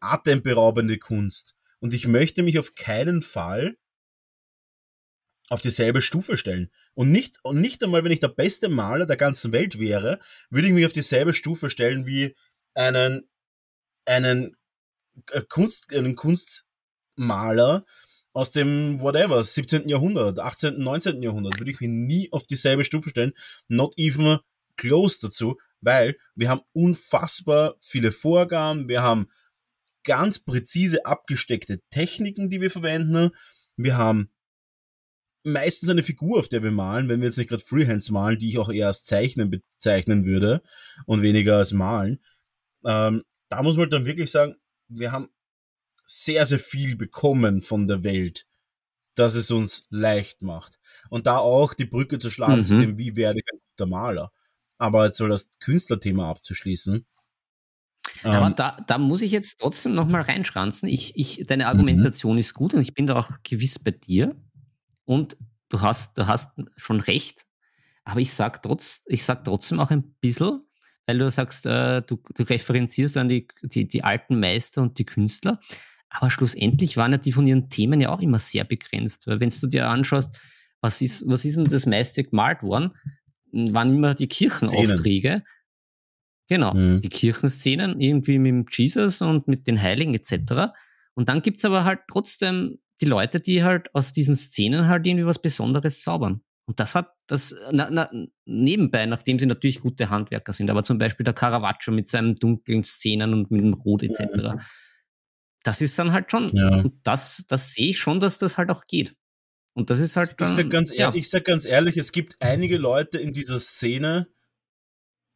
atemberaubende 0.00 0.98
Kunst. 0.98 1.54
Und 1.80 1.94
ich 1.94 2.06
möchte 2.06 2.42
mich 2.42 2.58
auf 2.58 2.74
keinen 2.74 3.22
Fall 3.22 3.76
auf 5.50 5.60
dieselbe 5.60 6.00
Stufe 6.00 6.36
stellen. 6.36 6.70
Und 6.94 7.10
nicht, 7.10 7.38
und 7.42 7.60
nicht 7.60 7.82
einmal, 7.82 8.04
wenn 8.04 8.12
ich 8.12 8.20
der 8.20 8.28
beste 8.28 8.68
Maler 8.68 9.04
der 9.04 9.16
ganzen 9.16 9.52
Welt 9.52 9.78
wäre, 9.78 10.20
würde 10.48 10.68
ich 10.68 10.72
mich 10.72 10.86
auf 10.86 10.92
dieselbe 10.92 11.34
Stufe 11.34 11.70
stellen 11.70 12.06
wie 12.06 12.36
einen, 12.74 13.28
einen 14.06 14.56
äh, 15.32 15.42
Kunst, 15.42 15.92
einen 15.92 16.14
Kunstmaler 16.14 17.84
aus 18.32 18.50
dem 18.50 19.00
whatever, 19.00 19.42
17. 19.42 19.88
Jahrhundert, 19.88 20.38
18., 20.38 20.78
19. 20.78 21.22
Jahrhundert, 21.22 21.58
würde 21.58 21.70
ich 21.70 21.80
mich 21.80 21.90
nie 21.90 22.32
auf 22.32 22.46
dieselbe 22.46 22.84
Stufe 22.84 23.10
stellen. 23.10 23.32
Not 23.68 23.94
even 23.96 24.38
close 24.76 25.18
dazu, 25.20 25.58
weil 25.80 26.16
wir 26.34 26.48
haben 26.48 26.62
unfassbar 26.72 27.76
viele 27.80 28.12
Vorgaben, 28.12 28.88
wir 28.88 29.02
haben 29.02 29.28
ganz 30.04 30.38
präzise 30.38 31.04
abgesteckte 31.04 31.80
Techniken, 31.90 32.50
die 32.50 32.60
wir 32.60 32.70
verwenden. 32.70 33.30
Wir 33.76 33.96
haben 33.96 34.30
meistens 35.44 35.88
eine 35.88 36.02
Figur, 36.02 36.38
auf 36.38 36.48
der 36.48 36.62
wir 36.62 36.70
malen, 36.70 37.08
wenn 37.08 37.20
wir 37.20 37.26
jetzt 37.26 37.38
nicht 37.38 37.48
gerade 37.48 37.62
Freehands 37.62 38.10
malen, 38.10 38.38
die 38.38 38.48
ich 38.48 38.58
auch 38.58 38.70
eher 38.70 38.88
als 38.88 39.04
Zeichnen 39.04 39.50
bezeichnen 39.50 40.24
würde 40.24 40.62
und 41.06 41.22
weniger 41.22 41.56
als 41.56 41.72
Malen. 41.72 42.20
Ähm, 42.84 43.24
da 43.48 43.62
muss 43.62 43.76
man 43.76 43.90
dann 43.90 44.06
wirklich 44.06 44.30
sagen, 44.30 44.56
wir 44.88 45.12
haben 45.12 45.28
sehr, 46.12 46.44
sehr 46.44 46.58
viel 46.58 46.96
bekommen 46.96 47.62
von 47.62 47.86
der 47.86 48.02
Welt, 48.02 48.44
dass 49.14 49.36
es 49.36 49.52
uns 49.52 49.84
leicht 49.90 50.42
macht. 50.42 50.80
Und 51.08 51.28
da 51.28 51.38
auch 51.38 51.72
die 51.72 51.84
Brücke 51.84 52.18
zu 52.18 52.30
schlagen 52.30 52.62
mhm. 52.62 52.64
zu 52.64 52.80
dem, 52.80 52.98
wie 52.98 53.14
werde 53.14 53.38
ich 53.38 53.44
ein 53.52 53.60
guter 53.70 53.88
Maler. 53.88 54.32
Aber 54.76 55.04
jetzt 55.04 55.18
soll 55.18 55.28
das 55.28 55.50
Künstlerthema 55.60 56.28
abzuschließen. 56.28 57.06
Aber 58.24 58.48
ähm, 58.48 58.54
da, 58.56 58.76
da 58.88 58.98
muss 58.98 59.22
ich 59.22 59.30
jetzt 59.30 59.60
trotzdem 59.60 59.94
nochmal 59.94 60.22
reinschranzen. 60.22 60.88
Ich, 60.88 61.16
ich, 61.16 61.46
deine 61.46 61.68
Argumentation 61.68 62.32
mhm. 62.32 62.40
ist 62.40 62.54
gut 62.54 62.74
und 62.74 62.80
ich 62.80 62.92
bin 62.92 63.06
da 63.06 63.16
auch 63.16 63.30
gewiss 63.44 63.78
bei 63.78 63.92
dir. 63.92 64.34
Und 65.04 65.36
du 65.68 65.80
hast, 65.80 66.18
du 66.18 66.26
hast 66.26 66.50
schon 66.76 66.98
recht. 66.98 67.46
Aber 68.02 68.18
ich 68.18 68.32
sag, 68.32 68.64
trotz, 68.64 69.02
ich 69.06 69.24
sag 69.24 69.44
trotzdem 69.44 69.78
auch 69.78 69.90
ein 69.90 70.16
bisschen, 70.20 70.66
weil 71.06 71.18
du 71.18 71.30
sagst, 71.30 71.66
äh, 71.66 72.02
du, 72.02 72.20
du 72.34 72.42
referenzierst 72.42 73.16
an 73.16 73.28
die, 73.28 73.46
die, 73.62 73.86
die 73.86 74.02
alten 74.02 74.40
Meister 74.40 74.82
und 74.82 74.98
die 74.98 75.06
Künstler. 75.06 75.60
Aber 76.10 76.30
schlussendlich 76.30 76.96
waren 76.96 77.12
ja 77.12 77.18
die 77.18 77.32
von 77.32 77.46
ihren 77.46 77.70
Themen 77.70 78.00
ja 78.00 78.10
auch 78.10 78.20
immer 78.20 78.38
sehr 78.38 78.64
begrenzt. 78.64 79.26
Weil 79.26 79.40
wenn 79.40 79.50
du 79.50 79.66
dir 79.68 79.88
anschaust, 79.88 80.38
was 80.80 81.00
ist, 81.00 81.26
was 81.26 81.44
ist 81.44 81.56
denn 81.56 81.64
das 81.64 81.86
meiste 81.86 82.24
gemalt 82.24 82.62
worden, 82.62 82.90
waren 83.52 83.90
immer 83.90 84.14
die 84.14 84.26
Kirchenaufträge. 84.26 85.42
Genau, 86.48 86.74
mhm. 86.74 87.00
die 87.00 87.08
Kirchenszenen 87.08 88.00
irgendwie 88.00 88.38
mit 88.38 88.76
Jesus 88.76 89.22
und 89.22 89.46
mit 89.46 89.68
den 89.68 89.80
Heiligen 89.80 90.14
etc. 90.14 90.72
Und 91.14 91.28
dann 91.28 91.42
gibt's 91.42 91.64
aber 91.64 91.84
halt 91.84 92.00
trotzdem 92.10 92.78
die 93.00 93.06
Leute, 93.06 93.38
die 93.38 93.62
halt 93.62 93.94
aus 93.94 94.12
diesen 94.12 94.34
Szenen 94.34 94.88
halt 94.88 95.06
irgendwie 95.06 95.26
was 95.26 95.40
Besonderes 95.40 96.02
zaubern. 96.02 96.42
Und 96.66 96.80
das 96.80 96.94
hat 96.94 97.14
das 97.26 97.54
na, 97.72 97.88
na, 97.90 98.10
nebenbei, 98.44 99.06
nachdem 99.06 99.38
sie 99.38 99.46
natürlich 99.46 99.80
gute 99.80 100.10
Handwerker 100.10 100.52
sind, 100.52 100.70
aber 100.70 100.82
zum 100.82 100.98
Beispiel 100.98 101.24
der 101.24 101.34
Caravaggio 101.34 101.92
mit 101.92 102.08
seinen 102.08 102.34
dunklen 102.34 102.84
Szenen 102.84 103.32
und 103.32 103.50
mit 103.50 103.60
dem 103.60 103.74
Rot 103.74 104.02
etc. 104.02 104.20
Ja. 104.36 104.58
Das 105.62 105.80
ist 105.80 105.98
dann 105.98 106.12
halt 106.12 106.30
schon, 106.30 106.50
ja. 106.54 106.84
das, 107.02 107.44
das 107.48 107.74
sehe 107.74 107.90
ich 107.90 107.98
schon, 107.98 108.20
dass 108.20 108.38
das 108.38 108.56
halt 108.56 108.70
auch 108.70 108.86
geht. 108.86 109.14
Und 109.74 109.90
das 109.90 110.00
ist 110.00 110.16
halt 110.16 110.40
dann, 110.40 110.48
ich 110.48 110.54
sag 110.54 110.70
ganz 110.70 110.90
ehrlich, 110.90 111.14
ja. 111.14 111.14
ich 111.14 111.30
sag 111.30 111.44
ganz 111.44 111.64
ehrlich, 111.64 111.96
es 111.96 112.12
gibt 112.12 112.36
einige 112.40 112.78
Leute 112.78 113.18
in 113.18 113.32
dieser 113.32 113.58
Szene, 113.60 114.28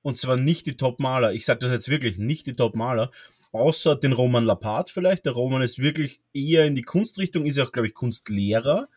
und 0.03 0.19
zwar 0.19 0.37
nicht 0.37 0.67
die 0.67 0.77
Top-Maler. 0.77 1.33
Ich 1.33 1.47
sag 1.47 1.61
das 1.61 1.71
jetzt 1.71 1.89
wirklich, 1.89 2.19
nicht 2.19 2.47
die 2.47 2.57
Top-Maler, 2.57 3.11
außer 3.53 3.97
den 3.97 4.13
Roman 4.13 4.45
Lapart 4.45 4.91
vielleicht. 4.91 5.25
Der 5.25 5.33
Roman 5.33 5.63
ist 5.63 5.79
wirklich 5.79 6.21
eher 6.35 6.67
in 6.67 6.75
die 6.75 6.83
Kunstrichtung, 6.83 7.47
ist 7.47 7.57
ja 7.57 7.65
auch, 7.65 7.73
glaube 7.73 7.89
ich, 7.89 7.95
Kunstlehrer. 7.95 8.89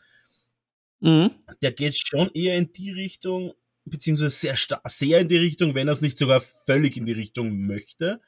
Mhm. 0.99 1.31
Der 1.61 1.71
geht 1.71 1.97
schon 1.97 2.29
eher 2.33 2.57
in 2.57 2.71
die 2.73 2.91
Richtung, 2.91 3.53
beziehungsweise 3.85 4.31
sehr, 4.31 4.55
sehr 4.85 5.19
in 5.19 5.27
die 5.27 5.37
Richtung, 5.37 5.75
wenn 5.75 5.87
er 5.87 5.93
es 5.93 6.01
nicht 6.01 6.17
sogar 6.17 6.41
völlig 6.41 6.97
in 6.97 7.05
die 7.05 7.13
Richtung 7.13 7.65
möchte. 7.65 8.19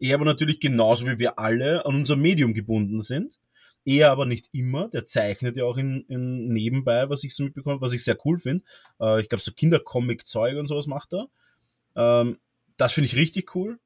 Er 0.00 0.14
aber 0.14 0.24
natürlich 0.24 0.60
genauso 0.60 1.06
wie 1.06 1.18
wir 1.18 1.38
alle 1.38 1.84
an 1.86 1.94
unser 1.94 2.16
Medium 2.16 2.54
gebunden 2.54 3.02
sind. 3.02 3.38
Er 3.84 4.10
aber 4.10 4.26
nicht 4.26 4.48
immer, 4.52 4.88
der 4.88 5.04
zeichnet 5.04 5.56
ja 5.56 5.64
auch 5.64 5.76
in, 5.76 6.04
in 6.08 6.48
nebenbei, 6.48 7.08
was 7.08 7.22
ich 7.22 7.34
so 7.34 7.44
mitbekomme, 7.44 7.80
was 7.80 7.92
ich 7.92 8.02
sehr 8.02 8.16
cool 8.24 8.38
finde. 8.38 8.64
Äh, 9.00 9.20
ich 9.20 9.28
glaube, 9.28 9.42
so 9.42 9.52
Kindercomic-Zeug 9.52 10.58
und 10.58 10.66
sowas 10.66 10.86
macht 10.86 11.14
er. 11.14 11.28
Ähm, 11.94 12.38
das 12.76 12.92
finde 12.92 13.06
ich 13.06 13.16
richtig 13.16 13.54
cool 13.54 13.78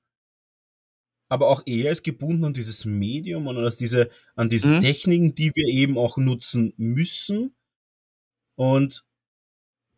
aber 1.31 1.49
auch 1.49 1.63
er 1.65 1.93
ist 1.93 2.03
gebunden 2.03 2.45
an 2.45 2.53
dieses 2.53 2.85
Medium 2.85 3.47
und 3.47 3.57
an 3.57 3.73
diese, 3.79 4.11
an 4.35 4.49
diese 4.49 4.69
mhm. 4.69 4.81
Techniken, 4.81 5.35
die 5.35 5.53
wir 5.55 5.69
eben 5.69 5.97
auch 5.97 6.17
nutzen 6.17 6.75
müssen. 6.77 7.55
Und 8.57 9.05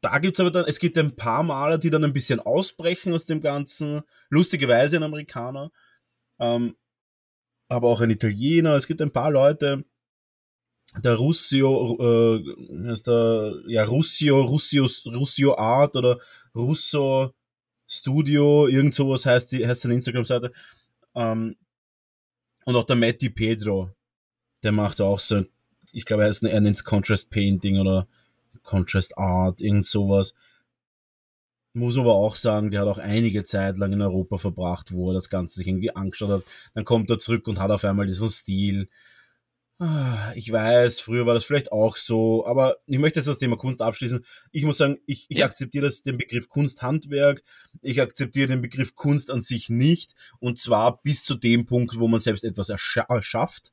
da 0.03 0.19
gibt's 0.19 0.41
aber 0.41 0.51
dann, 0.51 0.67
es 0.67 0.79
gibt 0.79 0.99
ein 0.99 1.17
paar 1.17 1.43
Maler, 1.43 1.79
die 1.79 1.89
dann 1.89 2.05
ein 2.05 2.13
bisschen 2.13 2.39
ausbrechen 2.39 3.15
aus 3.15 3.25
dem 3.25 3.41
Ganzen. 3.41 4.03
Lustigerweise 4.29 4.99
ein 4.99 5.05
Amerikaner, 5.05 5.73
ähm, 6.39 6.77
aber 7.69 7.89
auch 7.89 8.01
ein 8.01 8.11
Italiener. 8.11 8.75
Es 8.77 8.87
gibt 8.87 9.01
ein 9.01 9.13
paar 9.13 9.31
Leute, 9.31 9.85
der 11.03 11.15
Russio, 11.15 11.97
äh, 12.01 12.93
ist 12.93 13.07
der, 13.07 13.55
ja, 13.67 13.85
Russio, 13.85 14.43
Russio, 14.43 14.87
Russio 15.07 15.57
Art 15.57 15.97
oder 15.97 16.19
Russo 16.55 17.33
Studio, 17.87 18.67
irgend 18.67 18.95
sowas 18.95 19.27
heißt 19.27 19.53
die, 19.53 19.67
heißt 19.67 19.83
seine 19.83 19.95
Instagram-Seite 19.95 20.53
ähm, 21.15 21.57
und 22.65 22.77
auch 22.77 22.85
der 22.85 22.97
Matty 22.97 23.31
Pedro, 23.31 23.91
der 24.63 24.73
macht 24.73 25.01
auch 25.01 25.19
so, 25.19 25.45
ich 25.93 26.05
glaube, 26.05 26.25
er, 26.25 26.43
er 26.43 26.61
nennt 26.61 26.77
es 26.77 26.85
Contrast 26.85 27.31
Painting 27.31 27.79
oder 27.79 28.07
Contrast 28.63 29.17
Art, 29.19 29.61
irgend 29.61 29.87
sowas. 29.87 30.35
Muss 31.75 31.97
aber 31.97 32.15
auch 32.15 32.37
sagen, 32.37 32.71
der 32.71 32.83
hat 32.83 32.89
auch 32.89 32.99
einige 32.99 33.45
Zeit 33.45 33.77
lang 33.79 33.93
in 33.93 34.03
Europa 34.03 34.37
verbracht, 34.37 34.93
wo 34.93 35.11
er 35.11 35.15
das 35.15 35.31
Ganze 35.31 35.57
sich 35.57 35.67
irgendwie 35.67 35.95
angeschaut 35.95 36.31
hat. 36.31 36.43
Dann 36.75 36.85
kommt 36.85 37.09
er 37.11 37.19
zurück 37.19 37.47
und 37.49 37.59
hat 37.59 37.71
auf 37.71 37.85
einmal 37.85 38.07
diesen 38.07 38.29
Stil. 38.29 38.89
Ah, 39.79 40.33
ich 40.37 40.53
weiß, 40.53 41.01
früher 41.01 41.27
war 41.27 41.35
das 41.35 41.45
vielleicht 41.45 41.73
auch 41.73 41.97
so, 41.97 42.47
aber 42.47 42.77
ich 42.87 42.99
möchte 42.99 43.19
jetzt 43.19 43.27
das 43.27 43.39
Thema 43.39 43.57
Kunst 43.57 43.83
abschließen. 43.83 44.25
Ich 44.53 44.63
muss 44.63 44.77
sagen, 44.79 44.99
ich, 45.07 45.27
ich 45.29 45.39
ja. 45.39 45.47
akzeptiere 45.47 45.87
das, 45.87 46.03
den 46.03 46.19
Begriff 46.19 46.49
Kunsthandwerk, 46.49 47.43
ich 47.81 48.01
akzeptiere 48.01 48.47
den 48.47 48.63
Begriff 48.63 48.95
Kunst 48.95 49.29
an 49.29 49.43
sich 49.43 49.71
nicht 49.71 50.15
und 50.39 50.61
zwar 50.61 51.03
bis 51.03 51.25
zu 51.25 51.35
dem 51.35 51.67
Punkt, 51.67 51.99
wo 51.99 52.07
man 52.07 52.21
selbst 52.21 52.45
etwas 52.45 52.69
erschafft. 52.69 53.73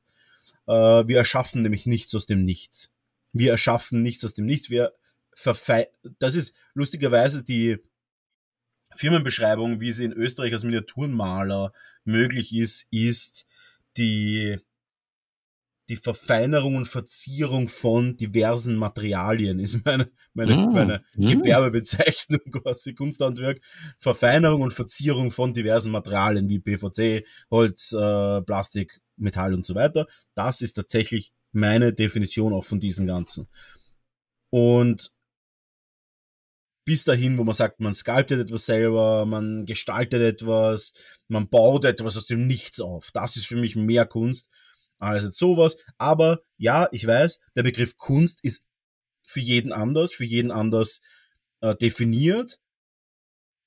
Äh, 0.66 0.72
wir 0.72 1.18
erschaffen 1.18 1.62
nämlich 1.62 1.86
nichts 1.86 2.12
aus 2.14 2.26
dem 2.26 2.44
Nichts. 2.44 2.90
Wir 3.32 3.52
erschaffen 3.52 4.02
nichts 4.02 4.24
aus 4.24 4.34
dem 4.34 4.46
Nichts. 4.46 4.68
Wir 4.68 4.92
verfei 5.32 5.88
das 6.18 6.34
ist 6.34 6.54
lustigerweise 6.74 7.44
die 7.44 7.78
Firmenbeschreibung, 8.96 9.80
wie 9.80 9.92
sie 9.92 10.04
in 10.04 10.12
Österreich 10.12 10.52
als 10.52 10.64
Miniaturenmaler 10.64 11.72
möglich 12.04 12.54
ist, 12.54 12.86
ist 12.90 13.46
die 13.96 14.58
die 15.90 15.96
Verfeinerung 15.96 16.76
und 16.76 16.86
Verzierung 16.86 17.68
von 17.68 18.16
diversen 18.16 18.76
Materialien 18.76 19.58
ist 19.58 19.84
meine, 19.84 20.08
meine, 20.34 20.54
mm. 20.54 20.72
meine 20.72 21.04
mm. 21.16 21.26
Gewerbebezeichnung 21.26 22.40
quasi 22.52 22.94
Kunsthandwerk. 22.94 23.60
Verfeinerung 23.98 24.62
und 24.62 24.72
Verzierung 24.72 25.32
von 25.32 25.52
diversen 25.52 25.90
Materialien 25.90 26.48
wie 26.48 26.60
PVC, 26.60 27.26
Holz, 27.50 27.92
äh, 27.92 28.40
Plastik, 28.42 29.00
Metall 29.16 29.52
und 29.52 29.64
so 29.64 29.74
weiter. 29.74 30.06
Das 30.34 30.60
ist 30.60 30.74
tatsächlich 30.74 31.32
meine 31.50 31.92
Definition 31.92 32.52
auch 32.52 32.64
von 32.64 32.78
diesen 32.78 33.08
ganzen. 33.08 33.48
Und 34.50 35.12
bis 36.84 37.04
dahin, 37.04 37.38
wo 37.38 37.44
man 37.44 37.54
sagt, 37.54 37.80
man 37.80 37.94
sculptet 37.94 38.40
etwas 38.40 38.66
selber, 38.66 39.26
man 39.26 39.66
gestaltet 39.66 40.22
etwas, 40.22 40.92
man 41.28 41.48
baut 41.48 41.84
etwas 41.84 42.16
aus 42.16 42.26
dem 42.26 42.46
Nichts 42.46 42.80
auf. 42.80 43.10
Das 43.12 43.36
ist 43.36 43.46
für 43.46 43.56
mich 43.56 43.76
mehr 43.76 44.06
Kunst 44.06 44.48
also 45.00 45.30
sowas. 45.30 45.76
Aber 45.98 46.42
ja, 46.56 46.88
ich 46.92 47.06
weiß, 47.06 47.40
der 47.56 47.62
Begriff 47.62 47.96
Kunst 47.96 48.40
ist 48.42 48.64
für 49.26 49.40
jeden 49.40 49.72
anders, 49.72 50.12
für 50.12 50.24
jeden 50.24 50.52
anders 50.52 51.00
äh, 51.60 51.74
definiert. 51.74 52.60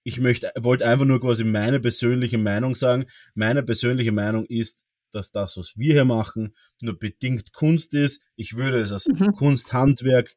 Ich 0.04 0.20
möchte, 0.20 0.52
wollte 0.60 0.86
einfach 0.86 1.06
nur 1.06 1.20
quasi 1.20 1.44
meine 1.44 1.80
persönliche 1.80 2.38
Meinung 2.38 2.76
sagen. 2.76 3.06
Meine 3.34 3.64
persönliche 3.64 4.12
Meinung 4.12 4.46
ist, 4.46 4.84
dass 5.12 5.32
das, 5.32 5.58
was 5.58 5.74
wir 5.76 5.94
hier 5.94 6.06
machen, 6.06 6.56
nur 6.82 6.98
bedingt 6.98 7.54
Kunst 7.54 7.94
ist. 7.94 8.22
Ich 8.36 8.56
würde 8.56 8.80
es 8.80 8.92
als 8.92 9.08
mhm. 9.08 9.34
Kunsthandwerk 9.34 10.36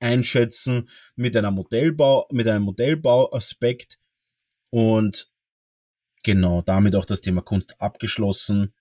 einschätzen 0.00 0.88
mit 1.14 1.36
einer 1.36 1.50
Modellbau, 1.50 2.26
mit 2.30 2.48
einem 2.48 2.64
Modellbauaspekt 2.64 3.98
und 4.70 5.30
genau 6.22 6.62
damit 6.62 6.94
auch 6.96 7.04
das 7.04 7.20
Thema 7.20 7.42
Kunst 7.42 7.80
abgeschlossen. 7.80 8.74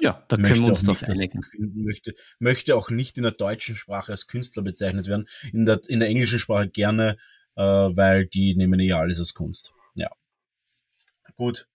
Ja, 0.00 0.24
da 0.28 0.36
können 0.36 0.60
wir 0.60 0.68
uns 0.68 0.82
doch 0.82 1.00
einigen. 1.02 1.40
Möchte, 1.58 2.14
möchte 2.38 2.76
auch 2.76 2.90
nicht 2.90 3.16
in 3.16 3.22
der 3.22 3.32
deutschen 3.32 3.76
Sprache 3.76 4.12
als 4.12 4.26
Künstler 4.26 4.62
bezeichnet 4.62 5.06
werden, 5.06 5.26
in 5.52 5.64
der, 5.64 5.80
in 5.88 6.00
der 6.00 6.08
englischen 6.08 6.38
Sprache 6.38 6.68
gerne, 6.68 7.16
äh, 7.54 7.62
weil 7.62 8.26
die 8.26 8.54
nehmen 8.54 8.78
ja 8.80 8.98
alles 8.98 9.18
als 9.18 9.32
Kunst. 9.32 9.72
Ja. 9.94 10.10
Gut. 11.34 11.66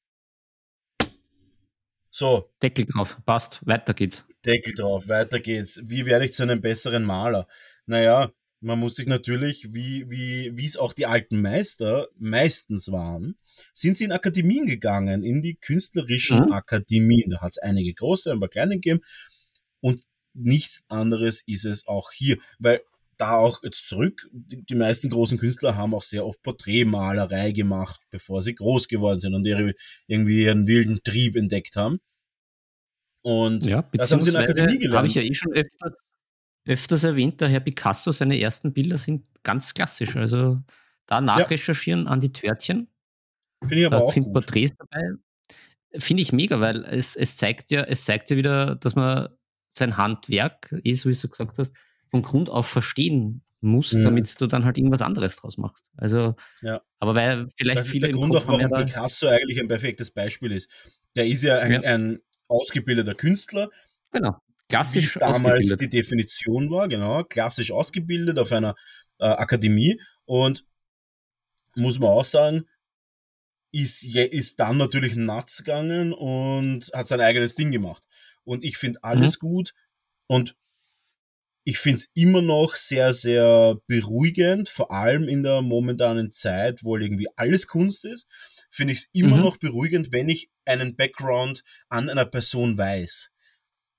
So. 2.11 2.51
Deckel 2.61 2.85
drauf, 2.85 3.19
passt, 3.25 3.65
weiter 3.65 3.93
geht's. 3.93 4.27
Deckel 4.45 4.75
drauf, 4.75 5.07
weiter 5.07 5.39
geht's. 5.39 5.81
Wie 5.83 6.05
werde 6.05 6.25
ich 6.25 6.33
zu 6.33 6.43
einem 6.43 6.61
besseren 6.61 7.03
Maler? 7.03 7.47
Naja, 7.87 8.31
man 8.61 8.79
muss 8.79 8.95
sich 8.95 9.07
natürlich, 9.07 9.73
wie, 9.73 10.09
wie, 10.09 10.55
wie 10.55 10.65
es 10.65 10.77
auch 10.77 10.93
die 10.93 11.07
alten 11.07 11.41
Meister 11.41 12.07
meistens 12.17 12.91
waren, 12.91 13.35
sind 13.73 13.97
sie 13.97 14.03
in 14.05 14.11
Akademien 14.11 14.67
gegangen, 14.67 15.23
in 15.23 15.41
die 15.41 15.55
künstlerischen 15.55 16.45
mhm. 16.45 16.51
Akademien. 16.51 17.31
Da 17.31 17.41
hat 17.41 17.51
es 17.51 17.57
einige 17.57 17.93
große, 17.93 18.31
ein 18.31 18.39
paar 18.39 18.49
kleine 18.49 18.75
gegeben. 18.75 19.01
Und 19.81 20.03
nichts 20.33 20.83
anderes 20.87 21.41
ist 21.47 21.65
es 21.65 21.87
auch 21.87 22.11
hier, 22.11 22.37
weil 22.59 22.81
da 23.17 23.35
auch 23.35 23.63
jetzt 23.63 23.87
zurück, 23.87 24.29
die, 24.31 24.63
die 24.63 24.75
meisten 24.75 25.09
großen 25.09 25.39
Künstler 25.39 25.75
haben 25.75 25.95
auch 25.95 26.03
sehr 26.03 26.25
oft 26.25 26.41
Porträtmalerei 26.43 27.51
gemacht, 27.51 27.99
bevor 28.11 28.43
sie 28.43 28.55
groß 28.55 28.87
geworden 28.87 29.19
sind 29.19 29.33
und 29.33 29.45
ihre, 29.45 29.73
irgendwie 30.07 30.43
ihren 30.43 30.67
wilden 30.67 31.01
Trieb 31.03 31.35
entdeckt 31.35 31.75
haben. 31.75 31.99
Und 33.23 33.65
ja, 33.65 33.87
das 33.93 34.11
haben 34.11 34.21
sie 34.21 34.29
in 34.29 34.33
der 34.33 34.43
Akademie 34.43 34.77
gelernt. 34.77 34.97
Habe 34.97 35.07
ich 35.07 35.15
ja 35.15 35.21
eh 35.21 35.33
schon 35.33 35.53
öfters 35.53 36.10
öfters 36.65 37.03
erwähnt, 37.03 37.41
der 37.41 37.49
Herr 37.49 37.59
Picasso, 37.59 38.11
seine 38.11 38.39
ersten 38.39 38.73
Bilder 38.73 38.97
sind 38.97 39.27
ganz 39.43 39.73
klassisch. 39.73 40.15
Also 40.15 40.59
da 41.05 41.21
nachrecherchieren 41.21 42.05
ja. 42.05 42.11
an 42.11 42.19
die 42.19 42.31
Törtchen. 42.31 42.87
Finde 43.61 43.79
ich 43.79 43.85
aber 43.85 43.97
da 43.97 44.01
auch 44.03 44.11
sind 44.11 44.25
gut. 44.25 44.33
Porträts 44.33 44.75
dabei. 44.77 45.01
Finde 45.99 46.23
ich 46.23 46.31
mega, 46.31 46.59
weil 46.59 46.85
es, 46.85 47.15
es 47.15 47.37
zeigt 47.37 47.69
ja, 47.69 47.81
es 47.81 48.05
zeigt 48.05 48.29
ja 48.29 48.37
wieder, 48.37 48.75
dass 48.75 48.95
man 48.95 49.29
sein 49.69 49.97
Handwerk, 49.97 50.73
eh 50.83 50.93
so 50.93 51.09
wie 51.09 51.13
du 51.13 51.27
gesagt 51.27 51.57
hast, 51.57 51.75
von 52.07 52.21
Grund 52.21 52.49
auf 52.49 52.67
verstehen 52.67 53.43
muss, 53.59 53.93
mhm. 53.93 54.03
damit 54.03 54.39
du 54.39 54.47
dann 54.47 54.65
halt 54.65 54.77
irgendwas 54.77 55.01
anderes 55.01 55.35
draus 55.35 55.57
machst. 55.57 55.91
Also, 55.97 56.35
ja. 56.61 56.81
aber 56.99 57.13
weil 57.13 57.47
vielleicht 57.57 57.81
das 57.81 57.89
viele 57.89 58.07
ist 58.07 58.13
der 58.13 58.19
Grund, 58.19 58.35
auch 58.35 58.47
warum 58.47 58.85
Picasso 58.85 59.27
eigentlich 59.27 59.59
ein 59.59 59.67
perfektes 59.67 60.11
Beispiel 60.11 60.51
ist. 60.51 60.69
Der 61.15 61.27
ist 61.27 61.43
ja 61.43 61.59
ein, 61.59 61.71
ja. 61.71 61.81
ein 61.81 62.19
ausgebildeter 62.47 63.15
Künstler. 63.15 63.69
Genau 64.11 64.37
klassisch 64.71 65.13
damals 65.13 65.75
die 65.77 65.89
Definition 65.89 66.69
war, 66.69 66.87
genau, 66.87 67.23
klassisch 67.23 67.71
ausgebildet 67.71 68.39
auf 68.39 68.51
einer 68.51 68.75
äh, 69.19 69.25
Akademie 69.25 69.99
und 70.25 70.65
muss 71.75 71.99
man 71.99 72.09
auch 72.09 72.25
sagen, 72.25 72.65
ist, 73.71 74.03
ist 74.03 74.59
dann 74.59 74.77
natürlich 74.77 75.15
nuts 75.15 75.59
gegangen 75.59 76.13
und 76.13 76.91
hat 76.93 77.07
sein 77.07 77.21
eigenes 77.21 77.55
Ding 77.55 77.71
gemacht. 77.71 78.07
Und 78.43 78.63
ich 78.63 78.77
finde 78.77 79.03
alles 79.03 79.41
mhm. 79.41 79.47
gut 79.47 79.73
und 80.27 80.55
ich 81.63 81.77
finde 81.77 81.97
es 81.97 82.09
immer 82.15 82.41
noch 82.41 82.75
sehr, 82.75 83.13
sehr 83.13 83.77
beruhigend, 83.87 84.67
vor 84.67 84.91
allem 84.91 85.27
in 85.27 85.43
der 85.43 85.61
momentanen 85.61 86.31
Zeit, 86.31 86.83
wo 86.83 86.97
irgendwie 86.97 87.27
alles 87.35 87.67
Kunst 87.67 88.03
ist, 88.03 88.27
finde 88.69 88.93
ich 88.93 88.99
es 88.99 89.09
immer 89.13 89.37
mhm. 89.37 89.43
noch 89.43 89.57
beruhigend, 89.57 90.11
wenn 90.11 90.27
ich 90.27 90.49
einen 90.65 90.95
Background 90.95 91.63
an 91.89 92.09
einer 92.09 92.25
Person 92.25 92.77
weiß. 92.77 93.30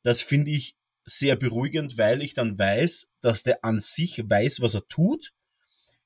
Das 0.02 0.20
finde 0.20 0.50
ich 0.50 0.76
sehr 1.04 1.36
beruhigend, 1.36 1.98
weil 1.98 2.22
ich 2.22 2.34
dann 2.34 2.58
weiß, 2.58 3.10
dass 3.20 3.42
der 3.42 3.64
an 3.64 3.80
sich 3.80 4.18
weiß, 4.28 4.60
was 4.60 4.74
er 4.74 4.86
tut. 4.88 5.32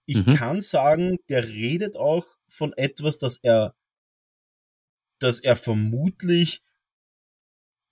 Ich 0.06 0.24
mhm. 0.24 0.34
kann 0.34 0.60
sagen, 0.60 1.18
der 1.28 1.46
redet 1.48 1.96
auch 1.96 2.26
von 2.48 2.72
etwas, 2.74 3.18
das 3.18 3.38
er, 3.42 3.74
dass 5.18 5.40
er 5.40 5.56
vermutlich, 5.56 6.62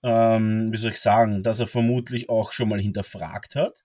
ähm, 0.03 0.73
wie 0.73 0.77
soll 0.77 0.93
ich 0.93 1.01
sagen, 1.01 1.43
dass 1.43 1.61
er 1.61 1.67
vermutlich 1.67 2.29
auch 2.29 2.53
schon 2.53 2.69
mal 2.69 2.81
hinterfragt 2.81 3.57
hat. 3.57 3.85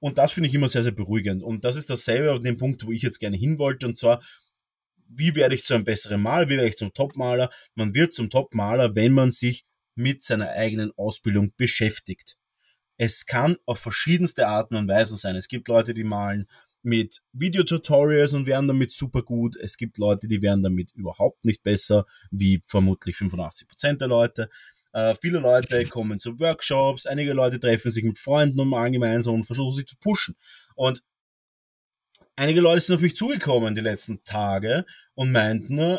Und 0.00 0.18
das 0.18 0.32
finde 0.32 0.48
ich 0.48 0.54
immer 0.54 0.68
sehr, 0.68 0.82
sehr 0.82 0.92
beruhigend. 0.92 1.42
Und 1.42 1.64
das 1.64 1.76
ist 1.76 1.90
dasselbe 1.90 2.32
auf 2.32 2.40
dem 2.40 2.56
Punkt, 2.56 2.86
wo 2.86 2.92
ich 2.92 3.02
jetzt 3.02 3.18
gerne 3.18 3.36
hin 3.36 3.58
wollte. 3.58 3.86
Und 3.86 3.98
zwar, 3.98 4.22
wie 5.12 5.34
werde 5.34 5.54
ich 5.54 5.64
zu 5.64 5.74
einem 5.74 5.84
besseren 5.84 6.22
Maler? 6.22 6.48
Wie 6.48 6.56
werde 6.56 6.68
ich 6.68 6.76
zum 6.76 6.92
Topmaler? 6.92 7.50
Man 7.74 7.94
wird 7.94 8.12
zum 8.12 8.30
Topmaler, 8.30 8.94
wenn 8.94 9.12
man 9.12 9.32
sich 9.32 9.64
mit 9.98 10.22
seiner 10.22 10.50
eigenen 10.50 10.92
Ausbildung 10.96 11.52
beschäftigt. 11.56 12.38
Es 12.96 13.26
kann 13.26 13.56
auf 13.66 13.78
verschiedenste 13.78 14.46
Arten 14.46 14.76
und 14.76 14.88
Weisen 14.88 15.16
sein. 15.16 15.36
Es 15.36 15.48
gibt 15.48 15.68
Leute, 15.68 15.94
die 15.94 16.04
malen 16.04 16.48
mit 16.82 17.22
Videotutorials 17.32 18.32
und 18.32 18.46
werden 18.46 18.68
damit 18.68 18.90
super 18.90 19.22
gut. 19.22 19.56
Es 19.56 19.76
gibt 19.76 19.98
Leute, 19.98 20.28
die 20.28 20.40
werden 20.42 20.62
damit 20.62 20.92
überhaupt 20.92 21.44
nicht 21.44 21.62
besser, 21.62 22.06
wie 22.30 22.62
vermutlich 22.66 23.16
85% 23.16 23.98
der 23.98 24.08
Leute. 24.08 24.48
Äh, 24.92 25.14
viele 25.20 25.40
Leute 25.40 25.84
kommen 25.86 26.18
zu 26.18 26.38
Workshops, 26.38 27.06
einige 27.06 27.32
Leute 27.32 27.60
treffen 27.60 27.90
sich 27.90 28.04
mit 28.04 28.18
Freunden 28.18 28.60
und 28.60 28.68
malen 28.68 28.92
gemeinsam 28.92 29.34
und 29.34 29.44
versuchen 29.44 29.74
sich 29.74 29.86
zu 29.86 29.96
pushen. 29.96 30.36
Und 30.76 31.02
einige 32.36 32.60
Leute 32.60 32.80
sind 32.80 32.96
auf 32.96 33.02
mich 33.02 33.16
zugekommen 33.16 33.74
die 33.74 33.80
letzten 33.80 34.22
Tage 34.24 34.86
und 35.14 35.32
meinten, 35.32 35.98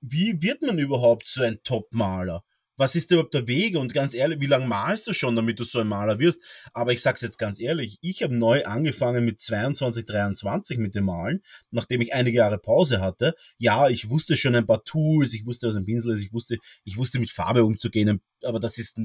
wie 0.00 0.40
wird 0.42 0.62
man 0.62 0.78
überhaupt 0.78 1.28
so 1.28 1.42
ein 1.42 1.58
Top-Maler? 1.62 2.44
Was 2.76 2.94
ist 2.94 3.10
überhaupt 3.10 3.34
der 3.34 3.46
Weg? 3.48 3.76
Und 3.76 3.92
ganz 3.94 4.14
ehrlich, 4.14 4.40
wie 4.40 4.46
lange 4.46 4.66
malst 4.66 5.06
du 5.06 5.12
schon, 5.12 5.36
damit 5.36 5.60
du 5.60 5.64
so 5.64 5.80
ein 5.80 5.86
Maler 5.86 6.18
wirst? 6.18 6.40
Aber 6.72 6.92
ich 6.92 7.02
sag's 7.02 7.20
jetzt 7.20 7.38
ganz 7.38 7.60
ehrlich, 7.60 7.98
ich 8.00 8.22
habe 8.22 8.34
neu 8.34 8.64
angefangen 8.64 9.24
mit 9.24 9.40
22, 9.40 10.04
23 10.06 10.78
mit 10.78 10.94
dem 10.94 11.04
Malen, 11.04 11.42
nachdem 11.70 12.00
ich 12.00 12.14
einige 12.14 12.38
Jahre 12.38 12.58
Pause 12.58 13.00
hatte. 13.00 13.34
Ja, 13.58 13.88
ich 13.88 14.10
wusste 14.10 14.36
schon 14.36 14.54
ein 14.54 14.66
paar 14.66 14.84
Tools, 14.84 15.34
ich 15.34 15.46
wusste, 15.46 15.66
was 15.66 15.76
ein 15.76 15.84
Pinsel 15.84 16.14
ist, 16.14 16.22
ich 16.22 16.32
wusste, 16.32 16.58
ich 16.84 16.96
wusste 16.96 17.18
mit 17.18 17.30
Farbe 17.30 17.64
umzugehen, 17.64 18.20
aber 18.42 18.60
das 18.60 18.78
ist 18.78 18.98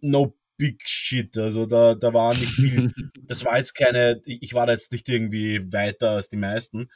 no 0.00 0.36
big 0.56 0.88
shit. 0.88 1.36
Also 1.36 1.66
da, 1.66 1.94
da 1.94 2.12
war 2.14 2.34
nicht 2.34 2.52
viel. 2.52 2.92
Das 3.28 3.44
war 3.44 3.58
jetzt 3.58 3.74
keine, 3.74 4.20
ich 4.24 4.54
war 4.54 4.66
da 4.66 4.72
jetzt 4.72 4.92
nicht 4.92 5.08
irgendwie 5.08 5.60
weiter 5.72 6.10
als 6.10 6.28
die 6.28 6.36
meisten. 6.36 6.88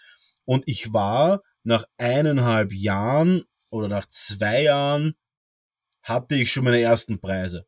Und 0.45 0.63
ich 0.67 0.93
war 0.93 1.43
nach 1.65 1.85
eineinhalb 1.99 2.73
Jahren 2.73 3.43
oder 3.69 3.89
nach 3.89 4.07
zwei 4.09 4.63
Jahren 4.63 5.15
hatte 6.11 6.35
ich 6.35 6.53
schon 6.53 6.65
meine 6.65 6.81
ersten 6.81 7.21
Preise. 7.21 7.67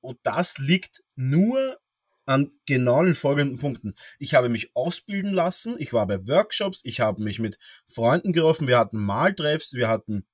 Und 0.00 0.18
das 0.24 0.58
liegt 0.58 1.04
nur 1.14 1.78
an 2.26 2.50
genau 2.66 3.02
den 3.02 3.14
folgenden 3.14 3.58
Punkten. 3.58 3.94
Ich 4.18 4.34
habe 4.34 4.48
mich 4.48 4.74
ausbilden 4.74 5.32
lassen, 5.32 5.76
ich 5.78 5.92
war 5.92 6.06
bei 6.06 6.26
Workshops, 6.26 6.80
ich 6.84 7.00
habe 7.00 7.22
mich 7.22 7.38
mit 7.38 7.58
Freunden 7.86 8.32
getroffen, 8.32 8.68
wir 8.68 8.78
hatten 8.78 8.98
Maltreffs, 8.98 9.74
wir 9.74 9.88
hatten, 9.88 10.26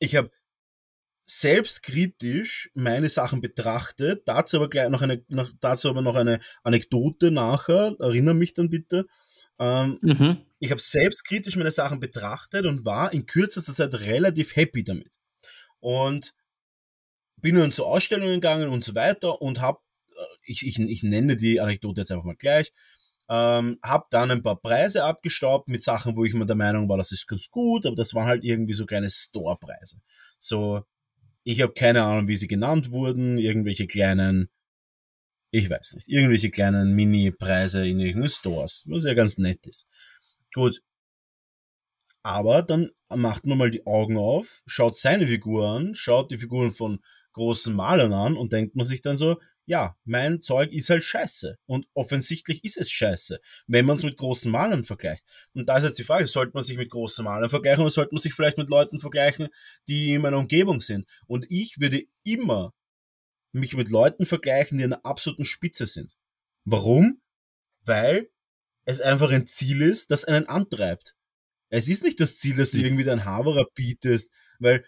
ich 0.00 0.16
habe 0.16 0.30
selbstkritisch 1.24 2.70
meine 2.74 3.08
Sachen 3.10 3.40
betrachtet, 3.40 4.22
dazu 4.26 4.56
aber 4.56 4.68
gleich 4.68 4.88
noch 4.88 5.02
eine, 5.02 5.24
noch, 5.28 5.50
dazu 5.60 5.88
aber 5.90 6.00
noch 6.00 6.16
eine 6.16 6.40
Anekdote 6.62 7.30
nachher, 7.30 7.94
erinnere 8.00 8.34
mich 8.34 8.54
dann 8.54 8.70
bitte. 8.70 9.06
Ähm, 9.58 9.98
mhm. 10.00 10.38
Ich 10.58 10.70
habe 10.70 10.80
selbstkritisch 10.80 11.56
meine 11.56 11.70
Sachen 11.70 12.00
betrachtet 12.00 12.66
und 12.66 12.84
war 12.84 13.12
in 13.12 13.26
kürzester 13.26 13.74
Zeit 13.74 13.94
relativ 14.00 14.56
happy 14.56 14.82
damit. 14.82 15.17
Und 15.80 16.34
bin 17.40 17.56
dann 17.56 17.72
zu 17.72 17.84
Ausstellungen 17.84 18.34
gegangen 18.34 18.68
und 18.68 18.84
so 18.84 18.94
weiter 18.94 19.40
und 19.40 19.60
habe, 19.60 19.78
äh, 20.16 20.22
ich, 20.44 20.66
ich, 20.66 20.78
ich 20.78 21.02
nenne 21.02 21.36
die 21.36 21.60
Anekdote 21.60 22.00
jetzt 22.00 22.10
einfach 22.10 22.24
mal 22.24 22.36
gleich, 22.36 22.72
ähm, 23.28 23.78
habe 23.82 24.06
dann 24.10 24.30
ein 24.30 24.42
paar 24.42 24.60
Preise 24.60 25.04
abgestaubt 25.04 25.68
mit 25.68 25.82
Sachen, 25.82 26.16
wo 26.16 26.24
ich 26.24 26.34
mir 26.34 26.46
der 26.46 26.56
Meinung 26.56 26.88
war, 26.88 26.96
das 26.96 27.12
ist 27.12 27.26
ganz 27.26 27.50
gut, 27.50 27.86
aber 27.86 27.96
das 27.96 28.14
waren 28.14 28.26
halt 28.26 28.42
irgendwie 28.44 28.74
so 28.74 28.86
kleine 28.86 29.10
Store-Preise. 29.10 30.00
So 30.38 30.84
ich 31.50 31.62
habe 31.62 31.72
keine 31.72 32.04
Ahnung, 32.04 32.28
wie 32.28 32.36
sie 32.36 32.46
genannt 32.46 32.90
wurden. 32.90 33.38
Irgendwelche 33.38 33.86
kleinen, 33.86 34.50
ich 35.50 35.70
weiß 35.70 35.94
nicht, 35.94 36.08
irgendwelche 36.08 36.50
kleinen 36.50 36.94
Mini-Preise 36.94 37.86
in 37.86 38.00
irgendeinen 38.00 38.28
Stores, 38.28 38.84
was 38.86 39.04
ja 39.04 39.14
ganz 39.14 39.38
nett 39.38 39.66
ist. 39.66 39.86
Gut. 40.52 40.82
Aber 42.22 42.62
dann 42.62 42.90
macht 43.14 43.46
man 43.46 43.58
mal 43.58 43.70
die 43.70 43.86
Augen 43.86 44.16
auf, 44.18 44.62
schaut 44.66 44.96
seine 44.96 45.26
Figur 45.26 45.68
an, 45.68 45.94
schaut 45.94 46.30
die 46.30 46.38
Figuren 46.38 46.72
von 46.72 47.00
großen 47.32 47.74
Malern 47.74 48.12
an 48.12 48.36
und 48.36 48.52
denkt 48.52 48.74
man 48.74 48.84
sich 48.84 49.00
dann 49.00 49.16
so, 49.16 49.38
ja, 49.68 49.96
mein 50.04 50.40
Zeug 50.40 50.72
ist 50.72 50.88
halt 50.88 51.04
scheiße. 51.04 51.58
Und 51.66 51.86
offensichtlich 51.92 52.64
ist 52.64 52.78
es 52.78 52.90
scheiße, 52.90 53.38
wenn 53.66 53.84
man 53.84 53.96
es 53.96 54.02
mit 54.02 54.16
großen 54.16 54.50
Malern 54.50 54.82
vergleicht. 54.82 55.24
Und 55.52 55.68
da 55.68 55.76
ist 55.76 55.84
jetzt 55.84 55.98
die 55.98 56.04
Frage, 56.04 56.26
sollte 56.26 56.52
man 56.54 56.64
sich 56.64 56.78
mit 56.78 56.90
großen 56.90 57.22
Malern 57.22 57.50
vergleichen 57.50 57.82
oder 57.82 57.90
sollte 57.90 58.14
man 58.14 58.20
sich 58.20 58.32
vielleicht 58.32 58.56
mit 58.56 58.70
Leuten 58.70 58.98
vergleichen, 58.98 59.48
die 59.86 60.14
in 60.14 60.22
meiner 60.22 60.38
Umgebung 60.38 60.80
sind? 60.80 61.06
Und 61.26 61.46
ich 61.50 61.80
würde 61.80 62.02
immer 62.24 62.72
mich 63.52 63.76
mit 63.76 63.90
Leuten 63.90 64.24
vergleichen, 64.24 64.78
die 64.78 64.84
an 64.84 64.90
der 64.90 65.04
absoluten 65.04 65.44
Spitze 65.44 65.84
sind. 65.84 66.16
Warum? 66.64 67.20
Weil 67.84 68.30
es 68.86 69.02
einfach 69.02 69.30
ein 69.30 69.46
Ziel 69.46 69.82
ist, 69.82 70.10
das 70.10 70.24
einen 70.24 70.46
antreibt. 70.46 71.14
Es 71.70 71.88
ist 71.88 72.02
nicht 72.02 72.20
das 72.20 72.38
Ziel, 72.38 72.56
dass 72.56 72.70
du 72.70 72.78
irgendwie 72.78 73.04
dein 73.04 73.24
Haberer 73.24 73.66
bietest, 73.74 74.30
weil 74.58 74.84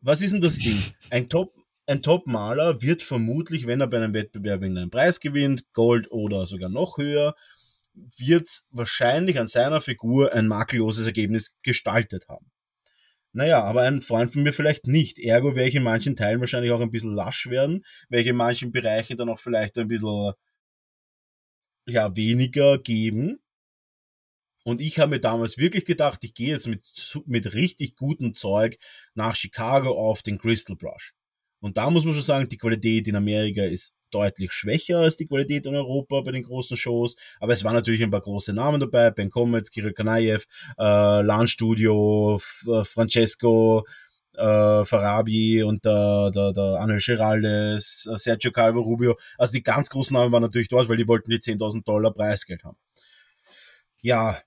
was 0.00 0.22
ist 0.22 0.32
denn 0.32 0.40
das 0.40 0.58
Ding? 0.58 0.80
Ein 1.10 1.28
Top, 1.28 1.54
ein 1.86 2.02
Top-Maler 2.02 2.80
wird 2.80 3.02
vermutlich, 3.02 3.66
wenn 3.66 3.80
er 3.80 3.88
bei 3.88 3.98
einem 3.98 4.14
Wettbewerb 4.14 4.62
einen 4.62 4.90
Preis 4.90 5.20
gewinnt, 5.20 5.72
Gold 5.72 6.10
oder 6.10 6.46
sogar 6.46 6.70
noch 6.70 6.96
höher, 6.96 7.34
wird 7.94 8.62
wahrscheinlich 8.70 9.38
an 9.38 9.48
seiner 9.48 9.80
Figur 9.80 10.32
ein 10.32 10.46
makelloses 10.46 11.06
Ergebnis 11.06 11.54
gestaltet 11.62 12.28
haben. 12.28 12.50
Naja, 13.32 13.62
aber 13.64 13.82
ein 13.82 14.02
Freund 14.02 14.30
von 14.30 14.42
mir 14.42 14.52
vielleicht 14.52 14.86
nicht. 14.86 15.18
Ergo 15.18 15.56
werde 15.56 15.68
ich 15.68 15.74
in 15.74 15.82
manchen 15.82 16.16
Teilen 16.16 16.40
wahrscheinlich 16.40 16.70
auch 16.70 16.80
ein 16.80 16.90
bisschen 16.90 17.14
lasch 17.14 17.48
werden, 17.48 17.84
welche 18.08 18.30
in 18.30 18.36
manchen 18.36 18.72
Bereichen 18.72 19.16
dann 19.16 19.30
auch 19.30 19.38
vielleicht 19.40 19.78
ein 19.78 19.88
bisschen 19.88 20.34
ja, 21.86 22.14
weniger 22.14 22.78
geben. 22.78 23.40
Und 24.64 24.80
ich 24.80 24.98
habe 24.98 25.10
mir 25.10 25.20
damals 25.20 25.58
wirklich 25.58 25.84
gedacht, 25.84 26.22
ich 26.22 26.34
gehe 26.34 26.50
jetzt 26.50 26.66
mit, 26.66 26.86
mit 27.26 27.54
richtig 27.54 27.96
gutem 27.96 28.34
Zeug 28.34 28.78
nach 29.14 29.34
Chicago 29.34 29.90
auf 29.90 30.22
den 30.22 30.38
Crystal 30.38 30.76
Brush. 30.76 31.14
Und 31.60 31.76
da 31.76 31.90
muss 31.90 32.04
man 32.04 32.14
schon 32.14 32.22
sagen, 32.22 32.48
die 32.48 32.58
Qualität 32.58 33.06
in 33.08 33.16
Amerika 33.16 33.62
ist 33.62 33.94
deutlich 34.10 34.52
schwächer 34.52 34.98
als 34.98 35.16
die 35.16 35.26
Qualität 35.26 35.66
in 35.66 35.74
Europa 35.74 36.20
bei 36.20 36.32
den 36.32 36.42
großen 36.42 36.76
Shows. 36.76 37.16
Aber 37.40 37.52
es 37.52 37.64
waren 37.64 37.74
natürlich 37.74 38.02
ein 38.02 38.10
paar 38.10 38.20
große 38.20 38.52
Namen 38.52 38.80
dabei. 38.80 39.10
Ben 39.10 39.30
Comets, 39.30 39.70
Kirill 39.70 39.92
Kanayev, 39.92 40.44
äh, 40.78 41.22
LAN 41.22 41.46
Studio, 41.46 42.36
F 42.36 42.66
äh, 42.68 42.84
Francesco, 42.84 43.86
äh, 44.34 44.84
Farabi 44.84 45.62
und 45.62 45.84
der, 45.84 46.30
der, 46.30 46.52
der 46.52 46.80
Anel 46.80 46.98
Geraldes, 46.98 48.08
äh, 48.10 48.18
Sergio 48.18 48.50
Calvo 48.50 48.80
Rubio. 48.80 49.16
Also 49.38 49.52
die 49.52 49.62
ganz 49.62 49.88
großen 49.90 50.14
Namen 50.14 50.32
waren 50.32 50.42
natürlich 50.42 50.68
dort, 50.68 50.88
weil 50.88 50.96
die 50.96 51.08
wollten 51.08 51.30
die 51.30 51.38
10.000 51.38 51.84
Dollar 51.84 52.12
Preisgeld 52.12 52.64
haben. 52.64 52.76
Ja, 54.00 54.38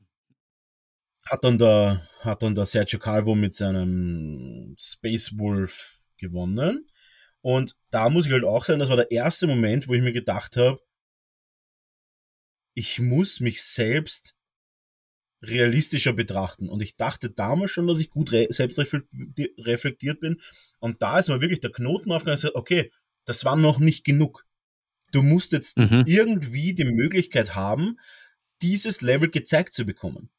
hat 1.28 1.44
dann 1.44 1.58
der, 1.58 2.08
hat 2.20 2.44
dann 2.44 2.56
der 2.56 2.66
Sergio 2.66 3.00
Calvo 3.00 3.36
mit 3.36 3.54
seinem 3.54 4.76
Space 4.80 5.38
Wolf 5.38 6.00
gewonnen. 6.18 6.90
Und 7.42 7.76
da 7.90 8.10
muss 8.10 8.26
ich 8.26 8.32
halt 8.32 8.44
auch 8.44 8.66
sagen, 8.66 8.80
das 8.80 8.90
war 8.90 8.96
der 8.96 9.12
erste 9.12 9.48
Moment, 9.48 9.88
wo 9.88 9.94
ich 9.94 10.02
mir 10.02 10.14
gedacht 10.14 10.58
habe, 10.58 10.80
ich 12.74 13.00
muss 13.00 13.40
mich 13.40 13.64
selbst 13.64 14.36
realistischer 15.42 16.14
betrachten. 16.14 16.70
Und 16.70 16.82
ich 16.82 16.96
dachte 16.96 17.30
damals 17.30 17.72
schon, 17.72 17.88
dass 17.88 18.00
ich 18.00 18.10
gut 18.10 18.32
re 18.32 18.48
selbst 18.50 18.78
reflektiert 18.80 20.20
bin. 20.20 20.42
Und 20.80 21.02
da 21.02 21.20
ist 21.20 21.30
mir 21.30 21.42
wirklich 21.42 21.60
der 21.60 21.72
Knoten 21.72 22.12
aufgegangen, 22.12 22.38
gesagt, 22.38 22.56
okay, 22.56 22.92
das 23.26 23.46
war 23.46 23.56
noch 23.56 23.80
nicht 23.80 24.04
genug. 24.04 24.46
Du 25.12 25.22
musst 25.22 25.52
jetzt 25.52 25.78
mhm. 25.78 26.04
irgendwie 26.08 26.74
die 26.74 26.86
Möglichkeit 26.86 27.56
haben, 27.56 28.00
dieses 28.62 29.02
Level 29.02 29.30
gezeigt 29.30 29.74
zu 29.74 29.86
bekommen. 29.86 30.30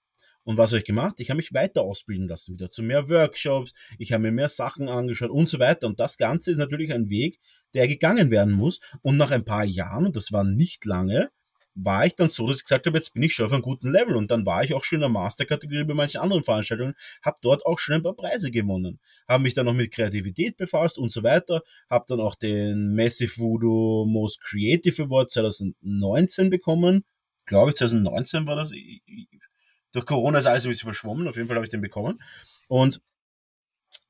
Und 0.46 0.58
was 0.58 0.70
habe 0.70 0.78
ich 0.78 0.84
gemacht? 0.84 1.18
Ich 1.18 1.28
habe 1.28 1.38
mich 1.38 1.52
weiter 1.52 1.82
ausbilden 1.82 2.28
lassen, 2.28 2.52
wieder 2.52 2.70
zu 2.70 2.82
mehr 2.84 3.08
Workshops, 3.08 3.72
ich 3.98 4.12
habe 4.12 4.22
mir 4.22 4.30
mehr 4.30 4.48
Sachen 4.48 4.88
angeschaut 4.88 5.30
und 5.30 5.48
so 5.48 5.58
weiter. 5.58 5.88
Und 5.88 5.98
das 5.98 6.18
Ganze 6.18 6.52
ist 6.52 6.58
natürlich 6.58 6.92
ein 6.92 7.10
Weg, 7.10 7.40
der 7.74 7.88
gegangen 7.88 8.30
werden 8.30 8.54
muss. 8.54 8.80
Und 9.02 9.16
nach 9.16 9.32
ein 9.32 9.44
paar 9.44 9.64
Jahren, 9.64 10.06
und 10.06 10.14
das 10.14 10.30
war 10.30 10.44
nicht 10.44 10.84
lange, 10.84 11.30
war 11.74 12.06
ich 12.06 12.14
dann 12.14 12.28
so, 12.28 12.46
dass 12.46 12.58
ich 12.58 12.64
gesagt 12.64 12.86
habe, 12.86 12.96
jetzt 12.96 13.12
bin 13.12 13.24
ich 13.24 13.34
schon 13.34 13.46
auf 13.46 13.52
einem 13.52 13.62
guten 13.62 13.90
Level. 13.90 14.14
Und 14.14 14.30
dann 14.30 14.46
war 14.46 14.62
ich 14.62 14.72
auch 14.72 14.84
schon 14.84 14.98
in 14.98 15.00
der 15.00 15.08
Masterkategorie 15.08 15.84
bei 15.84 15.94
manchen 15.94 16.20
anderen 16.20 16.44
Veranstaltungen, 16.44 16.94
habe 17.22 17.38
dort 17.42 17.66
auch 17.66 17.80
schon 17.80 17.96
ein 17.96 18.02
paar 18.04 18.14
Preise 18.14 18.52
gewonnen. 18.52 19.00
Habe 19.26 19.42
mich 19.42 19.54
dann 19.54 19.66
noch 19.66 19.74
mit 19.74 19.92
Kreativität 19.92 20.56
befasst 20.56 20.96
und 20.96 21.10
so 21.10 21.24
weiter. 21.24 21.60
Habe 21.90 22.04
dann 22.06 22.20
auch 22.20 22.36
den 22.36 22.94
Massive 22.94 23.36
Voodoo 23.36 24.06
Most 24.06 24.40
Creative 24.42 25.02
Award 25.02 25.32
2019 25.32 26.50
bekommen. 26.50 27.04
Glaube 27.46 27.70
ich, 27.70 27.76
2019 27.78 28.46
war 28.46 28.54
das. 28.54 28.70
Ich, 28.70 29.02
durch 29.92 30.06
Corona 30.06 30.38
ist 30.38 30.46
alles 30.46 30.64
ein 30.64 30.70
bisschen 30.70 30.86
verschwommen. 30.86 31.28
Auf 31.28 31.36
jeden 31.36 31.48
Fall 31.48 31.56
habe 31.56 31.66
ich 31.66 31.70
den 31.70 31.80
bekommen. 31.80 32.22
Und 32.68 33.00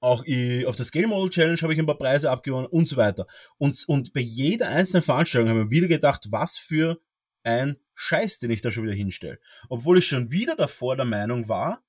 auch 0.00 0.20
auf 0.20 0.76
der 0.76 0.84
Scale 0.84 1.06
Model 1.06 1.30
Challenge 1.30 1.60
habe 1.62 1.72
ich 1.72 1.78
ein 1.78 1.86
paar 1.86 1.98
Preise 1.98 2.30
abgewonnen 2.30 2.66
und 2.66 2.88
so 2.88 2.96
weiter. 2.96 3.26
Und, 3.58 3.82
und 3.86 4.12
bei 4.12 4.20
jeder 4.20 4.68
einzelnen 4.68 5.02
Veranstaltung 5.02 5.48
habe 5.48 5.60
ich 5.60 5.64
mir 5.66 5.70
wieder 5.70 5.88
gedacht, 5.88 6.26
was 6.30 6.58
für 6.58 7.00
ein 7.42 7.76
Scheiß, 7.94 8.40
den 8.40 8.50
ich 8.50 8.60
da 8.60 8.70
schon 8.70 8.84
wieder 8.84 8.94
hinstelle. 8.94 9.38
Obwohl 9.68 9.98
ich 9.98 10.06
schon 10.06 10.30
wieder 10.30 10.56
davor 10.56 10.96
der 10.96 11.06
Meinung 11.06 11.48
war, 11.48 11.84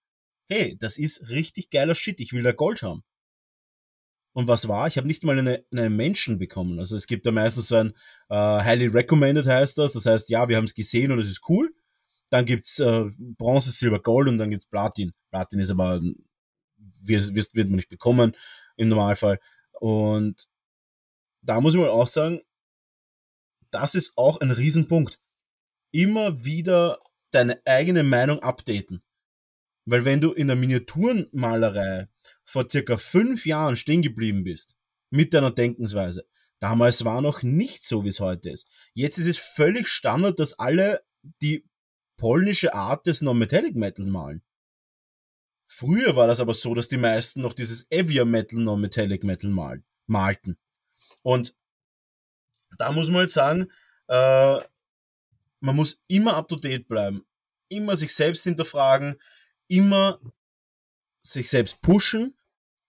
hey, 0.50 0.78
das 0.80 0.98
ist 0.98 1.28
richtig 1.30 1.70
geiler 1.70 1.96
Shit, 1.96 2.20
ich 2.22 2.34
will 2.34 2.44
da 2.44 2.52
Gold 2.52 2.82
haben. 2.82 3.04
Und 4.34 4.48
was 4.48 4.68
war? 4.68 4.88
Ich 4.88 4.98
habe 4.98 5.08
nicht 5.08 5.24
mal 5.24 5.38
eine, 5.38 5.66
einen 5.72 5.96
Menschen 5.96 6.38
bekommen. 6.38 6.80
Also 6.80 6.96
es 6.96 7.08
gibt 7.08 7.26
da 7.26 7.32
meistens 7.32 7.70
so 7.70 7.78
ein 7.78 7.94
uh, 8.30 8.64
Highly 8.64 8.86
Recommended 8.86 9.48
heißt 9.48 9.80
das. 9.80 9.94
Das 9.94 10.06
heißt, 10.06 10.30
ja, 10.30 10.48
wir 10.48 10.58
haben 10.58 10.66
es 10.66 10.76
gesehen 10.76 11.12
und 11.12 11.18
es 11.18 11.28
ist 11.28 11.42
cool. 11.50 11.74
Dann 12.30 12.46
gibt's 12.46 12.80
äh, 12.80 13.06
Bronze, 13.18 13.72
Silber, 13.72 14.02
Gold 14.02 14.28
und 14.28 14.38
dann 14.38 14.50
gibt's 14.50 14.66
Platin. 14.66 15.14
Platin 15.32 15.60
ist 15.60 15.70
aber, 15.70 16.02
wird, 16.76 17.34
wird 17.36 17.70
man 17.70 17.76
nicht 17.76 17.90
bekommen 17.90 18.36
im 18.76 18.90
Normalfall. 18.90 19.40
Und 19.80 20.48
da 21.42 21.62
muss 21.62 21.74
ich 21.74 21.80
mal 21.80 21.90
auch 21.90 22.08
sagen, 22.08 22.42
das 23.72 23.96
ist 23.96 24.14
auch 24.18 24.40
ein 24.42 24.52
Riesenpunkt. 24.52 25.20
Immer 25.92 26.44
wieder 26.44 27.00
deine 27.32 27.62
eigene 27.66 28.04
Meinung 28.04 28.40
updaten. 28.40 29.02
Weil 29.86 30.04
wenn 30.04 30.20
du 30.20 30.34
in 30.34 30.48
der 30.48 30.58
Miniaturenmalerei 30.58 32.08
vor 32.44 32.70
circa 32.70 32.98
fünf 32.98 33.46
Jahren 33.46 33.78
stehen 33.78 34.02
geblieben 34.02 34.44
bist, 34.44 34.76
mit 35.10 35.34
deiner 35.34 35.52
Denkensweise, 35.52 36.26
damals 36.60 37.06
war 37.06 37.22
noch 37.22 37.42
nicht 37.42 37.86
so, 37.86 38.04
wie 38.04 38.10
es 38.10 38.20
heute 38.20 38.50
ist. 38.50 38.68
Jetzt 38.94 39.18
ist 39.18 39.28
es 39.28 39.38
völlig 39.38 39.88
Standard, 39.88 40.40
dass 40.40 40.60
alle, 40.60 41.02
die 41.42 41.66
polnische 42.18 42.74
Art 42.74 43.06
des 43.08 43.22
Non-Metallic 43.22 43.76
Metal 43.76 44.06
malen. 44.06 44.42
Früher 45.68 46.16
war 46.16 46.28
das 46.28 46.40
aber 46.40 46.54
so, 46.54 46.74
dass 46.74 46.88
die 46.88 46.98
meisten 46.98 47.42
noch 47.42 47.54
dieses 47.54 47.86
Heavier 47.90 48.26
Metal 48.26 48.60
Non-Metallic 48.60 49.24
Metal 49.24 49.50
mal 49.50 49.84
malten. 50.08 50.58
Und 51.22 51.56
da 52.78 52.92
muss 52.92 53.08
man 53.08 53.22
halt 53.22 53.32
sagen, 53.32 53.72
äh, 54.08 54.60
man 55.60 55.76
muss 55.76 56.02
immer 56.08 56.36
up 56.36 56.48
to 56.48 56.56
date 56.56 56.88
bleiben, 56.88 57.26
immer 57.70 57.96
sich 57.96 58.14
selbst 58.14 58.44
hinterfragen, 58.44 59.20
immer 59.68 60.20
sich 61.22 61.50
selbst 61.50 61.82
pushen 61.82 62.38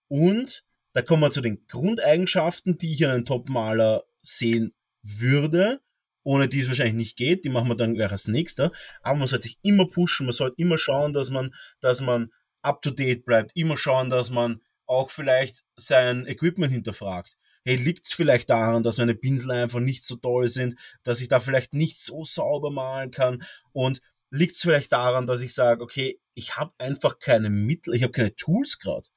und 0.07 0.65
da 0.93 1.01
kommen 1.01 1.21
wir 1.21 1.31
zu 1.31 1.41
den 1.41 1.67
Grundeigenschaften, 1.67 2.77
die 2.77 2.93
ich 2.93 3.01
in 3.01 3.09
einem 3.09 3.25
Top-Maler 3.25 4.05
sehen 4.21 4.73
würde 5.01 5.81
ohne 6.29 6.47
die 6.47 6.59
es 6.59 6.67
wahrscheinlich 6.67 6.93
nicht 6.93 7.17
geht, 7.17 7.43
die 7.43 7.49
machen 7.49 7.69
wir 7.69 7.75
dann 7.75 7.95
gleich 7.95 8.11
als 8.11 8.27
nächster. 8.27 8.71
Aber 9.01 9.17
man 9.17 9.27
sollte 9.27 9.45
sich 9.45 9.57
immer 9.63 9.87
pushen, 9.89 10.27
man 10.27 10.33
sollte 10.33 10.61
immer 10.61 10.77
schauen, 10.77 11.11
dass 11.11 11.31
man, 11.31 11.55
dass 11.79 12.01
man 12.01 12.31
up 12.61 12.83
to 12.83 12.91
date 12.91 13.25
bleibt, 13.25 13.49
immer 13.55 13.77
schauen, 13.77 14.11
dass 14.11 14.29
man 14.29 14.61
auch 14.85 15.09
vielleicht 15.09 15.63
sein 15.75 16.27
Equipment 16.27 16.71
hinterfragt. 16.71 17.35
Hey, 17.65 17.77
liegt 17.77 18.05
es 18.05 18.13
vielleicht 18.13 18.51
daran, 18.51 18.83
dass 18.83 18.99
meine 18.99 19.15
Pinsel 19.15 19.49
einfach 19.49 19.79
nicht 19.79 20.05
so 20.05 20.17
toll 20.17 20.47
sind, 20.47 20.75
dass 21.01 21.19
ich 21.19 21.29
da 21.29 21.39
vielleicht 21.39 21.73
nicht 21.73 21.99
so 21.99 22.23
sauber 22.23 22.69
malen 22.69 23.09
kann? 23.09 23.41
Und 23.71 23.99
liegt 24.29 24.53
es 24.53 24.61
vielleicht 24.61 24.91
daran, 24.91 25.25
dass 25.25 25.41
ich 25.41 25.55
sage, 25.55 25.81
okay, 25.81 26.19
ich 26.35 26.57
habe 26.57 26.73
einfach 26.77 27.17
keine 27.17 27.49
Mittel, 27.49 27.95
ich 27.95 28.03
habe 28.03 28.13
keine 28.13 28.35
Tools 28.35 28.77
gerade. 28.77 29.07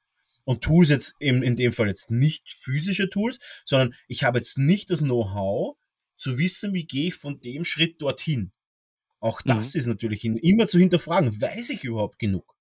Und 0.44 0.64
Tools 0.64 0.88
jetzt 0.88 1.14
in, 1.18 1.42
in 1.42 1.56
dem 1.56 1.74
Fall 1.74 1.88
jetzt 1.88 2.10
nicht 2.10 2.50
physische 2.50 3.10
Tools, 3.10 3.38
sondern 3.66 3.94
ich 4.08 4.24
habe 4.24 4.38
jetzt 4.38 4.56
nicht 4.56 4.88
das 4.88 5.00
Know-how 5.00 5.76
zu 6.22 6.38
wissen, 6.38 6.72
wie 6.72 6.86
gehe 6.86 7.08
ich 7.08 7.14
von 7.14 7.40
dem 7.40 7.64
Schritt 7.64 8.00
dorthin. 8.00 8.52
Auch 9.20 9.42
das 9.42 9.74
mhm. 9.74 9.78
ist 9.78 9.86
natürlich 9.86 10.24
immer 10.24 10.66
zu 10.66 10.78
hinterfragen. 10.78 11.40
Weiß 11.40 11.70
ich 11.70 11.84
überhaupt 11.84 12.18
genug? 12.18 12.56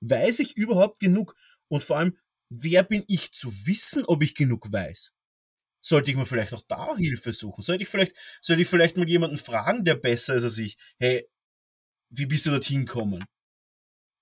Weiß 0.00 0.38
ich 0.38 0.56
überhaupt 0.56 1.00
genug? 1.00 1.34
Und 1.68 1.82
vor 1.82 1.98
allem, 1.98 2.16
wer 2.48 2.84
bin 2.84 3.04
ich 3.08 3.32
zu 3.32 3.52
wissen, 3.66 4.04
ob 4.04 4.22
ich 4.22 4.34
genug 4.34 4.72
weiß? 4.72 5.12
Sollte 5.80 6.10
ich 6.10 6.16
mir 6.16 6.26
vielleicht 6.26 6.54
auch 6.54 6.62
da 6.66 6.96
Hilfe 6.96 7.32
suchen? 7.32 7.62
Sollte 7.62 7.82
ich 7.82 7.88
vielleicht, 7.88 8.14
sollte 8.40 8.62
ich 8.62 8.68
vielleicht 8.68 8.96
mal 8.96 9.08
jemanden 9.08 9.38
fragen, 9.38 9.84
der 9.84 9.94
besser 9.94 10.34
ist 10.34 10.44
als 10.44 10.58
ich? 10.58 10.76
Hey, 10.98 11.28
wie 12.10 12.26
bist 12.26 12.46
du 12.46 12.50
dorthin 12.50 12.86
gekommen? 12.86 13.24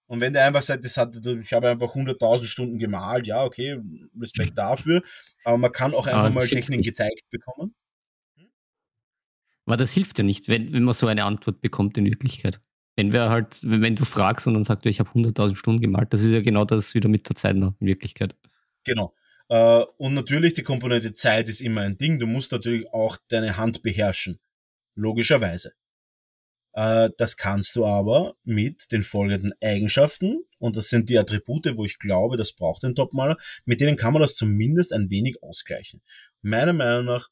Und 0.06 0.20
wenn 0.20 0.34
der 0.34 0.46
einfach 0.46 0.62
sagt, 0.62 0.84
das 0.84 0.96
hat, 0.96 1.16
ich 1.16 1.52
habe 1.52 1.70
einfach 1.70 1.94
100.000 1.94 2.44
Stunden 2.44 2.78
gemalt, 2.78 3.26
ja, 3.26 3.44
okay, 3.44 3.80
Respekt 4.18 4.56
dafür. 4.56 5.02
Aber 5.44 5.56
man 5.56 5.72
kann 5.72 5.94
auch 5.94 6.06
einfach 6.06 6.32
mal 6.32 6.46
Techniken 6.46 6.82
gezeigt 6.82 7.22
bekommen. 7.30 7.74
Aber 9.66 9.76
das 9.76 9.92
hilft 9.92 10.18
ja 10.18 10.24
nicht, 10.24 10.48
wenn, 10.48 10.72
wenn 10.72 10.82
man 10.82 10.94
so 10.94 11.06
eine 11.06 11.24
Antwort 11.24 11.60
bekommt 11.60 11.96
in 11.96 12.06
Wirklichkeit. 12.06 12.60
Wenn 12.96 13.12
wir 13.12 13.30
halt, 13.30 13.60
wenn 13.62 13.96
du 13.96 14.04
fragst 14.04 14.46
und 14.46 14.54
dann 14.54 14.64
sagt, 14.64 14.86
ich 14.86 15.00
habe 15.00 15.10
100.000 15.10 15.56
Stunden 15.56 15.80
gemalt, 15.80 16.12
das 16.12 16.22
ist 16.22 16.30
ja 16.30 16.42
genau 16.42 16.64
das 16.64 16.94
wieder 16.94 17.08
mit 17.08 17.28
der 17.28 17.36
Zeit 17.36 17.56
noch 17.56 17.74
in 17.80 17.86
Wirklichkeit. 17.86 18.36
Genau. 18.84 19.14
Äh, 19.48 19.84
und 19.98 20.14
natürlich 20.14 20.52
die 20.52 20.62
Komponente 20.62 21.14
Zeit 21.14 21.48
ist 21.48 21.60
immer 21.60 21.82
ein 21.82 21.96
Ding. 21.96 22.18
Du 22.18 22.26
musst 22.26 22.52
natürlich 22.52 22.86
auch 22.92 23.16
deine 23.28 23.56
Hand 23.56 23.82
beherrschen. 23.82 24.38
Logischerweise. 24.94 25.72
Äh, 26.74 27.10
das 27.18 27.36
kannst 27.36 27.76
du 27.76 27.86
aber 27.86 28.36
mit 28.44 28.90
den 28.92 29.02
folgenden 29.02 29.52
Eigenschaften, 29.62 30.44
und 30.58 30.76
das 30.76 30.88
sind 30.88 31.08
die 31.08 31.18
Attribute, 31.18 31.76
wo 31.76 31.84
ich 31.84 31.98
glaube, 31.98 32.36
das 32.36 32.52
braucht 32.52 32.84
ein 32.84 32.94
Topmaler, 32.94 33.36
mit 33.64 33.80
denen 33.80 33.96
kann 33.96 34.12
man 34.12 34.22
das 34.22 34.34
zumindest 34.34 34.92
ein 34.92 35.10
wenig 35.10 35.42
ausgleichen. 35.42 36.02
Meiner 36.42 36.72
Meinung 36.72 37.04
nach, 37.06 37.28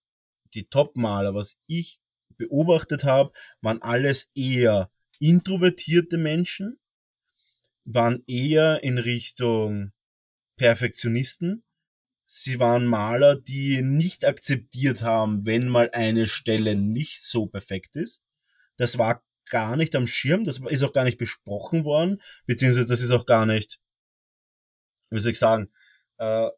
die 0.55 0.65
Topmaler, 0.65 1.35
was 1.35 1.59
ich 1.67 2.02
beobachtet 2.37 3.05
habe, 3.05 3.33
waren 3.61 3.83
alles 3.83 4.31
eher 4.35 4.91
introvertierte 5.19 6.19
Menschen, 6.19 6.79
waren 7.85 8.23
eher 8.27 8.83
in 8.83 8.99
Richtung 8.99 9.93
Perfektionisten. 10.57 11.65
Sie 12.27 12.59
waren 12.59 12.87
Maler, 12.87 13.37
die 13.37 13.83
nicht 13.83 14.25
akzeptiert 14.25 15.03
haben, 15.03 15.45
wenn 15.45 15.69
mal 15.69 15.91
eine 15.93 16.27
Stelle 16.27 16.75
nicht 16.75 17.25
so 17.25 17.47
perfekt 17.47 17.97
ist. 17.97 18.23
Das 18.77 18.99
war 18.99 19.23
gar 19.51 19.77
nicht 19.77 19.95
am 19.95 20.07
Schirm, 20.07 20.45
das 20.45 20.61
ist 20.61 20.83
auch 20.83 20.93
gar 20.93 21.05
nicht 21.05 21.19
besprochen 21.19 21.85
worden, 21.85 22.23
beziehungsweise 22.47 22.87
das 22.87 23.03
ist 23.03 23.11
auch 23.11 23.27
gar 23.27 23.45
nicht, 23.45 23.81
wie 25.11 25.21
soll 25.21 25.33
ich 25.33 25.39
sagen, 25.39 25.71
äh, 26.19 26.49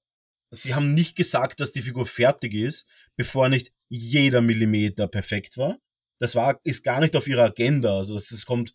sie 0.55 0.74
haben 0.74 0.94
nicht 0.94 1.16
gesagt, 1.16 1.61
dass 1.61 1.72
die 1.72 1.82
Figur 1.82 2.07
fertig 2.07 2.55
ist, 2.55 2.86
bevor 3.16 3.48
nicht 3.48 3.72
jeder 3.88 4.40
Millimeter 4.40 5.09
perfekt 5.09 5.57
war 5.57 5.78
das 6.18 6.34
war, 6.34 6.61
ist 6.64 6.84
gar 6.84 7.00
nicht 7.00 7.16
auf 7.16 7.26
ihrer 7.26 7.44
Agenda. 7.44 7.96
Also 7.96 8.14
das, 8.14 8.28
das 8.28 8.46
kommt, 8.46 8.72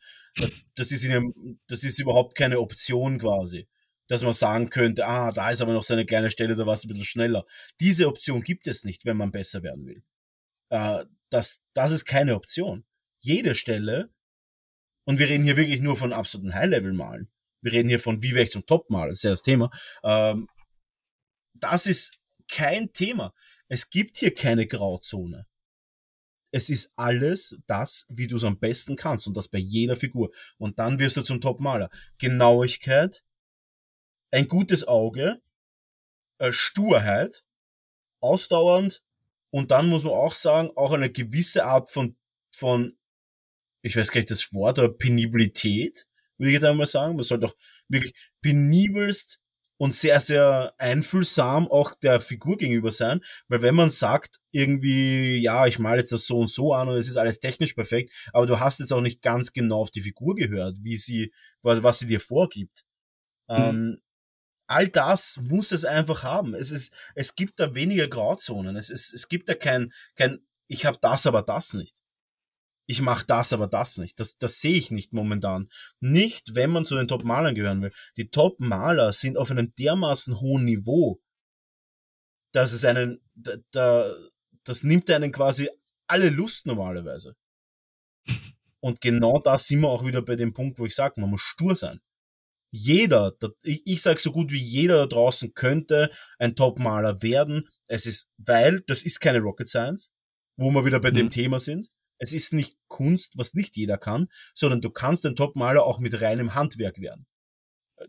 das 0.75 0.91
ist 0.91 1.03
ihnen, 1.03 1.59
das 1.67 1.83
ist 1.83 1.99
überhaupt 1.99 2.35
keine 2.35 2.59
Option 2.59 3.17
quasi. 3.17 3.67
Dass 4.07 4.23
man 4.23 4.33
sagen 4.33 4.69
könnte, 4.69 5.05
ah, 5.05 5.31
da 5.31 5.51
ist 5.51 5.61
aber 5.61 5.73
noch 5.73 5.83
so 5.83 5.93
eine 5.93 6.05
kleine 6.05 6.31
Stelle, 6.31 6.55
da 6.55 6.65
war 6.65 6.73
es 6.73 6.83
ein 6.83 6.87
bisschen 6.87 7.05
schneller. 7.05 7.45
Diese 7.79 8.07
Option 8.07 8.41
gibt 8.41 8.67
es 8.67 8.83
nicht, 8.83 9.05
wenn 9.05 9.17
man 9.17 9.31
besser 9.31 9.61
werden 9.61 9.85
will. 9.85 10.03
Äh, 10.69 11.05
das, 11.29 11.61
das 11.73 11.91
ist 11.91 12.05
keine 12.05 12.35
Option. 12.35 12.85
Jede 13.19 13.53
Stelle, 13.53 14.09
und 15.05 15.19
wir 15.19 15.27
reden 15.27 15.43
hier 15.43 15.57
wirklich 15.57 15.81
nur 15.81 15.95
von 15.95 16.13
absoluten 16.13 16.53
High-Level-Malen. 16.53 17.29
Wir 17.61 17.71
reden 17.71 17.89
hier 17.89 17.99
von 17.99 18.23
wie 18.23 18.31
wäre 18.31 18.43
ich 18.43 18.51
zum 18.51 18.65
Top-Mal, 18.65 19.09
das 19.09 19.19
ist 19.19 19.23
ja 19.23 19.29
das 19.31 19.43
Thema. 19.43 19.71
Ähm, 20.03 20.47
das 21.63 21.85
ist 21.85 22.17
kein 22.49 22.91
Thema. 22.93 23.33
Es 23.67 23.89
gibt 23.89 24.17
hier 24.17 24.33
keine 24.33 24.67
Grauzone 24.67 25.45
es 26.51 26.69
ist 26.69 26.91
alles 26.95 27.59
das, 27.67 28.05
wie 28.09 28.27
du 28.27 28.37
es 28.37 28.43
am 28.43 28.59
besten 28.59 28.95
kannst 28.95 29.27
und 29.27 29.37
das 29.37 29.47
bei 29.47 29.59
jeder 29.59 29.95
Figur. 29.95 30.31
Und 30.57 30.79
dann 30.79 30.99
wirst 30.99 31.17
du 31.17 31.21
zum 31.21 31.41
Top-Maler. 31.41 31.89
Genauigkeit, 32.17 33.23
ein 34.31 34.47
gutes 34.47 34.87
Auge, 34.87 35.41
äh, 36.39 36.51
Sturheit, 36.51 37.43
ausdauernd 38.21 39.03
und 39.51 39.71
dann 39.71 39.87
muss 39.89 40.03
man 40.03 40.13
auch 40.13 40.33
sagen, 40.33 40.71
auch 40.75 40.91
eine 40.91 41.11
gewisse 41.11 41.65
Art 41.65 41.89
von, 41.89 42.17
von, 42.53 42.97
ich 43.81 43.95
weiß 43.95 44.11
gar 44.11 44.19
nicht 44.19 44.31
das 44.31 44.53
Wort, 44.53 44.79
aber 44.79 44.95
Penibilität, 44.95 46.07
würde 46.37 46.49
ich 46.49 46.55
jetzt 46.55 46.65
einmal 46.65 46.85
sagen. 46.85 47.15
Man 47.15 47.23
sollte 47.23 47.47
auch 47.47 47.55
wirklich 47.87 48.13
penibelst 48.41 49.39
und 49.79 49.95
sehr, 49.95 50.19
sehr 50.19 50.73
einfühlsam 50.77 51.67
auch 51.69 51.95
der 51.95 52.19
Figur 52.19 52.57
gegenüber 52.57 52.91
sein, 52.91 53.21
weil 53.47 53.61
wenn 53.61 53.75
man 53.75 53.89
sagt, 53.89 54.39
irgendwie, 54.51 55.37
ja, 55.37 55.67
ich 55.67 55.79
male 55.79 56.01
jetzt 56.01 56.11
das 56.11 56.27
so 56.27 56.39
und 56.39 56.49
so 56.49 56.73
an 56.73 56.89
und 56.89 56.97
es 56.97 57.07
ist 57.07 57.15
alles 57.15 57.39
technisch 57.39 57.73
perfekt, 57.73 58.11
aber 58.33 58.45
du 58.45 58.59
hast 58.59 58.79
jetzt 58.81 58.91
auch 58.91 59.01
nicht 59.01 59.21
ganz 59.21 59.53
genau 59.53 59.79
auf 59.79 59.89
die 59.89 60.01
Figur 60.01 60.35
gehört, 60.35 60.77
wie 60.81 60.97
sie, 60.97 61.31
was, 61.61 61.81
was 61.81 61.99
sie 61.99 62.07
dir 62.07 62.19
vorgibt. 62.19 62.83
Mhm. 63.47 63.55
Ähm, 63.55 64.01
all 64.67 64.89
das 64.89 65.37
muss 65.37 65.71
es 65.71 65.85
einfach 65.85 66.23
haben. 66.23 66.55
Es 66.55 66.71
ist, 66.71 66.93
es 67.15 67.35
gibt 67.35 67.59
da 67.59 67.73
weniger 67.73 68.09
Grauzonen. 68.09 68.75
Es 68.75 68.89
ist, 68.89 69.13
es 69.13 69.29
gibt 69.29 69.47
da 69.47 69.55
kein, 69.55 69.93
kein, 70.15 70.39
ich 70.67 70.85
habe 70.85 70.97
das, 71.01 71.25
aber 71.25 71.41
das 71.41 71.73
nicht 71.73 71.95
ich 72.89 73.01
mache 73.03 73.23
das, 73.27 73.53
aber 73.53 73.67
das 73.67 73.99
nicht. 73.99 74.19
Das, 74.19 74.37
das 74.37 74.61
sehe 74.61 74.75
ich 74.75 74.89
nicht 74.89 75.13
momentan. 75.13 75.69
Nicht, 75.99 76.55
wenn 76.55 76.71
man 76.71 76.87
zu 76.87 76.95
den 76.95 77.07
Top-Malern 77.07 77.53
gehören 77.53 77.83
will. 77.83 77.93
Die 78.17 78.31
Top-Maler 78.31 79.13
sind 79.13 79.37
auf 79.37 79.51
einem 79.51 79.75
dermaßen 79.75 80.41
hohen 80.41 80.65
Niveau, 80.65 81.21
dass 82.51 82.73
es 82.73 82.83
einen, 82.85 83.21
da, 83.35 83.57
da, 83.69 84.15
das 84.63 84.81
nimmt 84.81 85.07
einen 85.11 85.31
quasi 85.31 85.69
alle 86.07 86.31
Lust 86.31 86.65
normalerweise. 86.65 87.35
Und 88.79 89.01
genau 89.01 89.37
da 89.37 89.59
sind 89.59 89.81
wir 89.81 89.89
auch 89.89 90.03
wieder 90.03 90.23
bei 90.23 90.35
dem 90.35 90.53
Punkt, 90.53 90.79
wo 90.79 90.87
ich 90.87 90.95
sage, 90.95 91.21
man 91.21 91.29
muss 91.29 91.41
stur 91.41 91.75
sein. 91.75 92.01
Jeder, 92.71 93.35
ich, 93.61 94.01
sage 94.01 94.19
so 94.19 94.31
gut 94.31 94.51
wie 94.51 94.61
jeder 94.61 94.97
da 94.97 95.05
draußen 95.05 95.53
könnte 95.53 96.09
ein 96.39 96.55
Top-Maler 96.55 97.21
werden. 97.21 97.69
Es 97.85 98.07
ist, 98.07 98.31
weil 98.37 98.81
das 98.87 99.03
ist 99.03 99.19
keine 99.19 99.41
Rocket 99.41 99.67
Science, 99.67 100.09
wo 100.57 100.71
wir 100.71 100.85
wieder 100.85 100.99
bei 100.99 101.11
mhm. 101.11 101.15
dem 101.15 101.29
Thema 101.29 101.59
sind 101.59 101.91
es 102.19 102.33
ist 102.33 102.53
nicht 102.53 102.77
Kunst, 102.87 103.37
was 103.37 103.53
nicht 103.53 103.75
jeder 103.75 103.97
kann, 103.97 104.27
sondern 104.53 104.81
du 104.81 104.89
kannst 104.89 105.25
ein 105.25 105.35
Topmaler 105.35 105.83
auch 105.83 105.99
mit 105.99 106.21
reinem 106.21 106.53
Handwerk 106.53 106.99
werden. 106.99 107.25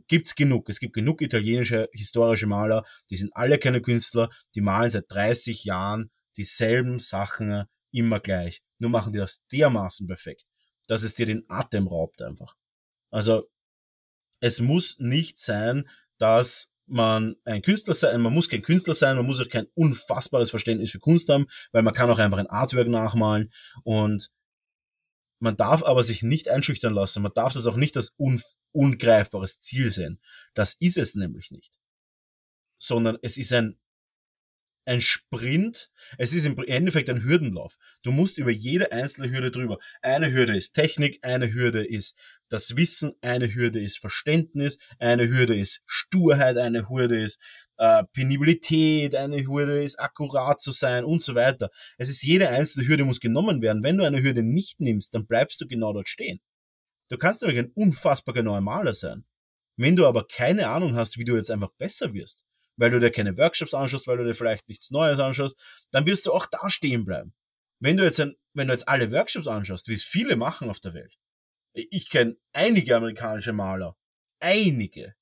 Gibt's 0.07 0.35
genug. 0.35 0.69
Es 0.69 0.79
gibt 0.79 0.93
genug 0.93 1.21
italienische 1.23 1.89
historische 1.93 2.47
Maler, 2.47 2.85
die 3.09 3.17
sind 3.17 3.35
alle 3.35 3.59
keine 3.59 3.81
Künstler, 3.81 4.29
die 4.55 4.61
malen 4.61 4.91
seit 4.91 5.07
30 5.09 5.65
Jahren 5.65 6.11
dieselben 6.37 6.99
Sachen 6.99 7.65
immer 7.93 8.21
gleich. 8.21 8.63
Nur 8.79 8.91
machen 8.91 9.13
die 9.13 9.19
das 9.19 9.45
dermaßen 9.53 10.07
perfekt, 10.07 10.45
dass 10.87 11.03
es 11.03 11.15
dir 11.15 11.27
den 11.27 11.45
Atem 11.49 11.89
raubt 11.89 12.23
einfach. 12.23 12.57
Also, 13.11 13.49
es 14.41 14.61
muss 14.61 14.99
nicht 14.99 15.39
sein, 15.39 15.89
dass 16.19 16.71
man 16.91 17.37
ein 17.45 17.63
Künstler 17.63 17.95
sein, 17.95 18.21
man 18.21 18.35
muss 18.35 18.49
kein 18.49 18.63
Künstler 18.63 18.95
sein, 18.95 19.17
man 19.17 19.27
muss 19.27 19.41
auch 19.41 19.49
kein 19.49 19.67
unfassbares 19.75 20.51
Verständnis 20.51 20.91
für 20.91 20.99
Kunst 20.99 21.29
haben, 21.29 21.47
weil 21.73 21.83
man 21.83 21.95
kann 21.95 22.11
auch 22.11 22.19
einfach 22.19 22.39
ein 22.39 22.49
Artwork 22.49 22.89
nachmalen 22.89 23.51
und 23.85 24.31
man 25.39 25.57
darf 25.57 25.83
aber 25.83 26.03
sich 26.03 26.23
nicht 26.23 26.49
einschüchtern 26.49 26.93
lassen, 26.93 27.23
man 27.23 27.33
darf 27.35 27.53
das 27.53 27.67
auch 27.67 27.77
nicht 27.77 27.97
als 27.97 28.15
un 28.19 28.43
ungreifbares 28.73 29.59
Ziel 29.59 29.91
sehen. 29.91 30.21
Das 30.55 30.75
ist 30.75 30.97
es 30.97 31.15
nämlich 31.15 31.51
nicht. 31.51 31.73
Sondern 32.79 33.19
es 33.23 33.37
ist 33.37 33.53
ein 33.53 33.81
ein 34.87 35.01
Sprint, 35.01 35.91
es 36.19 36.33
ist 36.33 36.47
im 36.47 36.59
Endeffekt 36.65 37.11
ein 37.11 37.23
Hürdenlauf. 37.23 37.77
Du 38.03 38.11
musst 38.11 38.39
über 38.39 38.51
jede 38.51 38.93
einzelne 38.93 39.31
Hürde 39.31 39.51
drüber. 39.51 39.79
Eine 40.03 40.33
Hürde 40.33 40.57
ist 40.57 40.73
Technik, 40.73 41.19
eine 41.23 41.53
Hürde 41.53 41.87
ist 41.87 42.17
das 42.51 42.77
Wissen, 42.77 43.15
eine 43.23 43.55
Hürde 43.55 43.81
ist 43.81 43.99
Verständnis, 43.99 44.79
eine 44.99 45.29
Hürde 45.29 45.57
ist 45.57 45.83
Sturheit, 45.87 46.59
eine 46.59 46.89
Hürde 46.89 47.23
ist 47.23 47.41
äh, 47.79 48.03
Penibilität, 48.13 49.15
eine 49.15 49.47
Hürde 49.47 49.83
ist 49.83 49.99
akkurat 49.99 50.61
zu 50.61 50.73
sein 50.73 51.05
und 51.05 51.23
so 51.23 51.35
weiter. 51.35 51.71
Es 51.97 52.11
ist 52.11 52.23
jede 52.23 52.51
einzelne 52.51 52.87
Hürde 52.87 53.05
muss 53.05 53.21
genommen 53.21 53.63
werden. 53.63 53.83
Wenn 53.83 53.97
du 53.97 54.05
eine 54.05 54.23
Hürde 54.23 54.43
nicht 54.43 54.81
nimmst, 54.81 55.15
dann 55.15 55.27
bleibst 55.27 55.61
du 55.61 55.67
genau 55.67 55.93
dort 55.93 56.09
stehen. 56.09 56.41
Du 57.09 57.17
kannst 57.17 57.43
nämlich 57.43 57.59
ein 57.59 57.73
unfassbar 57.75 58.35
genauer 58.35 58.61
Maler 58.61 58.95
sein. 58.95 59.25
Wenn 59.77 59.97
du 59.97 60.07
aber 60.07 60.27
keine 60.27 60.69
Ahnung 60.69 60.95
hast, 60.95 61.19
wie 61.19 61.25
du 61.25 61.37
jetzt 61.37 61.51
einfach 61.51 61.71
besser 61.79 62.13
wirst, 62.13 62.45
weil 62.77 62.91
du 62.91 62.99
dir 62.99 63.11
keine 63.11 63.39
Workshops 63.39 63.75
anschaust, 63.75 64.09
weil 64.09 64.19
du 64.19 64.25
dir 64.25 64.35
vielleicht 64.35 64.69
nichts 64.69 64.91
Neues 64.91 65.21
anschaust, 65.21 65.57
dann 65.93 66.05
wirst 66.05 66.27
du 66.27 66.33
auch 66.33 66.47
da 66.47 66.69
stehen 66.69 67.05
bleiben. 67.05 67.33
Wenn 67.79 67.97
du 67.97 68.05
jetzt, 68.05 68.21
ein, 68.21 68.35
wenn 68.53 68.67
du 68.67 68.75
jetzt 68.75 68.89
alle 68.89 69.11
Workshops 69.13 69.47
anschaust, 69.47 69.89
wie 69.89 69.95
es 69.95 70.03
viele 70.03 70.37
machen 70.37 70.69
auf 70.69 70.81
der 70.81 70.95
Welt, 70.95 71.17
ich 71.73 72.11
kenne 72.11 72.37
einige 72.53 72.97
amerikanische 72.97 73.53
Maler, 73.53 73.97
einige, 74.41 75.15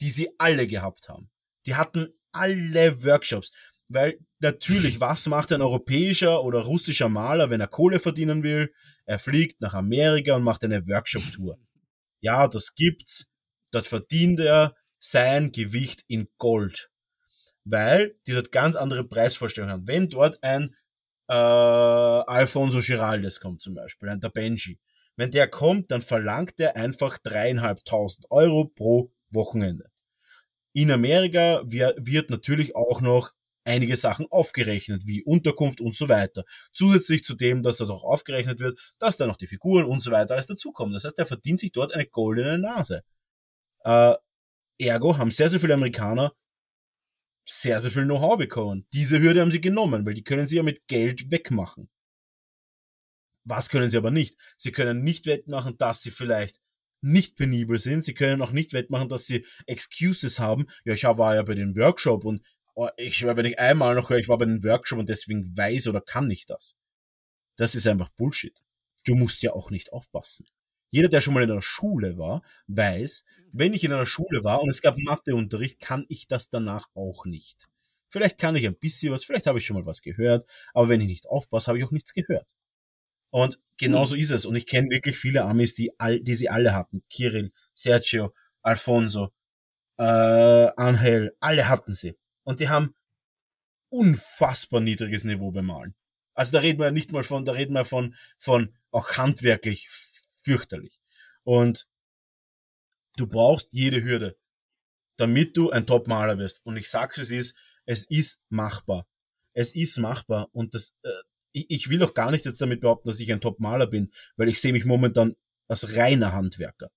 die 0.00 0.10
sie 0.10 0.30
alle 0.38 0.66
gehabt 0.66 1.08
haben. 1.08 1.30
Die 1.66 1.74
hatten 1.74 2.12
alle 2.32 3.02
Workshops, 3.04 3.50
weil 3.88 4.18
natürlich, 4.40 5.00
was 5.00 5.26
macht 5.26 5.52
ein 5.52 5.62
europäischer 5.62 6.42
oder 6.42 6.60
russischer 6.60 7.08
Maler, 7.08 7.50
wenn 7.50 7.60
er 7.60 7.68
Kohle 7.68 8.00
verdienen 8.00 8.42
will? 8.42 8.72
Er 9.04 9.18
fliegt 9.18 9.60
nach 9.60 9.74
Amerika 9.74 10.34
und 10.34 10.42
macht 10.42 10.64
eine 10.64 10.86
Workshop-Tour. 10.86 11.58
Ja, 12.22 12.48
das 12.48 12.74
gibt's. 12.74 13.26
Dort 13.70 13.86
verdient 13.86 14.40
er 14.40 14.74
sein 14.98 15.52
Gewicht 15.52 16.02
in 16.08 16.28
Gold. 16.38 16.90
Weil 17.62 18.16
die 18.26 18.32
dort 18.32 18.50
ganz 18.50 18.74
andere 18.74 19.04
Preisvorstellungen 19.04 19.72
haben. 19.72 19.86
Wenn 19.86 20.08
dort 20.08 20.42
ein 20.42 20.74
äh, 21.28 21.34
Alfonso 21.34 22.80
Giraldes 22.80 23.38
kommt 23.38 23.60
zum 23.60 23.74
Beispiel, 23.74 24.08
ein 24.08 24.18
der 24.18 24.30
Benji, 24.30 24.80
wenn 25.16 25.30
der 25.30 25.48
kommt, 25.48 25.90
dann 25.90 26.02
verlangt 26.02 26.58
er 26.58 26.76
einfach 26.76 27.18
dreieinhalbtausend 27.18 28.26
Euro 28.30 28.66
pro 28.66 29.10
Wochenende. 29.30 29.90
In 30.72 30.90
Amerika 30.90 31.62
wird 31.66 32.30
natürlich 32.30 32.76
auch 32.76 33.00
noch 33.00 33.32
einige 33.64 33.96
Sachen 33.96 34.26
aufgerechnet, 34.30 35.06
wie 35.06 35.24
Unterkunft 35.24 35.80
und 35.80 35.94
so 35.94 36.08
weiter. 36.08 36.44
Zusätzlich 36.72 37.24
zu 37.24 37.34
dem, 37.34 37.62
dass 37.62 37.78
dort 37.78 37.90
auch 37.90 38.04
aufgerechnet 38.04 38.60
wird, 38.60 38.78
dass 38.98 39.16
da 39.16 39.26
noch 39.26 39.36
die 39.36 39.46
Figuren 39.46 39.84
und 39.86 40.00
so 40.00 40.10
weiter 40.10 40.34
alles 40.34 40.46
dazukommen. 40.46 40.92
Das 40.92 41.04
heißt, 41.04 41.18
er 41.18 41.26
verdient 41.26 41.58
sich 41.58 41.72
dort 41.72 41.92
eine 41.92 42.06
goldene 42.06 42.58
Nase. 42.58 43.02
Äh, 43.84 44.14
ergo 44.78 45.16
haben 45.18 45.30
sehr, 45.30 45.48
sehr 45.48 45.60
viele 45.60 45.74
Amerikaner 45.74 46.32
sehr, 47.48 47.80
sehr 47.80 47.90
viel 47.90 48.04
Know-how 48.04 48.36
bekommen. 48.36 48.86
Diese 48.92 49.20
Hürde 49.20 49.40
haben 49.40 49.52
sie 49.52 49.60
genommen, 49.60 50.04
weil 50.04 50.14
die 50.14 50.24
können 50.24 50.46
sie 50.46 50.56
ja 50.56 50.62
mit 50.62 50.86
Geld 50.88 51.30
wegmachen. 51.30 51.88
Was 53.46 53.70
können 53.70 53.88
sie 53.88 53.96
aber 53.96 54.10
nicht? 54.10 54.36
Sie 54.56 54.72
können 54.72 55.04
nicht 55.04 55.26
wettmachen, 55.26 55.76
dass 55.76 56.02
sie 56.02 56.10
vielleicht 56.10 56.60
nicht 57.00 57.36
penibel 57.36 57.78
sind. 57.78 58.02
Sie 58.04 58.12
können 58.12 58.42
auch 58.42 58.50
nicht 58.50 58.72
wettmachen, 58.72 59.08
dass 59.08 59.26
sie 59.26 59.46
Excuses 59.66 60.40
haben. 60.40 60.66
Ja, 60.84 60.94
ich 60.94 61.04
war 61.04 61.36
ja 61.36 61.42
bei 61.42 61.54
dem 61.54 61.76
Workshop 61.76 62.24
und 62.24 62.42
oh, 62.74 62.88
ich, 62.96 63.24
wenn 63.24 63.46
ich 63.46 63.58
einmal 63.58 63.94
noch 63.94 64.10
höre, 64.10 64.18
ich 64.18 64.28
war 64.28 64.38
bei 64.38 64.46
dem 64.46 64.64
Workshop 64.64 64.98
und 64.98 65.08
deswegen 65.08 65.56
weiß 65.56 65.86
oder 65.86 66.00
kann 66.00 66.28
ich 66.28 66.44
das. 66.44 66.74
Das 67.56 67.76
ist 67.76 67.86
einfach 67.86 68.08
Bullshit. 68.10 68.60
Du 69.04 69.14
musst 69.14 69.42
ja 69.42 69.52
auch 69.52 69.70
nicht 69.70 69.92
aufpassen. 69.92 70.44
Jeder, 70.90 71.08
der 71.08 71.20
schon 71.20 71.34
mal 71.34 71.44
in 71.44 71.50
einer 71.50 71.62
Schule 71.62 72.18
war, 72.18 72.42
weiß, 72.66 73.24
wenn 73.52 73.74
ich 73.74 73.84
in 73.84 73.92
einer 73.92 74.06
Schule 74.06 74.42
war 74.42 74.60
und 74.60 74.70
es 74.70 74.82
gab 74.82 74.98
Matheunterricht, 74.98 75.78
kann 75.80 76.04
ich 76.08 76.26
das 76.26 76.48
danach 76.48 76.88
auch 76.94 77.24
nicht. 77.26 77.68
Vielleicht 78.08 78.38
kann 78.38 78.56
ich 78.56 78.66
ein 78.66 78.78
bisschen 78.78 79.12
was, 79.12 79.24
vielleicht 79.24 79.46
habe 79.46 79.58
ich 79.58 79.66
schon 79.66 79.76
mal 79.76 79.86
was 79.86 80.02
gehört, 80.02 80.50
aber 80.74 80.88
wenn 80.88 81.00
ich 81.00 81.08
nicht 81.08 81.26
aufpasse, 81.26 81.68
habe 81.68 81.78
ich 81.78 81.84
auch 81.84 81.92
nichts 81.92 82.12
gehört. 82.12 82.56
Und 83.30 83.58
genauso 83.76 84.14
mhm. 84.14 84.20
ist 84.20 84.30
es. 84.30 84.46
Und 84.46 84.56
ich 84.56 84.66
kenne 84.66 84.90
wirklich 84.90 85.18
viele 85.18 85.44
Amis, 85.44 85.74
die, 85.74 85.98
all, 85.98 86.20
die 86.20 86.34
sie 86.34 86.48
alle 86.48 86.74
hatten. 86.74 87.02
Kirill, 87.10 87.52
Sergio, 87.72 88.34
Alfonso, 88.62 89.32
äh, 89.98 90.02
Angel, 90.02 91.36
alle 91.40 91.68
hatten 91.68 91.92
sie. 91.92 92.16
Und 92.44 92.60
die 92.60 92.68
haben 92.68 92.94
unfassbar 93.88 94.80
niedriges 94.80 95.24
Niveau 95.24 95.50
beim 95.50 95.66
Malen. 95.66 95.94
Also 96.34 96.52
da 96.52 96.58
reden 96.60 96.80
wir 96.80 96.90
nicht 96.90 97.12
mal 97.12 97.24
von, 97.24 97.44
da 97.44 97.52
reden 97.52 97.72
wir 97.72 97.84
von, 97.84 98.14
von 98.38 98.74
auch 98.90 99.12
handwerklich 99.12 99.88
fürchterlich. 100.42 101.00
Und 101.44 101.88
du 103.16 103.26
brauchst 103.26 103.72
jede 103.72 104.02
Hürde, 104.02 104.36
damit 105.16 105.56
du 105.56 105.70
ein 105.70 105.86
Top-Maler 105.86 106.38
wirst. 106.38 106.60
Und 106.64 106.76
ich 106.76 106.90
sag's, 106.90 107.18
es 107.18 107.30
ist, 107.30 107.56
es 107.86 108.04
ist 108.04 108.42
machbar. 108.48 109.06
Es 109.54 109.74
ist 109.74 109.96
machbar. 109.96 110.48
Und 110.52 110.74
das, 110.74 110.94
äh, 111.02 111.08
ich, 111.56 111.70
ich 111.70 111.88
will 111.88 112.02
auch 112.02 112.12
gar 112.12 112.30
nicht 112.30 112.44
jetzt 112.44 112.60
damit 112.60 112.80
behaupten, 112.80 113.08
dass 113.08 113.20
ich 113.20 113.32
ein 113.32 113.40
Top-Maler 113.40 113.86
bin, 113.86 114.12
weil 114.36 114.48
ich 114.48 114.60
sehe 114.60 114.72
mich 114.72 114.84
momentan 114.84 115.34
als 115.68 115.96
reiner 115.96 116.32
Handwerker. 116.32 116.90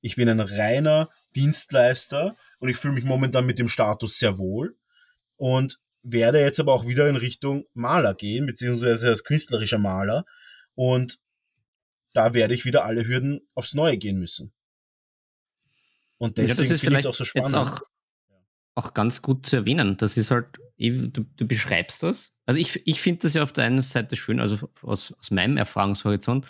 Ich 0.00 0.14
bin 0.14 0.28
ein 0.28 0.40
reiner 0.40 1.10
Dienstleister 1.34 2.36
und 2.60 2.68
ich 2.68 2.76
fühle 2.76 2.94
mich 2.94 3.04
momentan 3.04 3.46
mit 3.46 3.58
dem 3.58 3.68
Status 3.68 4.18
sehr 4.18 4.38
wohl 4.38 4.76
und 5.36 5.80
werde 6.02 6.40
jetzt 6.40 6.60
aber 6.60 6.72
auch 6.72 6.86
wieder 6.86 7.08
in 7.08 7.16
Richtung 7.16 7.64
Maler 7.74 8.14
gehen, 8.14 8.46
beziehungsweise 8.46 9.08
als 9.08 9.24
künstlerischer 9.24 9.78
Maler 9.78 10.24
und 10.74 11.18
da 12.12 12.32
werde 12.32 12.54
ich 12.54 12.64
wieder 12.64 12.84
alle 12.84 13.06
Hürden 13.06 13.40
aufs 13.54 13.74
Neue 13.74 13.98
gehen 13.98 14.18
müssen. 14.18 14.52
Und 16.18 16.38
deswegen 16.38 16.70
ja, 16.70 16.76
finde 16.78 16.94
ich 16.94 17.00
es 17.00 17.06
auch 17.06 17.14
so 17.14 17.24
spannend. 17.24 17.54
Auch, 17.54 17.80
auch 18.74 18.94
ganz 18.94 19.20
gut 19.20 19.44
zu 19.44 19.56
erwähnen. 19.56 19.96
Das 19.98 20.16
ist 20.16 20.30
halt, 20.30 20.46
du, 20.78 21.10
du 21.10 21.46
beschreibst 21.46 22.02
das 22.02 22.32
also 22.46 22.60
ich, 22.60 22.80
ich 22.86 23.00
finde 23.00 23.22
das 23.22 23.34
ja 23.34 23.42
auf 23.42 23.52
der 23.52 23.64
einen 23.64 23.82
Seite 23.82 24.16
schön, 24.16 24.40
also 24.40 24.70
aus, 24.82 25.12
aus 25.12 25.30
meinem 25.32 25.56
Erfahrungshorizont, 25.56 26.46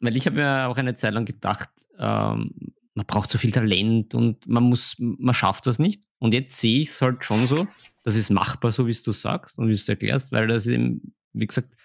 weil 0.00 0.16
ich 0.16 0.26
habe 0.26 0.36
mir 0.36 0.66
auch 0.68 0.76
eine 0.76 0.94
Zeit 0.94 1.14
lang 1.14 1.24
gedacht, 1.24 1.70
ähm, 1.98 2.52
man 2.94 3.06
braucht 3.06 3.30
so 3.30 3.38
viel 3.38 3.52
Talent 3.52 4.14
und 4.14 4.46
man 4.48 4.64
muss, 4.64 4.96
man 4.98 5.34
schafft 5.34 5.66
das 5.66 5.78
nicht. 5.78 6.04
Und 6.18 6.34
jetzt 6.34 6.58
sehe 6.60 6.80
ich 6.80 6.88
es 6.88 7.00
halt 7.00 7.24
schon 7.24 7.46
so, 7.46 7.68
das 8.02 8.16
ist 8.16 8.30
machbar, 8.30 8.72
so 8.72 8.86
wie 8.86 8.92
du 8.92 9.12
sagst 9.12 9.58
und 9.58 9.68
wie 9.68 9.72
du 9.72 9.76
es 9.76 9.88
erklärst, 9.88 10.32
weil 10.32 10.48
das 10.48 10.66
eben, 10.66 11.14
wie 11.32 11.46
gesagt, 11.46 11.76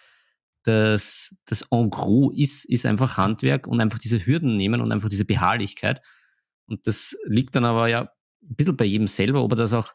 das, 0.64 1.36
das 1.46 1.62
En 1.70 1.92
gros 1.92 2.34
ist, 2.36 2.66
ist 2.66 2.88
einfach 2.88 3.18
Handwerk 3.18 3.68
und 3.68 3.82
einfach 3.82 4.00
diese 4.00 4.26
Hürden 4.26 4.58
nehmen 4.58 4.82
und 4.82 4.92
einfach 4.92 5.10
diese 5.10 5.26
Beharrlichkeit. 5.26 6.02
Und 6.66 6.88
das 6.88 7.16
liegt 7.26 7.56
dann 7.56 7.66
aber 7.66 7.88
ja 7.88 8.02
ein 8.02 8.56
bisschen 8.56 8.76
bei 8.76 8.86
jedem 8.86 9.06
selber, 9.06 9.44
ob 9.44 9.52
er 9.52 9.58
das 9.58 9.74
auch 9.74 9.94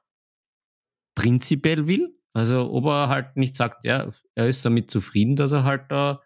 prinzipiell 1.17 1.89
will 1.89 2.20
also 2.33 2.72
ob 2.72 2.87
er 2.87 3.09
halt 3.09 3.37
nicht 3.37 3.57
sagt, 3.57 3.85
ja, 3.85 4.09
er 4.35 4.47
ist 4.47 4.64
damit 4.64 4.91
zufrieden, 4.91 5.37
dass 5.37 5.53
er 5.53 5.64
halt 5.64 5.91
da 5.91 6.22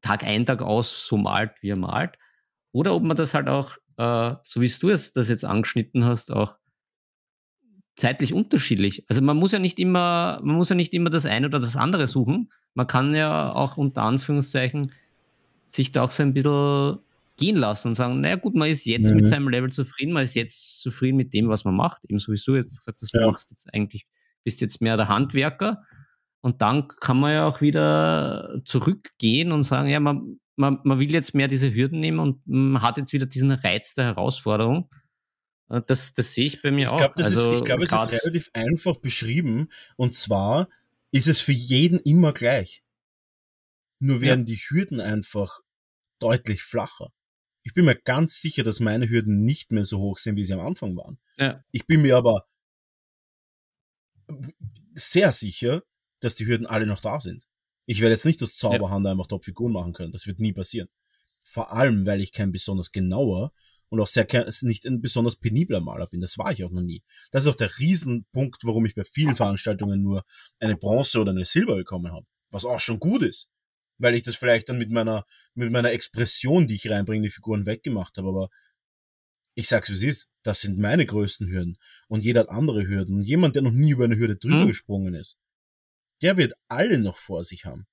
Tag 0.00 0.24
ein, 0.24 0.46
Tag 0.46 0.62
aus 0.62 1.06
so 1.06 1.16
malt, 1.16 1.52
wie 1.60 1.70
er 1.70 1.76
malt. 1.76 2.16
Oder 2.72 2.94
ob 2.94 3.02
man 3.02 3.16
das 3.16 3.34
halt 3.34 3.48
auch, 3.48 3.76
äh, 3.96 4.34
so 4.42 4.60
wie 4.60 4.70
du 4.80 4.88
es 4.90 5.12
das 5.12 5.28
jetzt 5.28 5.44
angeschnitten 5.44 6.04
hast, 6.04 6.32
auch 6.32 6.58
zeitlich 7.96 8.32
unterschiedlich. 8.32 9.04
Also 9.08 9.22
man 9.22 9.36
muss 9.36 9.52
ja 9.52 9.58
nicht 9.58 9.78
immer, 9.78 10.40
man 10.42 10.56
muss 10.56 10.68
ja 10.68 10.76
nicht 10.76 10.94
immer 10.94 11.10
das 11.10 11.26
eine 11.26 11.46
oder 11.46 11.58
das 11.58 11.76
andere 11.76 12.06
suchen. 12.06 12.50
Man 12.74 12.86
kann 12.86 13.14
ja 13.14 13.52
auch 13.52 13.76
unter 13.76 14.02
Anführungszeichen 14.02 14.90
sich 15.68 15.92
da 15.92 16.02
auch 16.04 16.10
so 16.10 16.22
ein 16.22 16.34
bisschen 16.34 16.98
gehen 17.36 17.56
lassen 17.56 17.88
und 17.88 17.94
sagen, 17.94 18.20
naja 18.20 18.36
gut, 18.36 18.54
man 18.54 18.68
ist 18.68 18.84
jetzt 18.84 19.10
mhm. 19.10 19.16
mit 19.16 19.28
seinem 19.28 19.48
Level 19.48 19.70
zufrieden, 19.70 20.12
man 20.12 20.24
ist 20.24 20.34
jetzt 20.34 20.80
zufrieden 20.82 21.16
mit 21.16 21.32
dem, 21.32 21.48
was 21.48 21.64
man 21.64 21.74
macht. 21.74 22.04
Ebenso 22.04 22.32
wie 22.32 22.40
du 22.44 22.56
jetzt 22.56 22.76
gesagt 22.76 22.98
hast, 23.00 23.14
du 23.14 23.20
ja. 23.20 23.26
machst 23.26 23.50
jetzt 23.50 23.72
eigentlich 23.74 24.06
bist 24.44 24.60
jetzt 24.60 24.80
mehr 24.80 24.96
der 24.96 25.08
Handwerker. 25.08 25.82
Und 26.42 26.62
dann 26.62 26.88
kann 26.88 27.20
man 27.20 27.32
ja 27.32 27.46
auch 27.46 27.60
wieder 27.60 28.60
zurückgehen 28.64 29.52
und 29.52 29.62
sagen, 29.62 29.88
ja, 29.88 30.00
man, 30.00 30.40
man, 30.56 30.78
man 30.84 30.98
will 30.98 31.12
jetzt 31.12 31.34
mehr 31.34 31.48
diese 31.48 31.74
Hürden 31.74 32.00
nehmen 32.00 32.18
und 32.18 32.46
man 32.46 32.82
hat 32.82 32.96
jetzt 32.96 33.12
wieder 33.12 33.26
diesen 33.26 33.50
Reiz 33.50 33.94
der 33.94 34.06
Herausforderung. 34.06 34.88
Äh, 35.68 35.82
das, 35.86 36.14
das 36.14 36.34
sehe 36.34 36.46
ich 36.46 36.62
bei 36.62 36.70
mir 36.70 36.90
ich 36.90 36.96
glaub, 36.96 37.12
auch. 37.12 37.16
Also, 37.16 37.52
ist, 37.52 37.58
ich 37.58 37.64
glaube, 37.64 37.84
es 37.84 37.92
ist 37.92 38.12
relativ 38.24 38.48
einfach 38.54 38.96
beschrieben. 38.96 39.68
Und 39.96 40.14
zwar 40.14 40.68
ist 41.10 41.28
es 41.28 41.40
für 41.40 41.52
jeden 41.52 41.98
immer 42.00 42.32
gleich. 42.32 42.82
Nur 43.98 44.20
werden 44.20 44.40
ja. 44.40 44.54
die 44.54 44.56
Hürden 44.56 45.00
einfach 45.00 45.60
deutlich 46.20 46.62
flacher. 46.62 47.12
Ich 47.62 47.74
bin 47.74 47.84
mir 47.84 47.96
ganz 47.96 48.40
sicher, 48.40 48.62
dass 48.62 48.80
meine 48.80 49.08
Hürden 49.10 49.44
nicht 49.44 49.72
mehr 49.72 49.84
so 49.84 49.98
hoch 49.98 50.18
sind, 50.18 50.36
wie 50.36 50.44
sie 50.44 50.54
am 50.54 50.60
Anfang 50.60 50.96
waren. 50.96 51.18
Ja. 51.36 51.62
Ich 51.72 51.86
bin 51.86 52.00
mir 52.02 52.16
aber 52.16 52.46
sehr 54.94 55.32
sicher, 55.32 55.82
dass 56.20 56.34
die 56.34 56.46
Hürden 56.46 56.66
alle 56.66 56.86
noch 56.86 57.00
da 57.00 57.20
sind. 57.20 57.46
Ich 57.86 58.00
werde 58.00 58.14
jetzt 58.14 58.26
nicht 58.26 58.42
aus 58.42 58.56
Zauberhand 58.56 59.04
ja. 59.06 59.12
einfach 59.12 59.26
Top-Figuren 59.26 59.72
machen 59.72 59.92
können. 59.92 60.12
Das 60.12 60.26
wird 60.26 60.38
nie 60.38 60.52
passieren. 60.52 60.88
Vor 61.42 61.72
allem, 61.72 62.06
weil 62.06 62.20
ich 62.20 62.32
kein 62.32 62.52
besonders 62.52 62.92
genauer 62.92 63.52
und 63.88 64.00
auch 64.00 64.06
sehr 64.06 64.26
nicht 64.62 64.86
ein 64.86 65.00
besonders 65.00 65.36
penibler 65.36 65.80
Maler 65.80 66.06
bin. 66.06 66.20
Das 66.20 66.38
war 66.38 66.52
ich 66.52 66.62
auch 66.64 66.70
noch 66.70 66.82
nie. 66.82 67.02
Das 67.32 67.42
ist 67.42 67.48
auch 67.48 67.56
der 67.56 67.78
Riesenpunkt, 67.78 68.64
warum 68.64 68.86
ich 68.86 68.94
bei 68.94 69.04
vielen 69.04 69.34
Veranstaltungen 69.34 70.02
nur 70.02 70.24
eine 70.60 70.76
Bronze 70.76 71.20
oder 71.20 71.32
eine 71.32 71.44
Silber 71.44 71.76
bekommen 71.76 72.12
habe. 72.12 72.26
Was 72.50 72.64
auch 72.64 72.80
schon 72.80 73.00
gut 73.00 73.22
ist. 73.22 73.48
Weil 73.98 74.14
ich 74.14 74.22
das 74.22 74.36
vielleicht 74.36 74.68
dann 74.68 74.78
mit 74.78 74.90
meiner, 74.90 75.26
mit 75.54 75.72
meiner 75.72 75.90
Expression, 75.90 76.66
die 76.66 76.76
ich 76.76 76.88
reinbringe, 76.88 77.24
die 77.24 77.30
Figuren 77.32 77.66
weggemacht 77.66 78.16
habe. 78.16 78.28
Aber 78.28 78.48
ich 79.54 79.68
sag's 79.68 79.90
wie 79.90 79.94
es 79.94 80.02
ist, 80.02 80.29
das 80.42 80.60
sind 80.60 80.78
meine 80.78 81.06
größten 81.06 81.48
Hürden. 81.48 81.76
Und 82.08 82.22
jeder 82.22 82.40
hat 82.40 82.48
andere 82.48 82.86
Hürden. 82.86 83.16
Und 83.16 83.24
jemand, 83.24 83.56
der 83.56 83.62
noch 83.62 83.72
nie 83.72 83.90
über 83.90 84.04
eine 84.04 84.16
Hürde 84.16 84.36
drüber 84.36 84.64
mhm. 84.64 84.68
gesprungen 84.68 85.14
ist, 85.14 85.36
der 86.22 86.36
wird 86.36 86.54
alle 86.68 86.98
noch 86.98 87.16
vor 87.16 87.44
sich 87.44 87.64
haben. 87.64 87.86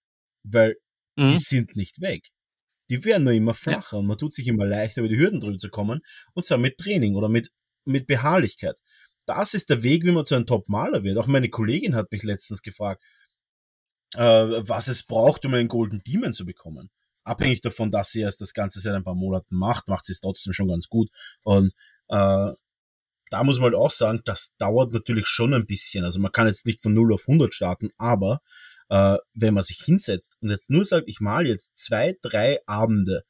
Weil 0.43 0.75
mhm. 1.15 1.31
die 1.31 1.39
sind 1.39 1.75
nicht 1.75 2.01
weg. 2.01 2.29
Die 2.89 3.03
werden 3.03 3.25
nur 3.25 3.33
immer 3.33 3.53
flacher 3.53 3.97
ja. 3.97 3.99
und 3.99 4.07
man 4.07 4.17
tut 4.17 4.33
sich 4.33 4.47
immer 4.47 4.65
leichter, 4.65 5.01
über 5.01 5.09
die 5.09 5.17
Hürden 5.17 5.41
drüber 5.41 5.57
zu 5.57 5.69
kommen. 5.69 5.99
Und 6.33 6.45
zwar 6.45 6.57
mit 6.57 6.77
Training 6.77 7.15
oder 7.15 7.27
mit, 7.27 7.51
mit 7.85 8.07
Beharrlichkeit. 8.07 8.79
Das 9.25 9.53
ist 9.53 9.69
der 9.69 9.83
Weg, 9.83 10.05
wie 10.05 10.11
man 10.11 10.25
zu 10.25 10.35
einem 10.35 10.45
Top-Maler 10.45 11.03
wird. 11.03 11.17
Auch 11.17 11.27
meine 11.27 11.49
Kollegin 11.49 11.95
hat 11.95 12.11
mich 12.13 12.23
letztens 12.23 12.61
gefragt, 12.61 13.03
äh, 14.15 14.21
was 14.21 14.87
es 14.87 15.03
braucht, 15.03 15.45
um 15.45 15.53
einen 15.53 15.67
Golden 15.67 16.01
Demon 16.03 16.31
zu 16.31 16.45
bekommen 16.45 16.89
abhängig 17.27 17.61
davon, 17.61 17.91
dass 17.91 18.11
sie 18.11 18.21
erst 18.21 18.41
das 18.41 18.53
Ganze 18.53 18.79
seit 18.79 18.95
ein 18.95 19.03
paar 19.03 19.15
Monaten 19.15 19.55
macht, 19.55 19.87
macht 19.87 20.05
sie 20.05 20.13
es 20.13 20.21
trotzdem 20.21 20.53
schon 20.53 20.69
ganz 20.69 20.87
gut. 20.87 21.09
Und 21.43 21.73
äh, 22.09 22.51
da 23.29 23.43
muss 23.43 23.57
man 23.57 23.65
halt 23.65 23.75
auch 23.75 23.91
sagen, 23.91 24.21
das 24.25 24.55
dauert 24.57 24.93
natürlich 24.93 25.27
schon 25.27 25.53
ein 25.53 25.65
bisschen. 25.65 26.03
Also 26.03 26.19
man 26.19 26.31
kann 26.31 26.47
jetzt 26.47 26.65
nicht 26.65 26.81
von 26.81 26.93
0 26.93 27.13
auf 27.13 27.27
100 27.27 27.53
starten, 27.53 27.89
aber 27.97 28.41
äh, 28.89 29.17
wenn 29.33 29.53
man 29.53 29.63
sich 29.63 29.79
hinsetzt 29.79 30.37
und 30.41 30.49
jetzt 30.49 30.69
nur 30.69 30.85
sagt, 30.85 31.07
ich 31.07 31.19
mal 31.19 31.45
jetzt 31.45 31.77
zwei, 31.77 32.17
drei 32.21 32.59
Abende 32.65 33.23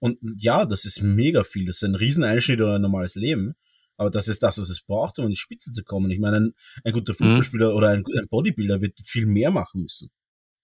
und 0.00 0.18
ja, 0.38 0.66
das 0.66 0.84
ist 0.84 1.02
mega 1.02 1.44
viel, 1.44 1.66
das 1.66 1.76
ist 1.76 1.84
ein 1.84 1.94
Rieseneinschnitt 1.94 2.60
oder 2.60 2.74
ein 2.74 2.82
normales 2.82 3.14
Leben, 3.14 3.54
aber 3.96 4.10
das 4.10 4.28
ist 4.28 4.42
das, 4.42 4.58
was 4.58 4.68
es 4.68 4.82
braucht, 4.82 5.18
um 5.18 5.26
in 5.26 5.30
die 5.30 5.36
Spitze 5.36 5.70
zu 5.70 5.84
kommen. 5.84 6.10
Ich 6.10 6.18
meine, 6.18 6.38
ein, 6.38 6.54
ein 6.82 6.92
guter 6.92 7.12
mhm. 7.12 7.16
Fußballspieler 7.16 7.70
mhm. 7.70 7.76
oder 7.76 7.88
ein, 7.90 8.04
ein, 8.18 8.28
Bodybuilder 8.28 8.80
wird 8.80 8.98
viel 9.04 9.26
mehr 9.26 9.50
machen 9.50 9.82
müssen. 9.82 10.10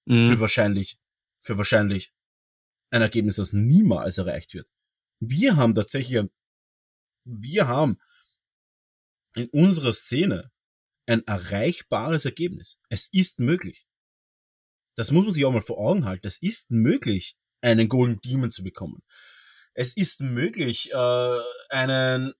Mhm. 0.07 0.31
Für 0.31 0.41
wahrscheinlich, 0.41 0.99
für 1.41 1.57
wahrscheinlich 1.57 2.12
ein 2.91 3.03
Ergebnis, 3.03 3.37
das 3.37 3.53
niemals 3.53 4.18
erreicht 4.18 4.55
wird. 4.55 4.68
Wir 5.21 5.57
haben 5.57 5.75
tatsächlich, 5.75 6.25
wir 7.25 7.68
haben 7.68 7.99
in 9.35 9.49
unserer 9.51 9.93
Szene 9.93 10.51
ein 11.07 11.27
erreichbares 11.27 12.25
Ergebnis. 12.25 12.79
Es 12.89 13.09
ist 13.12 13.41
möglich. 13.41 13.87
Das 14.97 15.11
muss 15.11 15.25
man 15.25 15.35
sich 15.35 15.45
auch 15.45 15.53
mal 15.53 15.61
vor 15.62 15.79
Augen 15.79 16.05
halten. 16.05 16.27
Es 16.27 16.41
ist 16.43 16.71
möglich, 16.71 17.37
einen 17.62 17.89
Golden 17.89 18.21
Demon 18.21 18.51
zu 18.51 18.62
bekommen. 18.62 19.03
Es 19.75 19.97
ist 19.97 20.21
möglich, 20.21 20.91
äh, 20.93 21.39
einen, 21.71 22.33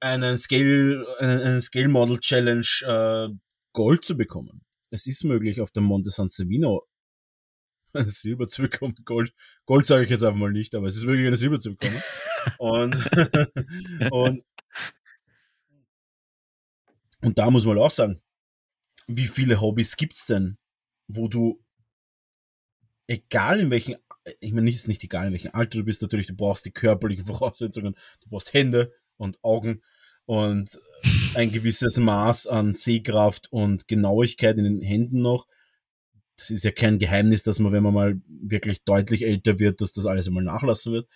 einen 0.00 0.38
Scale, 0.38 1.06
einen, 1.18 1.60
Scale 1.62 1.88
Model 1.88 2.18
Challenge 2.20 2.66
äh, 2.82 3.34
Gold 3.72 4.04
zu 4.04 4.16
bekommen. 4.16 4.64
Es 4.90 5.06
ist 5.06 5.24
möglich, 5.24 5.60
auf 5.60 5.70
dem 5.70 5.84
Monte 5.84 6.10
San 6.10 6.28
Savino 6.28 6.86
Silber 7.94 8.48
zu 8.48 8.62
bekommen. 8.62 8.94
Gold, 9.04 9.32
Gold 9.66 9.86
sage 9.86 10.04
ich 10.04 10.10
jetzt 10.10 10.22
einfach 10.22 10.38
mal 10.38 10.52
nicht, 10.52 10.74
aber 10.74 10.86
es 10.88 10.96
ist 10.96 11.04
möglich, 11.04 11.26
eine 11.26 11.36
Silber 11.36 11.58
zu 11.58 11.74
bekommen. 11.74 12.02
und, 12.58 14.10
und, 14.10 14.44
und 17.22 17.38
da 17.38 17.50
muss 17.50 17.64
man 17.64 17.78
auch 17.78 17.90
sagen, 17.90 18.20
wie 19.06 19.26
viele 19.26 19.60
Hobbys 19.60 19.96
gibt's 19.96 20.26
denn, 20.26 20.58
wo 21.08 21.28
du, 21.28 21.62
egal 23.06 23.60
in 23.60 23.70
welchen, 23.70 23.96
ich 24.40 24.52
meine, 24.52 24.70
ist 24.70 24.88
nicht 24.88 25.02
egal 25.02 25.26
in 25.26 25.32
welchem 25.32 25.54
Alter 25.54 25.78
du 25.78 25.84
bist, 25.84 26.02
natürlich, 26.02 26.26
du 26.26 26.36
brauchst 26.36 26.66
die 26.66 26.70
körperlichen 26.70 27.24
Voraussetzungen, 27.26 27.94
du 28.20 28.28
brauchst 28.28 28.52
Hände 28.52 28.92
und 29.16 29.42
Augen 29.42 29.82
und 30.26 30.78
ein 31.34 31.50
gewisses 31.50 31.96
Maß 31.96 32.46
an 32.46 32.74
Sehkraft 32.74 33.50
und 33.50 33.88
Genauigkeit 33.88 34.58
in 34.58 34.64
den 34.64 34.82
Händen 34.82 35.22
noch 35.22 35.46
das 36.38 36.50
ist 36.50 36.64
ja 36.64 36.70
kein 36.70 36.98
Geheimnis, 36.98 37.42
dass 37.42 37.58
man, 37.58 37.72
wenn 37.72 37.82
man 37.82 37.94
mal 37.94 38.20
wirklich 38.26 38.84
deutlich 38.84 39.24
älter 39.24 39.58
wird, 39.58 39.80
dass 39.80 39.92
das 39.92 40.06
alles 40.06 40.28
einmal 40.28 40.44
nachlassen 40.44 40.92
wird. 40.92 41.08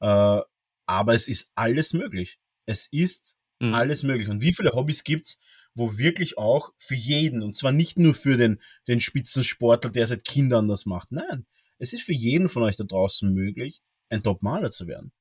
Äh, 0.00 0.40
aber 0.86 1.14
es 1.14 1.28
ist 1.28 1.52
alles 1.54 1.92
möglich. 1.92 2.38
Es 2.66 2.86
ist 2.86 3.36
mhm. 3.60 3.72
alles 3.72 4.02
möglich. 4.02 4.28
Und 4.28 4.40
wie 4.40 4.52
viele 4.52 4.72
Hobbys 4.72 5.04
gibt's, 5.04 5.38
wo 5.74 5.96
wirklich 5.96 6.38
auch 6.38 6.72
für 6.76 6.94
jeden, 6.94 7.42
und 7.42 7.56
zwar 7.56 7.72
nicht 7.72 7.98
nur 7.98 8.14
für 8.14 8.36
den, 8.36 8.60
den 8.88 9.00
Spitzensportler, 9.00 9.90
der 9.90 10.06
seit 10.06 10.24
Kindern 10.24 10.68
das 10.68 10.86
macht. 10.86 11.12
Nein, 11.12 11.46
es 11.78 11.92
ist 11.92 12.02
für 12.02 12.12
jeden 12.12 12.48
von 12.48 12.64
euch 12.64 12.76
da 12.76 12.84
draußen 12.84 13.32
möglich, 13.32 13.80
ein 14.08 14.22
Top-Maler 14.22 14.70
zu 14.70 14.86
werden. 14.86 15.12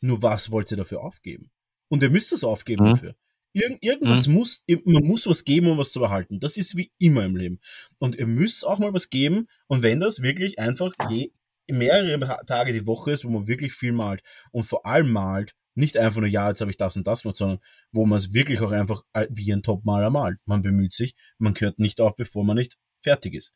Nur 0.00 0.22
was 0.22 0.50
wollt 0.50 0.70
ihr 0.70 0.76
dafür 0.76 1.00
aufgeben? 1.02 1.50
Und 1.88 2.02
ihr 2.02 2.10
müsst 2.10 2.32
das 2.32 2.44
aufgeben 2.44 2.84
mhm. 2.84 2.90
dafür. 2.90 3.16
Irgend, 3.58 3.82
irgendwas 3.82 4.26
mhm. 4.26 4.34
muss, 4.34 4.64
man 4.84 5.04
muss 5.04 5.26
was 5.26 5.44
geben, 5.44 5.68
um 5.68 5.78
was 5.78 5.92
zu 5.92 6.00
behalten. 6.00 6.40
Das 6.40 6.56
ist 6.56 6.76
wie 6.76 6.92
immer 6.98 7.24
im 7.24 7.36
Leben. 7.36 7.60
Und 7.98 8.16
ihr 8.16 8.26
müsst 8.26 8.66
auch 8.66 8.78
mal 8.78 8.92
was 8.92 9.10
geben. 9.10 9.48
Und 9.66 9.82
wenn 9.82 10.00
das 10.00 10.22
wirklich 10.22 10.58
einfach 10.58 10.92
je, 11.10 11.32
mehrere 11.70 12.44
Tage 12.46 12.72
die 12.72 12.86
Woche 12.86 13.12
ist, 13.12 13.24
wo 13.24 13.30
man 13.30 13.46
wirklich 13.46 13.72
viel 13.72 13.92
malt 13.92 14.22
und 14.52 14.64
vor 14.64 14.86
allem 14.86 15.10
malt, 15.10 15.54
nicht 15.74 15.96
einfach 15.96 16.20
nur, 16.20 16.28
ja, 16.28 16.48
jetzt 16.48 16.60
habe 16.60 16.70
ich 16.70 16.76
das 16.76 16.96
und 16.96 17.06
das 17.06 17.22
gemacht, 17.22 17.36
sondern 17.36 17.60
wo 17.92 18.04
man 18.04 18.18
es 18.18 18.34
wirklich 18.34 18.60
auch 18.60 18.72
einfach 18.72 19.02
äh, 19.12 19.28
wie 19.30 19.52
ein 19.52 19.62
Top-Maler 19.62 20.10
malt. 20.10 20.38
Man 20.44 20.62
bemüht 20.62 20.92
sich, 20.92 21.14
man 21.38 21.54
hört 21.56 21.78
nicht 21.78 22.00
auf, 22.00 22.16
bevor 22.16 22.44
man 22.44 22.56
nicht 22.56 22.78
fertig 22.98 23.34
ist. 23.34 23.52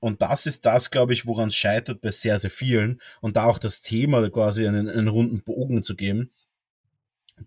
Und 0.00 0.20
das 0.20 0.46
ist 0.46 0.66
das, 0.66 0.90
glaube 0.90 1.12
ich, 1.12 1.26
woran 1.26 1.48
es 1.48 1.54
scheitert 1.54 2.00
bei 2.00 2.10
sehr, 2.10 2.36
sehr 2.40 2.50
vielen. 2.50 3.00
Und 3.20 3.36
da 3.36 3.44
auch 3.44 3.58
das 3.58 3.82
Thema 3.82 4.28
quasi 4.30 4.66
einen, 4.66 4.88
einen 4.88 5.06
runden 5.06 5.44
Bogen 5.44 5.84
zu 5.84 5.94
geben 5.94 6.30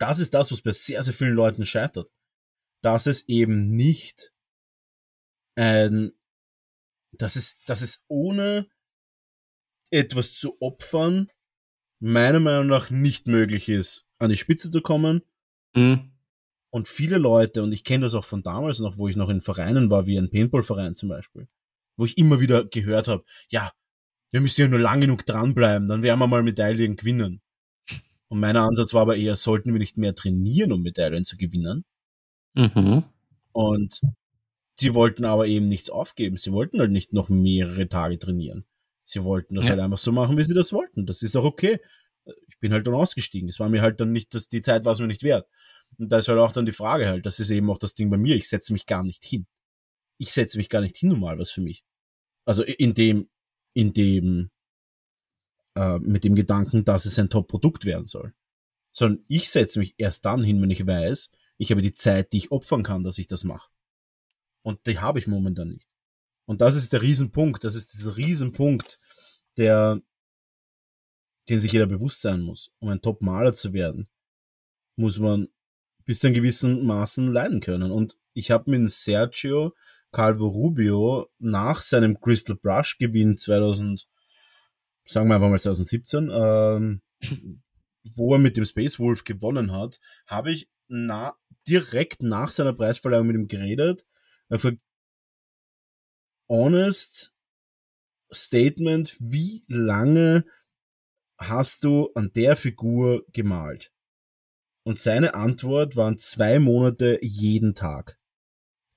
das 0.02 0.20
ist 0.20 0.34
das, 0.34 0.52
was 0.52 0.62
bei 0.62 0.72
sehr, 0.72 1.04
sehr 1.04 1.14
vielen 1.14 1.36
Leuten 1.36 1.66
scheitert. 1.66 2.12
Dass 2.82 3.06
es 3.06 3.28
eben 3.28 3.68
nicht 3.68 4.34
ein, 5.56 6.12
dass 7.12 7.36
es, 7.36 7.58
dass 7.66 7.82
es 7.82 8.04
ohne 8.08 8.68
etwas 9.90 10.36
zu 10.36 10.62
opfern, 10.62 11.30
meiner 12.00 12.40
Meinung 12.40 12.68
nach 12.68 12.90
nicht 12.90 13.28
möglich 13.28 13.70
ist, 13.70 14.08
an 14.18 14.30
die 14.30 14.38
Spitze 14.38 14.70
zu 14.70 14.82
kommen. 14.82 15.22
Mhm. 15.76 16.12
Und 16.70 16.88
viele 16.88 17.18
Leute, 17.18 17.64
und 17.64 17.72
ich 17.72 17.86
kenne 17.86 18.06
das 18.06 18.16
auch 18.16 18.26
von 18.26 18.44
damals 18.44 18.80
noch, 18.80 18.98
wo 18.98 19.08
ich 19.08 19.16
noch 19.16 19.30
in 19.30 19.40
Vereinen 19.40 19.90
war, 19.90 20.06
wie 20.06 20.18
ein 20.18 20.30
Paintball-Verein 20.30 20.96
zum 20.96 21.10
Beispiel, 21.10 21.48
wo 21.96 22.04
ich 22.04 22.18
immer 22.18 22.42
wieder 22.42 22.66
gehört 22.66 23.08
habe, 23.08 23.24
ja, 23.48 23.72
wir 24.32 24.42
müssen 24.42 24.62
ja 24.62 24.68
nur 24.68 24.80
lang 24.80 25.00
genug 25.00 25.26
dranbleiben, 25.26 25.88
dann 25.88 26.04
werden 26.04 26.20
wir 26.20 26.28
mal 26.28 26.44
Medaillen 26.44 26.98
gewinnen. 26.98 27.42
Und 28.28 28.40
mein 28.40 28.58
Ansatz 28.58 28.94
war 28.94 29.04
aber 29.04 29.18
eher, 29.18 29.36
sollten 29.36 29.72
wir 29.72 29.80
nicht 29.80 29.98
mehr 29.98 30.16
trainieren, 30.16 30.72
um 30.72 30.82
Medaillen 30.82 31.26
zu 31.26 31.38
gewinnen? 31.38 31.86
Mhm. 32.56 33.04
Und 33.52 34.02
sie 34.76 34.94
wollten 34.94 35.26
aber 35.26 35.48
eben 35.48 35.68
nichts 35.68 35.90
aufgeben. 35.90 36.38
Sie 36.38 36.52
wollten 36.52 36.80
halt 36.80 36.92
nicht 36.92 37.14
noch 37.14 37.30
mehrere 37.30 37.88
Tage 37.88 38.18
trainieren. 38.18 38.66
Sie 39.04 39.24
wollten 39.24 39.56
das 39.56 39.66
ja. 39.66 39.72
halt 39.72 39.82
einfach 39.82 40.00
so 40.00 40.12
machen, 40.12 40.38
wie 40.38 40.44
sie 40.44 40.56
das 40.56 40.74
wollten. 40.74 41.06
Das 41.06 41.22
ist 41.22 41.36
auch 41.36 41.44
okay. 41.44 41.80
Ich 42.48 42.58
bin 42.60 42.74
halt 42.74 42.88
dann 42.88 42.96
ausgestiegen. 42.96 43.50
Es 43.50 43.60
war 43.60 43.70
mir 43.70 43.82
halt 43.82 44.00
dann 44.00 44.12
nicht, 44.12 44.34
dass 44.34 44.48
die 44.48 44.62
Zeit 44.62 44.84
war 44.84 44.94
es 44.94 45.00
mir 45.00 45.08
nicht 45.08 45.24
wert. 45.24 45.48
Und 45.98 46.12
da 46.12 46.18
ist 46.18 46.28
halt 46.28 46.40
auch 46.40 46.52
dann 46.52 46.66
die 46.66 46.72
Frage 46.72 47.08
halt, 47.08 47.26
das 47.26 47.40
ist 47.40 47.52
eben 47.52 47.70
auch 47.70 47.78
das 47.78 47.94
Ding 47.94 48.10
bei 48.10 48.18
mir. 48.18 48.36
Ich 48.36 48.50
setze 48.50 48.74
mich 48.74 48.88
gar 48.88 49.04
nicht 49.04 49.24
hin. 49.24 49.46
Ich 50.18 50.34
setze 50.34 50.58
mich 50.58 50.70
gar 50.70 50.82
nicht 50.82 50.98
hin, 50.98 51.12
um 51.12 51.20
mal 51.20 51.38
was 51.38 51.52
für 51.52 51.62
mich. 51.62 51.84
Also 52.46 52.64
in 52.64 52.94
dem, 52.94 53.30
in 53.74 53.94
dem 53.94 54.50
äh, 55.76 56.00
mit 56.00 56.24
dem 56.24 56.36
Gedanken, 56.36 56.84
dass 56.84 57.06
es 57.06 57.20
ein 57.20 57.30
Top-Produkt 57.30 57.86
werden 57.86 58.06
soll. 58.06 58.34
Sondern 58.92 59.24
ich 59.28 59.50
setze 59.50 59.80
mich 59.80 59.96
erst 59.98 60.26
dann 60.26 60.44
hin, 60.44 60.62
wenn 60.62 60.72
ich 60.72 60.86
weiß, 60.86 61.32
ich 61.58 61.72
habe 61.72 61.82
die 61.82 61.94
Zeit, 61.94 62.32
die 62.32 62.38
ich 62.38 62.52
opfern 62.52 62.84
kann, 62.84 63.04
dass 63.04 63.18
ich 63.18 63.28
das 63.28 63.44
mache. 63.44 63.70
Und 64.62 64.86
die 64.88 65.00
habe 65.00 65.20
ich 65.20 65.28
momentan 65.28 65.70
nicht. 65.70 65.88
Und 66.46 66.62
das 66.62 66.76
ist 66.76 66.94
der 66.94 67.02
Riesenpunkt, 67.02 67.64
das 67.64 67.76
ist 67.76 67.94
dieser 67.94 68.18
Riesenpunkt, 68.18 69.00
der, 69.58 70.02
den 71.50 71.60
sich 71.60 71.72
jeder 71.72 71.88
bewusst 71.88 72.22
sein 72.22 72.42
muss. 72.42 72.72
Um 72.80 72.90
ein 72.90 73.02
Top-Maler 73.02 73.54
zu 73.54 73.74
werden, 73.74 74.08
muss 74.96 75.20
man 75.20 75.50
bis 76.06 76.20
zu 76.20 76.28
einem 76.28 76.36
gewissen 76.36 76.86
Maßen 76.86 77.32
leiden 77.32 77.60
können. 77.60 77.92
Und 77.92 78.18
ich 78.34 78.52
habe 78.52 78.70
mit 78.72 78.90
Sergio 78.90 79.74
Calvo 80.12 80.48
Rubio 80.48 81.30
nach 81.40 81.82
seinem 81.82 82.20
Crystal 82.20 82.56
Brush 82.56 82.98
Gewinn 82.98 83.38
2000 83.38 84.08
sagen 85.06 85.28
wir 85.28 85.36
einfach 85.36 85.50
mal 85.50 85.60
2017, 85.60 86.32
ähm, 86.34 87.02
wo 88.16 88.34
er 88.34 88.40
mit 88.40 88.58
dem 88.58 88.66
Space 88.66 89.00
Wolf 89.00 89.24
gewonnen 89.24 89.72
hat, 89.72 90.00
habe 90.28 90.52
ich 90.52 90.70
na, 90.88 91.36
direkt 91.68 92.22
nach 92.22 92.52
seiner 92.52 92.74
Preisverleihung 92.74 93.28
mit 93.28 93.36
ihm 93.36 93.48
geredet. 93.48 94.06
Für 94.52 94.78
honest 96.48 97.34
Statement, 98.32 99.18
wie 99.20 99.64
lange 99.68 100.46
hast 101.38 101.84
du 101.84 102.12
an 102.14 102.32
der 102.34 102.56
Figur 102.56 103.26
gemalt? 103.32 103.92
Und 104.84 105.00
seine 105.00 105.34
Antwort 105.34 105.96
waren 105.96 106.20
zwei 106.20 106.60
Monate 106.60 107.18
jeden 107.24 107.74
Tag. 107.74 108.20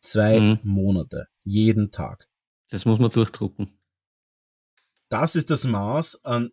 Zwei 0.01 0.39
mhm. 0.39 0.59
Monate 0.63 1.29
jeden 1.45 1.91
Tag. 1.91 2.29
Das 2.69 2.85
muss 2.85 2.99
man 2.99 3.11
durchdrucken 3.11 3.78
das 5.09 5.35
ist 5.35 5.51
das 5.51 5.65
Maß 5.65 6.25
an 6.25 6.51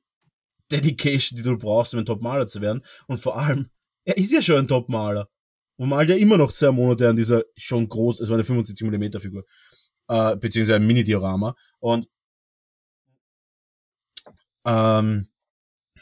Dedication, 0.71 1.37
die 1.37 1.43
du 1.43 1.57
brauchst, 1.57 1.93
um 1.93 1.99
ein 1.99 2.05
Top-Maler 2.05 2.47
zu 2.47 2.61
werden. 2.61 2.81
Und 3.07 3.19
vor 3.19 3.37
allem, 3.37 3.69
er 4.05 4.17
ist 4.17 4.31
ja 4.31 4.41
schon 4.41 4.57
ein 4.57 4.67
Top-Maler. 4.67 5.29
Und 5.77 5.89
malt 5.89 6.09
ja 6.09 6.15
immer 6.15 6.37
noch 6.37 6.51
zwei 6.51 6.71
Monate 6.71 7.09
an 7.09 7.15
dieser 7.15 7.43
schon 7.57 7.89
groß, 7.89 8.21
es 8.21 8.29
war 8.29 8.35
eine 8.35 8.45
75 8.45 8.87
mm 8.87 9.19
Figur, 9.19 9.43
äh, 10.07 10.35
beziehungsweise 10.37 10.75
ein 10.77 10.87
Mini-Diorama. 10.87 11.53
Und 11.79 12.07
ähm, 14.65 15.27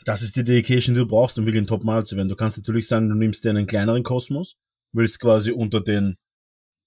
das 0.06 0.22
ist 0.22 0.36
die 0.36 0.44
Dedication, 0.44 0.94
die 0.94 1.02
du 1.02 1.08
brauchst, 1.08 1.38
um 1.40 1.46
wirklich 1.46 1.64
ein 1.64 1.68
Top-Maler 1.68 2.06
zu 2.06 2.16
werden. 2.16 2.30
Du 2.30 2.36
kannst 2.36 2.58
natürlich 2.58 2.88
sagen, 2.88 3.10
du 3.10 3.16
nimmst 3.16 3.44
dir 3.44 3.50
einen 3.50 3.68
kleineren 3.68 4.04
Kosmos, 4.04 4.56
willst 4.92 5.20
quasi 5.20 5.52
unter 5.52 5.82
den, 5.82 6.18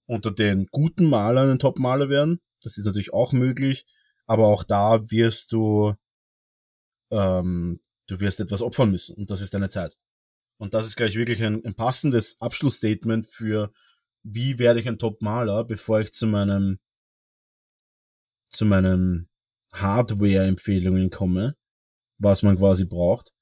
unter 0.06 0.30
den 0.30 0.66
guten 0.70 1.10
Malern 1.10 1.50
ein 1.50 1.58
Top-Maler 1.58 2.08
werden. 2.08 2.40
Das 2.62 2.78
ist 2.78 2.84
natürlich 2.84 3.12
auch 3.12 3.32
möglich 3.32 3.84
aber 4.26 4.46
auch 4.46 4.64
da 4.64 5.10
wirst 5.10 5.52
du, 5.52 5.94
ähm, 7.10 7.80
du 8.06 8.20
wirst 8.20 8.40
etwas 8.40 8.62
opfern 8.62 8.90
müssen 8.90 9.16
und 9.16 9.30
das 9.30 9.40
ist 9.40 9.54
deine 9.54 9.68
Zeit. 9.68 9.96
Und 10.58 10.74
das 10.74 10.86
ist 10.86 10.96
gleich 10.96 11.16
wirklich 11.16 11.42
ein, 11.42 11.64
ein 11.64 11.74
passendes 11.74 12.40
Abschlussstatement 12.40 13.26
für, 13.26 13.72
wie 14.22 14.58
werde 14.58 14.80
ich 14.80 14.88
ein 14.88 14.98
Top-Maler, 14.98 15.64
bevor 15.64 16.00
ich 16.00 16.12
zu 16.12 16.26
meinem, 16.26 16.78
zu 18.48 18.64
meinem 18.64 19.28
Hardware-Empfehlungen 19.74 21.10
komme, 21.10 21.56
was 22.18 22.42
man 22.42 22.56
quasi 22.56 22.86
braucht. 22.86 23.32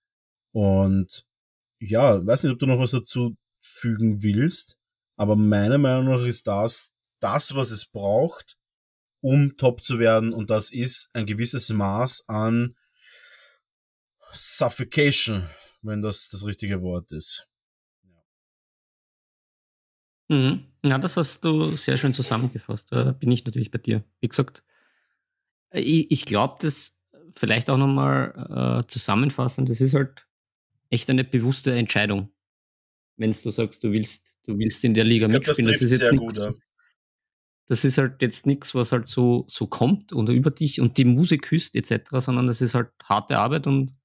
Und 0.53 1.25
ja, 1.81 2.25
weiß 2.25 2.45
nicht, 2.45 2.53
ob 2.53 2.59
du 2.59 2.67
noch 2.67 2.79
was 2.79 2.91
dazu 2.91 3.37
fügen 3.65 4.23
willst, 4.23 4.77
aber 5.17 5.37
meiner 5.37 5.79
Meinung 5.79 6.07
nach 6.07 6.27
ist 6.27 6.47
das 6.47 6.93
das, 7.21 7.55
was 7.55 7.71
es 7.71 7.87
braucht, 7.87 8.57
um 9.25 9.57
top 9.57 9.83
zu 9.83 9.99
werden. 9.99 10.35
Und 10.35 10.51
das 10.51 10.71
ist 10.71 11.09
ein 11.15 11.25
gewisses 11.25 11.71
Maß 11.71 12.29
an 12.29 12.77
Suffocation, 14.33 15.49
wenn 15.81 16.03
das 16.03 16.29
das 16.29 16.45
richtige 16.45 16.83
Wort 16.83 17.11
ist. 17.11 17.49
Mhm. 20.29 20.67
Ja, 20.85 20.99
das 20.99 21.17
hast 21.17 21.43
du 21.43 21.75
sehr 21.75 21.97
schön 21.97 22.13
zusammengefasst. 22.13 22.89
Da 22.91 23.13
bin 23.13 23.31
ich 23.31 23.43
natürlich 23.47 23.71
bei 23.71 23.79
dir. 23.79 24.05
Wie 24.21 24.29
gesagt, 24.29 24.63
ich, 25.73 26.11
ich 26.11 26.27
glaube, 26.27 26.57
das 26.61 27.01
vielleicht 27.35 27.71
auch 27.71 27.79
nochmal 27.79 28.83
äh, 28.85 28.87
zusammenfassen, 28.87 29.65
das 29.65 29.81
ist 29.81 29.95
halt 29.95 30.27
echt 30.91 31.09
eine 31.09 31.25
bewusste 31.25 31.75
Entscheidung. 31.75 32.29
wenn 33.17 33.31
du 33.31 33.51
sagst, 33.51 33.83
du 33.83 33.91
willst, 33.91 34.41
du 34.47 34.59
willst 34.59 34.85
in 34.85 34.93
der 34.93 35.05
Liga 35.05 35.29
glaub, 35.29 35.47
mitspielen. 35.47 35.73
Das, 35.73 35.81
das, 35.81 35.91
ist 35.91 36.01
jetzt 36.01 36.13
nichts, 36.13 36.39
gut, 36.39 36.45
ja. 36.45 36.55
Das 37.67 37.85
ist 37.85 37.99
halt 37.99 38.21
jetzt 38.21 38.47
nichts, 38.47 38.75
was 38.75 38.93
halt 38.93 39.07
so, 39.07 39.45
so 39.49 39.67
kommt 39.67 40.13
oder 40.13 40.33
über 40.33 40.51
dich 40.51 40.81
und 40.81 40.99
die 40.99 41.05
Musik 41.05 41.43
küsst 41.43 41.77
etc., 41.77 42.11
sondern 42.19 42.47
das 42.47 42.61
ist 42.61 42.75
halt 42.75 42.91
harte 43.05 43.39
Arbeit 43.39 43.67
und 43.67 43.97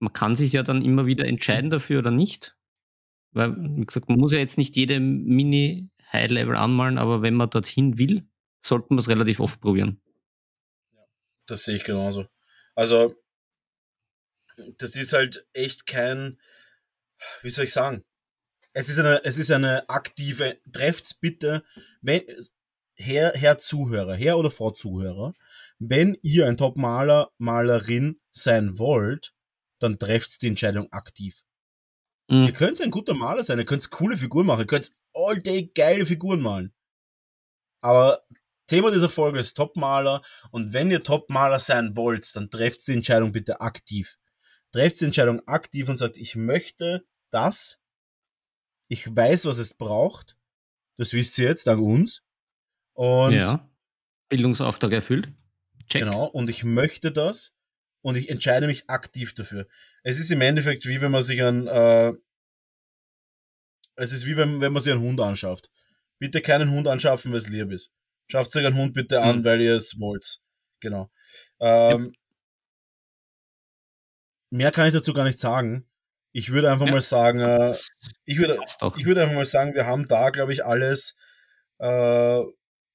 man 0.00 0.12
kann 0.12 0.34
sich 0.34 0.52
ja 0.52 0.62
dann 0.62 0.82
immer 0.82 1.06
wieder 1.06 1.26
entscheiden 1.26 1.70
dafür 1.70 2.00
oder 2.00 2.10
nicht. 2.10 2.56
Weil, 3.32 3.56
wie 3.56 3.86
gesagt, 3.86 4.08
man 4.08 4.18
muss 4.18 4.32
ja 4.32 4.38
jetzt 4.38 4.58
nicht 4.58 4.76
jede 4.76 5.00
Mini-High-Level 5.00 6.56
anmalen, 6.56 6.98
aber 6.98 7.22
wenn 7.22 7.34
man 7.34 7.50
dorthin 7.50 7.98
will, 7.98 8.28
sollten 8.64 8.94
wir 8.94 9.00
es 9.00 9.08
relativ 9.08 9.40
oft 9.40 9.60
probieren. 9.60 10.00
Das 11.46 11.64
sehe 11.64 11.76
ich 11.76 11.84
genauso. 11.84 12.26
Also, 12.74 13.14
das 14.78 14.94
ist 14.96 15.12
halt 15.12 15.46
echt 15.52 15.86
kein, 15.86 16.38
wie 17.42 17.50
soll 17.50 17.64
ich 17.64 17.72
sagen? 17.72 18.04
Es 18.72 18.88
ist 18.88 18.98
eine, 18.98 19.24
es 19.24 19.38
ist 19.38 19.50
eine 19.50 19.88
aktive, 19.88 20.60
trefft's 20.72 21.14
bitte, 21.14 21.64
wenn, 22.04 22.22
Herr, 22.96 23.32
Herr 23.34 23.58
Zuhörer, 23.58 24.14
Herr 24.14 24.38
oder 24.38 24.50
Frau 24.50 24.70
Zuhörer, 24.70 25.34
wenn 25.78 26.16
ihr 26.22 26.46
ein 26.46 26.56
Top-Maler, 26.56 27.30
Malerin 27.38 28.20
sein 28.30 28.78
wollt, 28.78 29.34
dann 29.80 29.98
trefft 29.98 30.42
die 30.42 30.48
Entscheidung 30.48 30.92
aktiv. 30.92 31.42
Mhm. 32.28 32.46
Ihr 32.46 32.52
könnt 32.52 32.80
ein 32.80 32.90
guter 32.90 33.14
Maler 33.14 33.42
sein, 33.42 33.58
ihr 33.58 33.64
könnt 33.64 33.90
coole 33.90 34.16
Figuren 34.16 34.46
machen, 34.46 34.60
ihr 34.60 34.66
könnt 34.66 34.92
all 35.12 35.40
day 35.40 35.70
geile 35.74 36.06
Figuren 36.06 36.40
malen. 36.40 36.72
Aber 37.80 38.20
Thema 38.66 38.90
dieser 38.90 39.10
Folge 39.10 39.40
ist 39.40 39.56
Top-Maler 39.56 40.22
und 40.50 40.72
wenn 40.72 40.90
ihr 40.90 41.02
Top-Maler 41.02 41.58
sein 41.58 41.96
wollt, 41.96 42.34
dann 42.34 42.50
trefft 42.50 42.86
die 42.86 42.94
Entscheidung 42.94 43.32
bitte 43.32 43.60
aktiv. 43.60 44.16
Trefft 44.72 45.00
die 45.00 45.06
Entscheidung 45.06 45.46
aktiv 45.46 45.88
und 45.88 45.98
sagt, 45.98 46.16
ich 46.16 46.34
möchte 46.34 47.04
das, 47.30 47.80
ich 48.88 49.14
weiß, 49.14 49.46
was 49.46 49.58
es 49.58 49.74
braucht, 49.74 50.36
das 50.96 51.12
wisst 51.12 51.38
ihr 51.38 51.48
jetzt, 51.48 51.66
dank 51.66 51.80
uns. 51.80 52.22
Und 52.94 53.32
ja. 53.32 53.68
Bildungsauftrag 54.28 54.92
erfüllt. 54.92 55.32
Check. 55.88 56.02
Genau, 56.02 56.26
und 56.26 56.48
ich 56.48 56.64
möchte 56.64 57.12
das 57.12 57.52
und 58.02 58.16
ich 58.16 58.28
entscheide 58.28 58.66
mich 58.66 58.88
aktiv 58.88 59.34
dafür. 59.34 59.66
Es 60.02 60.18
ist 60.18 60.30
im 60.30 60.40
Endeffekt 60.40 60.86
wie 60.86 61.00
wenn 61.00 61.10
man 61.10 61.22
sich 61.22 61.42
ein, 61.42 61.66
äh, 61.66 62.12
es 63.96 64.12
ist 64.12 64.26
wie 64.26 64.36
wenn, 64.36 64.60
wenn 64.60 64.72
man 64.72 64.82
sich 64.82 64.92
einen 64.92 65.02
Hund 65.02 65.20
anschafft. 65.20 65.70
Bitte 66.18 66.40
keinen 66.40 66.70
Hund 66.70 66.86
anschaffen, 66.88 67.32
weil 67.32 67.38
es 67.38 67.48
lieb 67.48 67.70
ist. 67.72 67.92
Schafft 68.28 68.54
euch 68.56 68.64
einen 68.64 68.76
Hund 68.76 68.94
bitte 68.94 69.20
an, 69.20 69.40
mhm. 69.40 69.44
weil 69.44 69.60
ihr 69.60 69.74
es 69.74 69.98
wollt. 69.98 70.40
Genau. 70.80 71.10
Ähm, 71.60 72.12
ja. 72.12 72.20
Mehr 74.50 74.72
kann 74.72 74.86
ich 74.86 74.94
dazu 74.94 75.12
gar 75.12 75.24
nicht 75.24 75.38
sagen. 75.38 75.86
Ich 76.34 76.50
würde 76.50 76.70
einfach 76.70 76.86
ja. 76.86 76.92
mal 76.92 77.00
sagen, 77.00 77.40
äh, 77.40 77.72
ich, 78.24 78.38
würde, 78.38 78.58
ich 78.96 79.06
würde 79.06 79.22
einfach 79.22 79.34
mal 79.34 79.46
sagen, 79.46 79.74
wir 79.74 79.86
haben 79.86 80.04
da, 80.06 80.30
glaube 80.30 80.52
ich, 80.52 80.64
alles, 80.64 81.14
äh, 81.78 82.42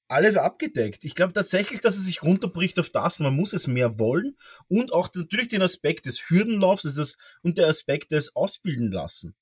alles 0.08 0.36
abgedeckt. 0.36 1.04
Ich 1.04 1.14
glaube 1.14 1.32
tatsächlich, 1.32 1.80
dass 1.80 1.96
es 1.96 2.06
sich 2.06 2.22
runterbricht 2.22 2.78
auf 2.78 2.90
das, 2.90 3.18
man 3.18 3.34
muss 3.34 3.52
es 3.52 3.66
mehr 3.66 3.98
wollen 3.98 4.36
und 4.68 4.92
auch 4.92 5.08
natürlich 5.14 5.48
den 5.48 5.62
Aspekt 5.62 6.06
des 6.06 6.30
Hürdenlaufs 6.30 6.82
das, 6.82 7.16
und 7.42 7.58
der 7.58 7.66
Aspekt 7.66 8.12
des 8.12 8.36
Ausbilden 8.36 8.92
lassen. 8.92 9.34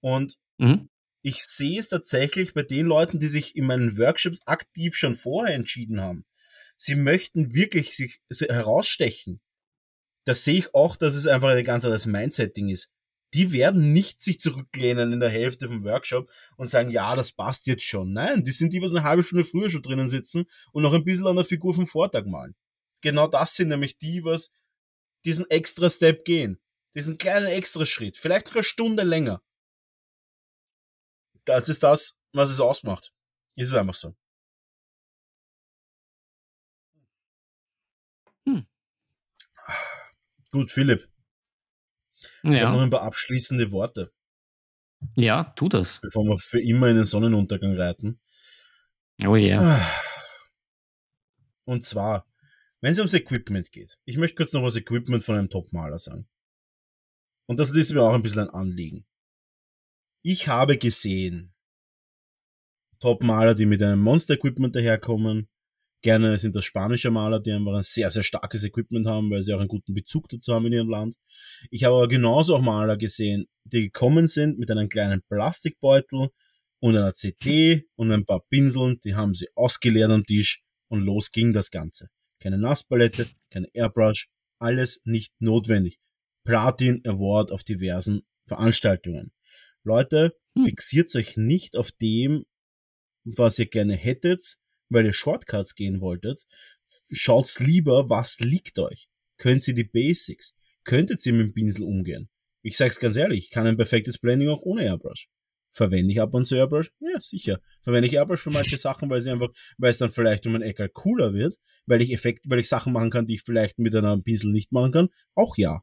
Und 0.00 0.34
mhm 0.58 0.90
ich 1.24 1.42
sehe 1.42 1.80
es 1.80 1.88
tatsächlich 1.88 2.52
bei 2.52 2.62
den 2.62 2.84
Leuten, 2.84 3.18
die 3.18 3.28
sich 3.28 3.56
in 3.56 3.64
meinen 3.64 3.96
Workshops 3.96 4.40
aktiv 4.44 4.94
schon 4.94 5.14
vorher 5.14 5.54
entschieden 5.54 6.00
haben. 6.00 6.26
Sie 6.76 6.94
möchten 6.94 7.54
wirklich 7.54 7.96
sich 7.96 8.20
herausstechen. 8.30 9.40
Da 10.26 10.34
sehe 10.34 10.58
ich 10.58 10.74
auch, 10.74 10.96
dass 10.96 11.14
es 11.14 11.26
einfach 11.26 11.48
ein 11.48 11.64
ganz 11.64 11.84
anderes 11.84 12.04
Mindsetting 12.04 12.68
ist. 12.68 12.90
Die 13.34 13.52
werden 13.52 13.92
nicht 13.92 14.20
sich 14.20 14.40
zurücklehnen 14.40 15.12
in 15.12 15.20
der 15.20 15.28
Hälfte 15.28 15.68
vom 15.68 15.84
Workshop 15.84 16.30
und 16.56 16.70
sagen, 16.70 16.90
ja, 16.90 17.14
das 17.16 17.32
passt 17.32 17.66
jetzt 17.66 17.84
schon. 17.84 18.12
Nein, 18.12 18.44
die 18.44 18.52
sind 18.52 18.72
die, 18.72 18.80
was 18.80 18.90
eine 18.90 19.02
halbe 19.02 19.22
Stunde 19.22 19.44
früher 19.44 19.68
schon 19.68 19.82
drinnen 19.82 20.08
sitzen 20.08 20.46
und 20.72 20.82
noch 20.82 20.94
ein 20.94 21.04
bisschen 21.04 21.26
an 21.26 21.36
der 21.36 21.44
Figur 21.44 21.74
vom 21.74 21.86
Vortag 21.86 22.24
malen. 22.26 22.54
Genau 23.02 23.26
das 23.26 23.54
sind 23.54 23.68
nämlich 23.68 23.98
die, 23.98 24.24
was 24.24 24.52
diesen 25.24 25.48
extra 25.50 25.90
Step 25.90 26.24
gehen. 26.24 26.58
Diesen 26.94 27.18
kleinen 27.18 27.46
extra 27.46 27.84
Schritt. 27.84 28.16
Vielleicht 28.16 28.46
noch 28.46 28.54
eine 28.54 28.62
Stunde 28.62 29.02
länger 29.02 29.42
das 31.44 31.68
ist 31.68 31.82
das, 31.82 32.18
was 32.32 32.50
es 32.50 32.60
ausmacht. 32.60 33.12
Ist 33.56 33.68
es 33.68 33.74
einfach 33.74 33.94
so. 33.94 34.14
Hm. 38.46 38.66
Gut, 40.50 40.70
Philipp. 40.70 41.08
Ja. 42.44 42.52
Ich 42.52 42.62
habe 42.62 42.76
noch 42.76 42.82
ein 42.82 42.90
paar 42.90 43.02
abschließende 43.02 43.72
Worte. 43.72 44.12
Ja, 45.16 45.44
tu 45.56 45.68
das. 45.68 46.00
Bevor 46.00 46.24
wir 46.24 46.38
für 46.38 46.60
immer 46.60 46.88
in 46.88 46.96
den 46.96 47.04
Sonnenuntergang 47.04 47.76
reiten. 47.76 48.20
Oh 49.26 49.36
ja. 49.36 49.60
Yeah. 49.60 49.90
Und 51.64 51.84
zwar, 51.84 52.26
wenn 52.80 52.92
es 52.92 52.98
ums 52.98 53.14
Equipment 53.14 53.72
geht. 53.72 53.98
Ich 54.04 54.16
möchte 54.16 54.36
kurz 54.36 54.52
noch 54.52 54.62
was 54.62 54.76
Equipment 54.76 55.24
von 55.24 55.36
einem 55.36 55.48
Topmaler 55.48 55.98
sagen. 55.98 56.28
Und 57.46 57.58
das 57.58 57.70
ist 57.70 57.92
mir 57.92 58.02
auch 58.02 58.14
ein 58.14 58.22
bisschen 58.22 58.40
ein 58.40 58.50
Anliegen. 58.50 59.06
Ich 60.22 60.48
habe 60.48 60.78
gesehen, 60.78 61.54
Top-Maler, 63.00 63.54
die 63.54 63.66
mit 63.66 63.82
einem 63.82 64.00
Monster-Equipment 64.00 64.74
daherkommen. 64.74 65.48
Gerne 66.04 66.36
sind 66.36 66.54
das 66.54 66.66
spanische 66.66 67.10
Maler, 67.10 67.40
die 67.40 67.50
einfach 67.50 67.72
ein 67.72 67.82
sehr, 67.82 68.10
sehr 68.10 68.22
starkes 68.22 68.62
Equipment 68.62 69.06
haben, 69.06 69.30
weil 69.30 69.42
sie 69.42 69.54
auch 69.54 69.58
einen 69.58 69.68
guten 69.68 69.94
Bezug 69.94 70.28
dazu 70.28 70.52
haben 70.52 70.66
in 70.66 70.74
ihrem 70.74 70.90
Land. 70.90 71.16
Ich 71.70 71.84
habe 71.84 71.96
aber 71.96 72.08
genauso 72.08 72.54
auch 72.54 72.60
Maler 72.60 72.98
gesehen, 72.98 73.46
die 73.64 73.84
gekommen 73.84 74.26
sind 74.26 74.58
mit 74.58 74.70
einem 74.70 74.90
kleinen 74.90 75.22
Plastikbeutel 75.22 76.28
und 76.80 76.94
einer 76.94 77.14
CT 77.14 77.86
und 77.96 78.12
ein 78.12 78.26
paar 78.26 78.44
Pinseln, 78.50 79.00
die 79.02 79.14
haben 79.14 79.34
sie 79.34 79.48
ausgeleert 79.54 80.10
am 80.10 80.26
Tisch 80.26 80.62
und 80.88 81.00
los 81.00 81.30
ging 81.32 81.54
das 81.54 81.70
Ganze. 81.70 82.10
Keine 82.38 82.58
Nasspalette, 82.58 83.26
keine 83.50 83.68
Airbrush, 83.72 84.28
alles 84.58 85.00
nicht 85.06 85.32
notwendig. 85.40 86.00
Platin 86.44 87.00
Award 87.06 87.50
auf 87.50 87.64
diversen 87.64 88.26
Veranstaltungen. 88.46 89.32
Leute, 89.84 90.36
hm. 90.54 90.66
fixiert 90.66 91.16
euch 91.16 91.38
nicht 91.38 91.76
auf 91.76 91.92
dem, 91.92 92.44
was 93.24 93.58
ihr 93.58 93.70
gerne 93.70 93.96
hättet, 93.96 94.58
weil 94.94 95.04
ihr 95.04 95.12
Shortcuts 95.12 95.74
gehen 95.74 96.00
wolltet. 96.00 96.46
Schaut's 97.10 97.58
lieber, 97.58 98.08
was 98.08 98.40
liegt 98.40 98.78
euch. 98.78 99.08
Könnt 99.36 99.66
ihr 99.68 99.74
die 99.74 99.84
Basics? 99.84 100.54
Könntet 100.84 101.24
ihr 101.26 101.32
mit 101.32 101.48
dem 101.48 101.54
Pinsel 101.54 101.82
umgehen? 101.82 102.30
Ich 102.62 102.76
sag's 102.76 102.98
ganz 102.98 103.16
ehrlich, 103.16 103.44
ich 103.44 103.50
kann 103.50 103.66
ein 103.66 103.76
perfektes 103.76 104.18
Blending 104.18 104.48
auch 104.48 104.62
ohne 104.62 104.84
Airbrush. 104.84 105.28
Verwende 105.70 106.12
ich 106.12 106.20
ab 106.20 106.32
und 106.34 106.46
zu 106.46 106.54
Airbrush? 106.54 106.92
Ja, 107.00 107.20
sicher. 107.20 107.60
Verwende 107.82 108.06
ich 108.06 108.14
Airbrush 108.14 108.40
für 108.40 108.50
manche 108.50 108.76
Sachen, 108.76 109.10
weil 109.10 109.20
sie 109.20 109.30
einfach, 109.30 109.50
weil 109.76 109.90
es 109.90 109.98
dann 109.98 110.12
vielleicht 110.12 110.46
um 110.46 110.54
ein 110.54 110.62
Eckel 110.62 110.88
cooler 110.88 111.34
wird, 111.34 111.56
weil 111.84 112.00
ich 112.00 112.12
Effekt, 112.12 112.44
weil 112.48 112.60
ich 112.60 112.68
Sachen 112.68 112.92
machen 112.92 113.10
kann, 113.10 113.26
die 113.26 113.34
ich 113.34 113.42
vielleicht 113.42 113.80
mit 113.80 113.94
einer 113.94 114.16
Pinsel 114.22 114.52
nicht 114.52 114.70
machen 114.70 114.92
kann? 114.92 115.08
Auch 115.34 115.56
ja. 115.56 115.82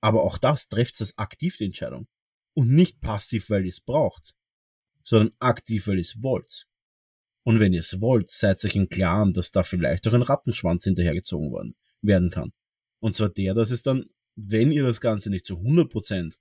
Aber 0.00 0.24
auch 0.24 0.36
das 0.36 0.68
trifft 0.68 1.00
das 1.00 1.16
aktiv 1.16 1.56
die 1.58 1.66
Entscheidung 1.66 2.08
und 2.54 2.70
nicht 2.70 3.00
passiv, 3.00 3.50
weil 3.50 3.64
ihr 3.64 3.70
es 3.70 3.80
braucht, 3.80 4.34
sondern 5.04 5.34
aktiv, 5.38 5.86
weil 5.86 5.96
ihr 5.96 6.00
es 6.00 6.22
wollt. 6.22 6.66
Und 7.46 7.60
wenn 7.60 7.72
ihr 7.72 7.78
es 7.78 8.00
wollt, 8.00 8.28
seid 8.28 8.64
euch 8.64 8.74
im 8.74 8.88
Klaren, 8.88 9.32
dass 9.32 9.52
da 9.52 9.62
vielleicht 9.62 10.08
auch 10.08 10.12
ein 10.12 10.22
Rattenschwanz 10.22 10.82
hinterhergezogen 10.82 11.52
worden, 11.52 11.76
werden 12.02 12.28
kann. 12.28 12.52
Und 12.98 13.14
zwar 13.14 13.28
der, 13.28 13.54
dass 13.54 13.70
es 13.70 13.84
dann, 13.84 14.06
wenn 14.34 14.72
ihr 14.72 14.82
das 14.82 15.00
Ganze 15.00 15.30
nicht 15.30 15.46
zu 15.46 15.54
100% 15.54 16.34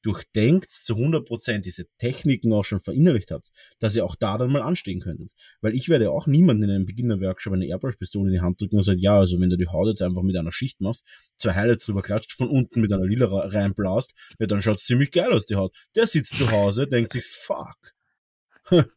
durchdenkt, 0.00 0.70
zu 0.70 0.94
100% 0.94 1.58
diese 1.58 1.84
Techniken 1.98 2.50
auch 2.54 2.64
schon 2.64 2.80
verinnerlicht 2.80 3.30
habt, 3.30 3.50
dass 3.78 3.94
ihr 3.94 4.06
auch 4.06 4.16
da 4.16 4.38
dann 4.38 4.50
mal 4.50 4.62
anstehen 4.62 5.00
könntet. 5.00 5.32
Weil 5.60 5.74
ich 5.74 5.90
werde 5.90 6.10
auch 6.10 6.26
niemanden 6.26 6.62
in 6.62 6.70
einem 6.70 6.86
Beginner-Workshop 6.86 7.52
eine 7.52 7.66
Airbrush-Pistole 7.66 8.30
in 8.30 8.32
die 8.32 8.40
Hand 8.40 8.58
drücken 8.58 8.78
und 8.78 8.84
sagen, 8.84 9.00
ja, 9.00 9.18
also 9.18 9.38
wenn 9.38 9.50
du 9.50 9.58
die 9.58 9.68
Haut 9.68 9.88
jetzt 9.88 10.00
einfach 10.00 10.22
mit 10.22 10.38
einer 10.38 10.50
Schicht 10.50 10.80
machst, 10.80 11.06
zwei 11.36 11.52
Highlights 11.52 11.84
drüber 11.84 12.00
klatscht, 12.00 12.32
von 12.32 12.48
unten 12.48 12.80
mit 12.80 12.90
einer 12.90 13.04
Lila 13.04 13.26
reinblast, 13.26 14.14
ja, 14.38 14.46
dann 14.46 14.62
schaut's 14.62 14.86
ziemlich 14.86 15.12
geil 15.12 15.30
aus, 15.30 15.44
die 15.44 15.56
Haut. 15.56 15.76
Der 15.94 16.06
sitzt 16.06 16.38
zu 16.38 16.50
Hause, 16.50 16.88
denkt 16.88 17.12
sich, 17.12 17.26
fuck, 17.26 17.76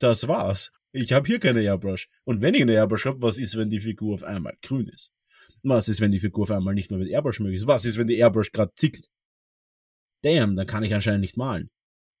das 0.00 0.26
war's. 0.26 0.72
Ich 0.92 1.12
habe 1.12 1.26
hier 1.26 1.38
keine 1.38 1.62
Airbrush. 1.62 2.08
Und 2.24 2.40
wenn 2.40 2.54
ich 2.54 2.62
eine 2.62 2.72
Airbrush 2.72 3.06
habe, 3.06 3.22
was 3.22 3.38
ist, 3.38 3.56
wenn 3.56 3.70
die 3.70 3.80
Figur 3.80 4.14
auf 4.14 4.22
einmal 4.22 4.56
grün 4.62 4.88
ist? 4.88 5.12
Was 5.62 5.88
ist, 5.88 6.00
wenn 6.00 6.10
die 6.10 6.20
Figur 6.20 6.44
auf 6.44 6.50
einmal 6.50 6.74
nicht 6.74 6.90
mehr 6.90 6.98
mit 6.98 7.08
Airbrush 7.08 7.40
möglich 7.40 7.60
ist? 7.60 7.66
Was 7.66 7.84
ist, 7.84 7.96
wenn 7.98 8.06
die 8.06 8.16
Airbrush 8.16 8.52
gerade 8.52 8.72
zickt? 8.74 9.08
damn, 10.22 10.56
dann 10.56 10.66
kann 10.66 10.82
ich 10.82 10.94
anscheinend 10.94 11.22
nicht 11.22 11.36
malen. 11.36 11.70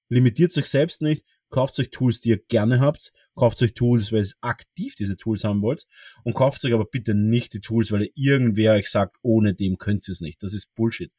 Limitiert 0.08 0.56
euch 0.56 0.66
selbst 0.66 1.02
nicht, 1.02 1.24
kauft 1.50 1.78
euch 1.78 1.90
Tools, 1.90 2.20
die 2.20 2.30
ihr 2.30 2.42
gerne 2.48 2.80
habt, 2.80 3.12
kauft 3.34 3.62
euch 3.62 3.74
Tools, 3.74 4.12
weil 4.12 4.24
ihr 4.24 4.32
aktiv 4.40 4.94
diese 4.94 5.16
Tools 5.16 5.44
haben 5.44 5.62
wollt 5.62 5.84
und 6.24 6.34
kauft 6.34 6.64
euch 6.64 6.72
aber 6.72 6.84
bitte 6.84 7.14
nicht 7.14 7.54
die 7.54 7.60
Tools, 7.60 7.92
weil 7.92 8.10
irgendwer 8.14 8.74
euch 8.74 8.90
sagt, 8.90 9.16
ohne 9.22 9.54
dem 9.54 9.78
könnt 9.78 10.08
ihr 10.08 10.12
es 10.12 10.20
nicht. 10.20 10.42
Das 10.42 10.52
ist 10.52 10.74
Bullshit. 10.74 11.12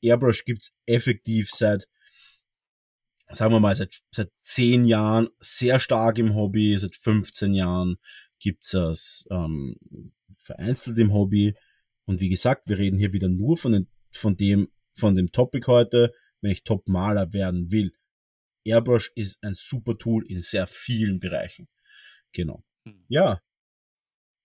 Airbrush 0.00 0.44
gibt's 0.44 0.74
effektiv 0.86 1.50
seit, 1.50 1.88
sagen 3.28 3.52
wir 3.52 3.60
mal, 3.60 3.74
seit, 3.74 4.00
seit 4.10 4.30
10 4.42 4.84
Jahren 4.84 5.28
sehr 5.38 5.80
stark 5.80 6.18
im 6.18 6.34
Hobby, 6.34 6.76
seit 6.78 6.96
15 6.96 7.54
Jahren 7.54 7.96
gibt's 8.38 8.70
das 8.70 9.26
ähm, 9.30 9.76
vereinzelt 10.38 10.98
im 10.98 11.12
Hobby. 11.12 11.54
Und 12.04 12.20
wie 12.20 12.28
gesagt, 12.28 12.68
wir 12.68 12.78
reden 12.78 12.98
hier 12.98 13.12
wieder 13.12 13.28
nur 13.28 13.56
von, 13.56 13.72
den, 13.72 13.88
von 14.12 14.36
dem, 14.36 14.68
von 14.94 15.16
dem 15.16 15.32
Topic 15.32 15.66
heute, 15.66 16.12
wenn 16.40 16.52
ich 16.52 16.64
Top-Maler 16.64 17.32
werden 17.32 17.70
will. 17.70 17.92
Airbrush 18.64 19.10
ist 19.14 19.42
ein 19.42 19.54
super 19.54 19.96
Tool 19.98 20.24
in 20.26 20.42
sehr 20.42 20.66
vielen 20.66 21.18
Bereichen. 21.18 21.68
Genau. 22.32 22.64
Hm. 22.84 23.04
Ja, 23.08 23.40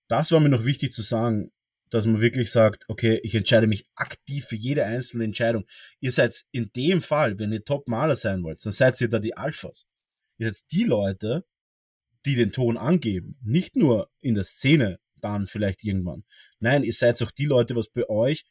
das 0.08 0.32
war 0.32 0.40
mir 0.40 0.50
noch 0.50 0.66
wichtig 0.66 0.92
zu 0.92 1.02
sagen, 1.02 1.52
dass 1.92 2.06
man 2.06 2.22
wirklich 2.22 2.50
sagt, 2.50 2.86
okay, 2.88 3.20
ich 3.22 3.36
entscheide 3.36 3.68
mich 3.68 3.86
aktiv 3.96 4.46
für 4.46 4.56
jede 4.56 4.86
einzelne 4.86 5.26
Entscheidung. 5.26 5.66
Ihr 6.00 6.12
seid 6.12 6.46
in 6.52 6.72
dem 6.76 7.02
Fall, 7.02 7.38
wenn 7.38 7.52
ihr 7.52 7.64
Top-Maler 7.64 8.16
sein 8.16 8.44
wollt, 8.44 8.66
dann 8.66 8.72
seid 8.72 9.00
ihr 9.02 9.10
da 9.10 9.20
die 9.20 9.38
Alphas. 9.38 9.86
Ihr 10.38 10.52
seid 10.52 10.64
die 10.72 10.86
Leute, 10.86 11.46
die 12.26 12.36
den 12.36 12.52
Ton 12.52 12.78
angeben. 12.78 13.38
Nicht 13.44 13.76
nur 13.76 14.10
in 14.22 14.36
der 14.36 14.46
Szene 14.46 15.00
dann 15.22 15.48
vielleicht 15.48 15.84
irgendwann. 15.84 16.24
Nein, 16.60 16.84
ihr 16.84 16.94
seid 16.94 17.22
auch 17.22 17.32
die 17.32 17.46
Leute, 17.46 17.76
was 17.76 17.90
bei 17.90 18.08
euch 18.10 18.46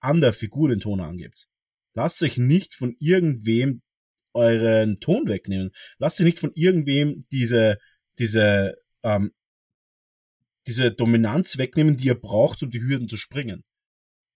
an 0.00 0.20
der 0.20 0.32
Figur 0.32 0.68
den 0.68 0.80
Ton 0.80 1.00
angibt. 1.00 1.46
Lasst 1.94 2.22
euch 2.22 2.38
nicht 2.38 2.74
von 2.74 2.96
irgendwem 2.98 3.82
euren 4.32 4.96
Ton 4.96 5.28
wegnehmen. 5.28 5.70
Lasst 5.98 6.20
euch 6.20 6.24
nicht 6.24 6.38
von 6.40 6.52
irgendwem 6.54 7.24
diese, 7.30 7.78
diese, 8.18 8.76
ähm, 9.02 9.32
diese 10.70 10.92
Dominanz 10.92 11.58
wegnehmen, 11.58 11.96
die 11.96 12.06
ihr 12.06 12.14
braucht, 12.14 12.62
um 12.62 12.70
die 12.70 12.80
Hürden 12.80 13.08
zu 13.08 13.16
springen. 13.16 13.64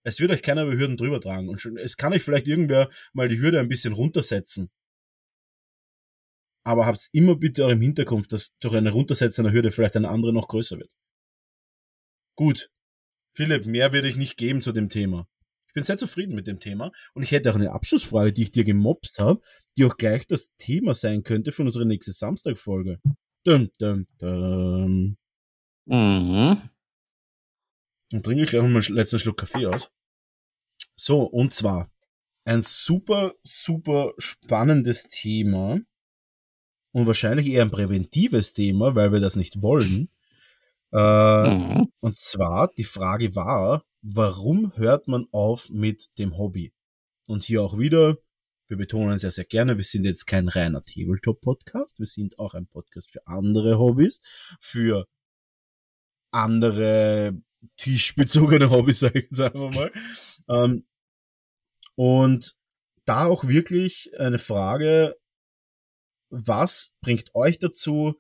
Es 0.05 0.20
wird 0.20 0.32
euch 0.32 0.43
keiner 0.43 0.64
über 0.64 0.76
Hürden 0.76 0.97
drüber 0.97 1.20
tragen. 1.20 1.49
Und 1.49 1.61
schon, 1.61 1.76
es 1.76 1.97
kann 1.97 2.12
euch 2.12 2.22
vielleicht 2.22 2.49
irgendwer 2.49 2.91
mal 3.12 3.28
die 3.28 3.39
Hürde 3.39 3.61
ein 3.61 3.68
bisschen 3.68 3.95
runtersetzen. 3.95 4.70
Aber 6.66 6.87
habt 6.87 7.09
immer 7.12 7.37
bitte 7.37 7.64
auch 7.64 7.70
im 7.70 7.80
Hinterkopf, 7.80 8.26
dass 8.26 8.53
durch 8.59 8.74
eine 8.74 8.91
Runtersetzen 8.91 9.47
einer 9.47 9.55
Hürde 9.55 9.70
vielleicht 9.70 9.97
eine 9.97 10.09
andere 10.09 10.32
noch 10.32 10.49
größer 10.49 10.78
wird. 10.78 10.93
Gut. 12.37 12.70
Philipp, 13.37 13.66
mehr 13.66 13.93
werde 13.93 14.09
ich 14.09 14.16
nicht 14.16 14.37
geben 14.37 14.61
zu 14.61 14.72
dem 14.72 14.89
Thema. 14.89 15.28
Ich 15.68 15.74
bin 15.74 15.85
sehr 15.85 15.97
zufrieden 15.97 16.35
mit 16.35 16.47
dem 16.47 16.61
Thema 16.61 16.93
und 17.14 17.22
ich 17.22 17.32
hätte 17.32 17.51
auch 17.51 17.57
eine 17.57 17.72
Abschlussfrage, 17.72 18.32
die 18.32 18.43
ich 18.43 18.51
dir 18.51 18.64
gemobst 18.64 19.18
habe, 19.18 19.41
die 19.76 19.85
auch 19.85 19.97
gleich 19.97 20.26
das 20.26 20.55
Thema 20.57 20.95
sein 20.95 21.22
könnte 21.22 21.53
für 21.53 21.62
unsere 21.62 21.87
nächste 21.87 22.12
Samstagfolge. 22.12 23.01
Dum, 23.45 23.68
dum, 23.78 24.07
dum. 24.18 25.16
Mhm. 25.87 26.59
Dann 28.11 28.22
trinke 28.22 28.45
ich 28.45 28.51
gleich 28.51 28.62
mal 28.62 28.68
einen 28.68 28.95
letzten 28.95 29.18
Schluck 29.18 29.39
Kaffee 29.39 29.66
aus. 29.66 29.91
So, 30.97 31.22
und 31.22 31.53
zwar 31.53 31.91
ein 32.45 32.62
super, 32.62 33.35
super 33.43 34.12
spannendes 34.18 35.05
Thema 35.05 35.80
und 36.93 37.07
wahrscheinlich 37.07 37.49
eher 37.49 37.62
ein 37.62 37.70
präventives 37.70 38.53
Thema, 38.53 38.95
weil 38.95 39.12
wir 39.12 39.20
das 39.20 39.37
nicht 39.37 39.62
wollen. 39.62 40.11
Äh, 40.93 41.55
mhm. 41.55 41.89
Und 42.01 42.16
zwar, 42.16 42.68
die 42.76 42.85
Frage 42.85 43.35
war, 43.35 43.85
warum 44.03 44.76
hört 44.76 45.09
man 45.09 45.26
auf 45.32 45.70
mit 45.70 46.18
dem 46.18 46.39
Hobby? 46.39 46.72
Und 47.26 47.43
hier 47.43 47.62
auch 47.62 47.78
wieder, 47.78 48.18
wir 48.68 48.76
betonen 48.76 49.18
sehr, 49.18 49.30
sehr 49.30 49.45
gerne, 49.45 49.76
wir 49.76 49.85
sind 49.85 50.05
jetzt 50.05 50.26
kein 50.26 50.49
reiner 50.49 50.85
Tabletop-Podcast, 50.85 51.99
wir 51.99 52.07
sind 52.07 52.39
auch 52.39 52.55
ein 52.55 52.66
Podcast 52.66 53.11
für 53.11 53.26
andere 53.26 53.78
Hobbys, 53.78 54.20
für 54.61 55.07
andere 56.35 57.37
tischbezogene 57.76 58.70
Hobbys, 58.70 59.01
sage 59.01 59.20
ich 59.20 59.24
jetzt 59.30 59.41
einfach 59.41 59.70
mal. 59.70 59.93
ähm, 60.49 60.87
und 61.97 62.57
da 63.05 63.26
auch 63.26 63.45
wirklich 63.45 64.11
eine 64.18 64.39
Frage, 64.39 65.16
was 66.30 66.93
bringt 67.01 67.35
euch 67.35 67.59
dazu, 67.59 68.18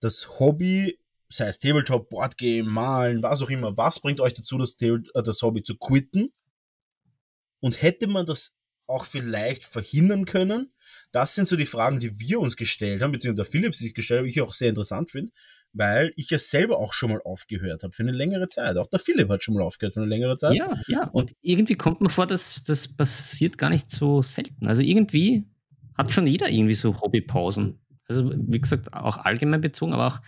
das 0.00 0.38
Hobby 0.38 0.98
sei 1.36 1.48
es 1.48 1.58
Tabletop, 1.58 2.08
Boardgame, 2.08 2.68
Malen, 2.68 3.22
was 3.22 3.42
auch 3.42 3.50
immer, 3.50 3.76
was 3.76 4.00
bringt 4.00 4.20
euch 4.20 4.34
dazu, 4.34 4.58
das, 4.58 4.76
äh, 4.80 4.98
das 5.14 5.42
Hobby 5.42 5.62
zu 5.62 5.76
quitten? 5.76 6.32
Und 7.60 7.82
hätte 7.82 8.06
man 8.06 8.26
das 8.26 8.52
auch 8.86 9.04
vielleicht 9.04 9.64
verhindern 9.64 10.26
können? 10.26 10.72
Das 11.12 11.34
sind 11.34 11.48
so 11.48 11.56
die 11.56 11.66
Fragen, 11.66 12.00
die 12.00 12.18
wir 12.20 12.40
uns 12.40 12.56
gestellt 12.56 13.02
haben, 13.02 13.12
beziehungsweise 13.12 13.50
der 13.50 13.52
Philipp 13.52 13.74
sich 13.74 13.94
gestellt 13.94 14.20
hat, 14.20 14.28
ich 14.28 14.40
auch 14.40 14.52
sehr 14.52 14.68
interessant 14.68 15.10
finde, 15.10 15.32
weil 15.74 16.12
ich 16.16 16.30
ja 16.30 16.38
selber 16.38 16.78
auch 16.78 16.92
schon 16.92 17.10
mal 17.10 17.20
aufgehört 17.22 17.82
habe 17.82 17.92
für 17.92 18.02
eine 18.02 18.12
längere 18.12 18.48
Zeit. 18.48 18.76
Auch 18.76 18.88
der 18.88 19.00
Philipp 19.00 19.28
hat 19.28 19.42
schon 19.42 19.54
mal 19.54 19.62
aufgehört 19.62 19.94
für 19.94 20.00
eine 20.00 20.08
längere 20.08 20.38
Zeit. 20.38 20.54
Ja, 20.54 20.72
ja. 20.86 21.08
Und 21.08 21.32
irgendwie 21.42 21.74
kommt 21.74 22.00
mir 22.00 22.08
vor, 22.08 22.26
dass 22.26 22.62
das 22.62 22.88
passiert 22.88 23.58
gar 23.58 23.70
nicht 23.70 23.90
so 23.90 24.22
selten. 24.22 24.66
Also 24.66 24.82
irgendwie 24.82 25.44
hat 25.96 26.12
schon 26.12 26.26
jeder 26.26 26.48
irgendwie 26.48 26.74
so 26.74 27.00
Hobbypausen. 27.00 27.80
Also 28.06 28.32
wie 28.34 28.60
gesagt, 28.60 28.92
auch 28.92 29.18
allgemein 29.18 29.60
bezogen, 29.60 29.92
aber 29.92 30.06
auch 30.06 30.20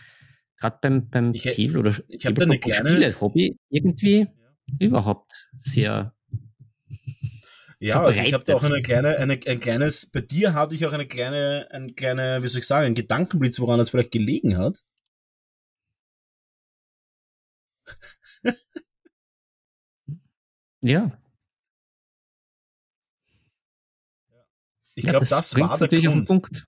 gerade 0.58 0.78
beim, 0.82 1.08
beim 1.08 1.34
ich, 1.34 1.42
Titel 1.42 1.76
oder 1.76 1.94
ich 2.08 2.26
habe 2.26 2.34
da 2.34 2.44
eine 2.44 2.58
kleine 2.58 2.90
Spiele-Hobby 2.90 3.56
irgendwie 3.70 4.26
ja. 4.80 4.86
überhaupt 4.86 5.48
sehr 5.58 6.12
ja, 7.78 8.02
also 8.02 8.22
ich 8.22 8.32
habe 8.32 8.44
da 8.44 8.54
auch 8.54 8.64
eine 8.64 8.80
kleine, 8.80 9.18
eine, 9.18 9.38
ein 9.46 9.60
kleines, 9.60 10.06
bei 10.06 10.22
dir 10.22 10.54
hatte 10.54 10.74
ich 10.74 10.86
auch 10.86 10.94
eine 10.94 11.06
kleine, 11.06 11.68
ein 11.70 11.94
kleine, 11.94 12.42
wie 12.42 12.48
soll 12.48 12.60
ich 12.60 12.66
sagen, 12.66 12.86
ein 12.86 12.94
Gedankenblitz, 12.94 13.60
woran 13.60 13.78
es 13.80 13.90
vielleicht 13.90 14.12
gelegen 14.12 14.56
hat. 14.56 14.80
Ja. 20.82 21.18
Ich 24.94 25.04
ja, 25.04 25.10
glaube, 25.10 25.26
das, 25.26 25.50
das 25.50 25.56
war 25.56 25.78
natürlich 25.78 26.06
Grund. 26.06 26.16
auf 26.16 26.20
den 26.22 26.26
Punkt. 26.26 26.66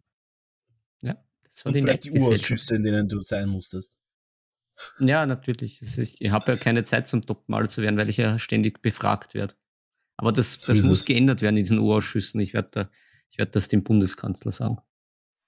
Ja. 1.03 1.17
Das 1.45 1.65
war 1.65 1.73
Und 1.73 1.81
vielleicht 1.81 2.05
die 2.05 2.11
Urausschüsse, 2.13 2.77
in 2.77 2.83
denen 2.83 3.09
du 3.09 3.23
sein 3.23 3.49
musstest. 3.49 3.97
Ja, 5.01 5.27
natürlich. 5.27 5.81
Ich 5.81 6.31
habe 6.31 6.53
ja 6.53 6.59
keine 6.59 6.85
Zeit 6.85 7.09
zum 7.09 7.23
Topmaler 7.23 7.69
zu 7.69 7.83
werden, 7.83 7.97
weil 7.97 8.09
ich 8.09 8.19
ja 8.19 8.39
ständig 8.39 8.81
befragt 8.83 9.35
werde. 9.35 9.55
Aber 10.17 10.33
das, 10.33 10.61
das 10.61 10.83
muss 10.83 11.05
geändert 11.05 11.43
werden 11.43 11.57
in 11.57 11.63
diesen 11.63 11.79
Urausschüssen. 11.79 12.41
Ich 12.41 12.53
werde 12.53 12.69
da, 12.73 12.91
ich 13.31 13.39
werde 13.39 13.53
das 13.53 13.69
dem 13.69 13.85
Bundeskanzler 13.85 14.53
sagen. 14.53 14.79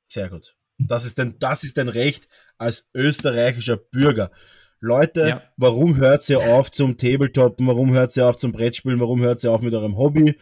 Sehr 0.08 0.30
gut. 0.30 0.56
Das 0.78 1.04
ist 1.04 1.18
denn, 1.18 1.38
das 1.38 1.64
ist 1.64 1.76
dein 1.76 1.88
Recht 1.88 2.28
als 2.56 2.88
österreichischer 2.94 3.76
Bürger. 3.76 4.30
Leute, 4.80 5.28
ja. 5.28 5.42
warum 5.56 5.96
hört 5.96 6.28
ihr 6.30 6.40
auf 6.40 6.70
zum 6.70 6.96
Tabletoppen? 6.96 7.66
Warum 7.66 7.92
hört 7.92 8.16
ihr 8.16 8.26
auf 8.26 8.36
zum 8.36 8.52
Brettspielen? 8.52 8.98
Warum 8.98 9.20
hört 9.20 9.44
ihr 9.44 9.52
auf 9.52 9.60
mit 9.60 9.74
eurem 9.74 9.98
Hobby? 9.98 10.34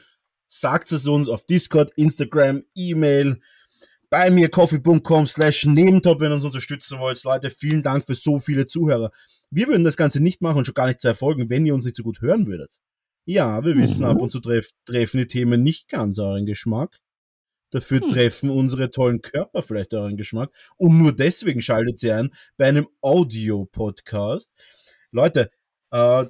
Sagt 0.47 0.93
es 0.93 1.07
uns 1.07 1.28
auf 1.28 1.45
Discord, 1.45 1.91
Instagram, 1.97 2.62
E-Mail, 2.74 3.41
bei 4.11 4.30
mir 4.30 4.49
coffee.com 4.49 5.26
slash 5.26 5.66
Nebentop, 5.66 6.20
wenn 6.20 6.30
ihr 6.30 6.36
uns 6.36 6.45
unterstützen 6.45 6.99
wollt. 6.99 7.22
Leute, 7.24 7.51
vielen 7.51 7.82
Dank 7.82 8.07
für 8.07 8.14
so 8.14 8.39
viele 8.39 8.66
Zuhörer. 8.66 9.11
Wir 9.51 9.66
würden 9.66 9.84
das 9.84 9.97
Ganze 9.97 10.20
nicht 10.20 10.41
machen 10.41 10.59
und 10.59 10.64
schon 10.64 10.74
gar 10.74 10.86
nicht 10.86 11.01
zu 11.01 11.09
erfolgen, 11.09 11.51
wenn 11.51 11.66
ihr 11.66 11.74
uns 11.74 11.84
nicht 11.84 11.97
so 11.97 12.03
gut 12.03 12.20
hören 12.20 12.47
würdet. 12.47 12.78
Ja, 13.26 13.62
wir 13.64 13.76
wissen, 13.76 14.05
mhm. 14.05 14.11
ab 14.11 14.22
und 14.22 14.32
zu 14.32 14.41
treff, 14.41 14.70
treffen 14.86 15.18
die 15.18 15.26
Themen 15.26 15.62
nicht 15.62 15.89
ganz 15.89 16.18
euren 16.18 16.47
Geschmack. 16.47 16.99
Dafür 17.71 18.05
mhm. 18.05 18.11
treffen 18.11 18.51
unsere 18.51 18.91
tollen 18.91 19.21
Körper 19.21 19.62
vielleicht 19.62 19.93
euren 19.95 20.16
Geschmack. 20.16 20.51
Und 20.77 20.99
nur 20.99 21.12
deswegen 21.14 21.61
schaltet 21.61 21.99
sie 21.99 22.12
ein 22.12 22.31
bei 22.57 22.66
einem 22.66 22.89
Audio-Podcast. 23.03 24.53
Leute, 25.11 25.51
äh, 25.91 26.27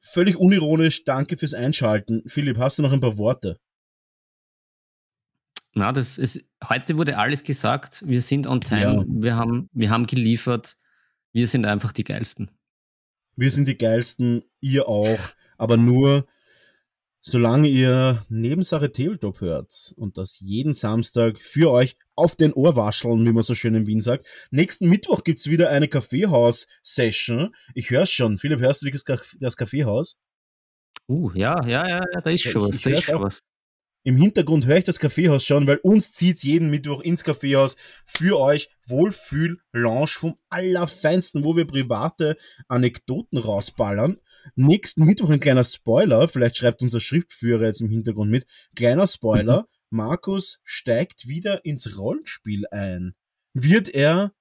völlig 0.00 0.36
unironisch, 0.36 1.04
danke 1.04 1.36
fürs 1.36 1.54
Einschalten. 1.54 2.22
Philipp, 2.26 2.58
hast 2.58 2.78
du 2.78 2.82
noch 2.82 2.92
ein 2.92 3.00
paar 3.00 3.18
Worte? 3.18 3.58
Na, 5.74 5.92
das 5.92 6.18
ist, 6.18 6.48
heute 6.68 6.96
wurde 6.96 7.18
alles 7.18 7.44
gesagt. 7.44 8.02
Wir 8.06 8.20
sind 8.20 8.46
on 8.46 8.60
time. 8.60 8.80
Ja. 8.80 9.04
Wir, 9.06 9.36
haben, 9.36 9.68
wir 9.72 9.90
haben 9.90 10.06
geliefert. 10.06 10.76
Wir 11.32 11.46
sind 11.46 11.66
einfach 11.66 11.92
die 11.92 12.04
Geilsten. 12.04 12.50
Wir 13.36 13.50
sind 13.52 13.68
die 13.68 13.78
Geilsten, 13.78 14.42
ihr 14.60 14.88
auch. 14.88 15.18
Aber 15.56 15.76
nur, 15.76 16.26
solange 17.30 17.68
ihr 17.68 18.24
Nebensache 18.28 18.90
Tabletop 18.90 19.40
hört 19.40 19.92
und 19.96 20.18
das 20.18 20.40
jeden 20.40 20.74
Samstag 20.74 21.38
für 21.40 21.70
euch 21.70 21.96
auf 22.14 22.36
den 22.36 22.52
Ohr 22.52 22.76
wascheln, 22.76 23.24
wie 23.26 23.32
man 23.32 23.42
so 23.42 23.54
schön 23.54 23.74
in 23.74 23.86
Wien 23.86 24.02
sagt. 24.02 24.26
Nächsten 24.50 24.88
Mittwoch 24.88 25.24
gibt 25.24 25.38
es 25.38 25.46
wieder 25.46 25.70
eine 25.70 25.88
Kaffeehaus-Session. 25.88 27.54
Ich 27.74 27.90
höre 27.90 28.06
schon. 28.06 28.38
Philipp, 28.38 28.60
hörst 28.60 28.82
du 28.82 28.90
das 29.40 29.56
Kaffeehaus? 29.56 30.16
Uh, 31.08 31.30
ja, 31.34 31.64
ja, 31.66 31.88
ja, 31.88 32.00
da 32.22 32.30
ist 32.30 32.42
schon 32.42 32.68
was. 32.68 32.80
Da 32.80 32.90
ist 32.90 33.04
schon 33.04 33.22
was. 33.22 33.42
Im 34.04 34.16
Hintergrund 34.16 34.66
höre 34.66 34.78
ich 34.78 34.84
das 34.84 35.00
Kaffeehaus 35.00 35.44
schon, 35.44 35.66
weil 35.66 35.80
uns 35.82 36.12
zieht 36.12 36.42
jeden 36.42 36.70
Mittwoch 36.70 37.02
ins 37.02 37.24
Kaffeehaus 37.24 37.76
für 38.06 38.38
euch 38.40 38.70
Wohlfühl-Lounge 38.86 40.08
vom 40.08 40.36
Allerfeinsten, 40.48 41.44
wo 41.44 41.56
wir 41.56 41.66
private 41.66 42.36
Anekdoten 42.68 43.38
rausballern. 43.38 44.18
Nächsten 44.54 45.04
Mittwoch 45.04 45.30
ein 45.30 45.40
kleiner 45.40 45.64
Spoiler, 45.64 46.28
vielleicht 46.28 46.56
schreibt 46.56 46.82
unser 46.82 47.00
Schriftführer 47.00 47.66
jetzt 47.66 47.80
im 47.80 47.90
Hintergrund 47.90 48.30
mit. 48.30 48.46
Kleiner 48.74 49.06
Spoiler, 49.06 49.68
Markus 49.90 50.58
steigt 50.64 51.28
wieder 51.28 51.64
ins 51.64 51.98
Rollenspiel 51.98 52.66
ein. 52.70 53.14
Wird 53.54 53.88
er 53.88 54.32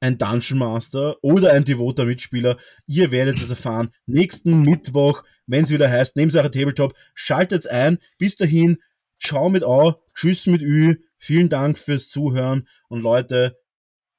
ein 0.00 0.18
Dungeon 0.18 0.58
Master 0.58 1.16
oder 1.22 1.52
ein 1.52 1.64
devoter 1.64 2.04
Mitspieler. 2.04 2.58
Ihr 2.86 3.10
werdet 3.10 3.38
es 3.38 3.50
erfahren. 3.50 3.90
Nächsten 4.06 4.60
Mittwoch, 4.62 5.22
wenn 5.46 5.64
es 5.64 5.70
wieder 5.70 5.90
heißt, 5.90 6.16
Nebensache 6.16 6.50
Tabletop, 6.50 6.94
schaltet 7.14 7.66
ein. 7.68 7.98
Bis 8.18 8.36
dahin, 8.36 8.78
ciao 9.18 9.48
mit 9.48 9.64
A, 9.64 9.96
tschüss 10.14 10.46
mit 10.46 10.60
Ü. 10.60 10.96
Vielen 11.16 11.48
Dank 11.48 11.78
fürs 11.78 12.08
Zuhören 12.10 12.68
und 12.88 13.00
Leute, 13.00 13.56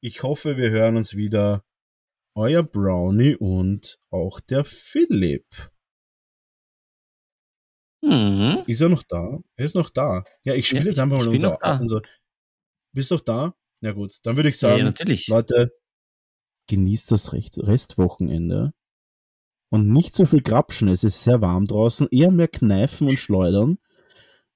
ich 0.01 0.23
hoffe, 0.23 0.57
wir 0.57 0.71
hören 0.71 0.97
uns 0.97 1.15
wieder. 1.15 1.63
Euer 2.35 2.63
Brownie 2.63 3.35
und 3.35 3.97
auch 4.11 4.39
der 4.41 4.65
Philipp. 4.65 5.71
Mhm. 8.01 8.63
Ist 8.67 8.81
er 8.81 8.89
noch 8.89 9.03
da? 9.03 9.39
Er 9.55 9.65
ist 9.65 9.75
noch 9.75 9.89
da. 9.89 10.23
Ja, 10.43 10.53
ich 10.53 10.67
spiele 10.67 10.83
Ja, 10.83 10.89
jetzt 10.89 10.99
einfach 10.99 11.17
mal 11.17 11.27
unser, 11.27 11.79
unser. 11.81 12.01
Bist 12.93 13.09
du 13.11 13.15
noch 13.15 13.21
da? 13.21 13.55
Ja 13.81 13.93
gut, 13.93 14.19
dann 14.23 14.35
würde 14.35 14.49
ich 14.49 14.59
sagen, 14.59 14.79
ja, 14.79 14.85
natürlich. 14.85 15.27
Leute, 15.27 15.71
genießt 16.67 17.11
das 17.11 17.33
Recht 17.33 17.57
Restwochenende 17.57 18.73
und 19.69 19.91
nicht 19.91 20.15
so 20.15 20.25
viel 20.25 20.41
Grapschen. 20.41 20.87
Es 20.87 21.03
ist 21.03 21.23
sehr 21.23 21.41
warm 21.41 21.65
draußen, 21.65 22.07
eher 22.11 22.31
mehr 22.31 22.47
Kneifen 22.47 23.07
und 23.07 23.17
Schleudern. 23.17 23.77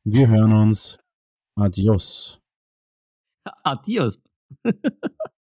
Wir 0.04 0.30
hören 0.30 0.54
uns. 0.54 1.00
Adios. 1.56 2.40
Adios. 3.64 4.20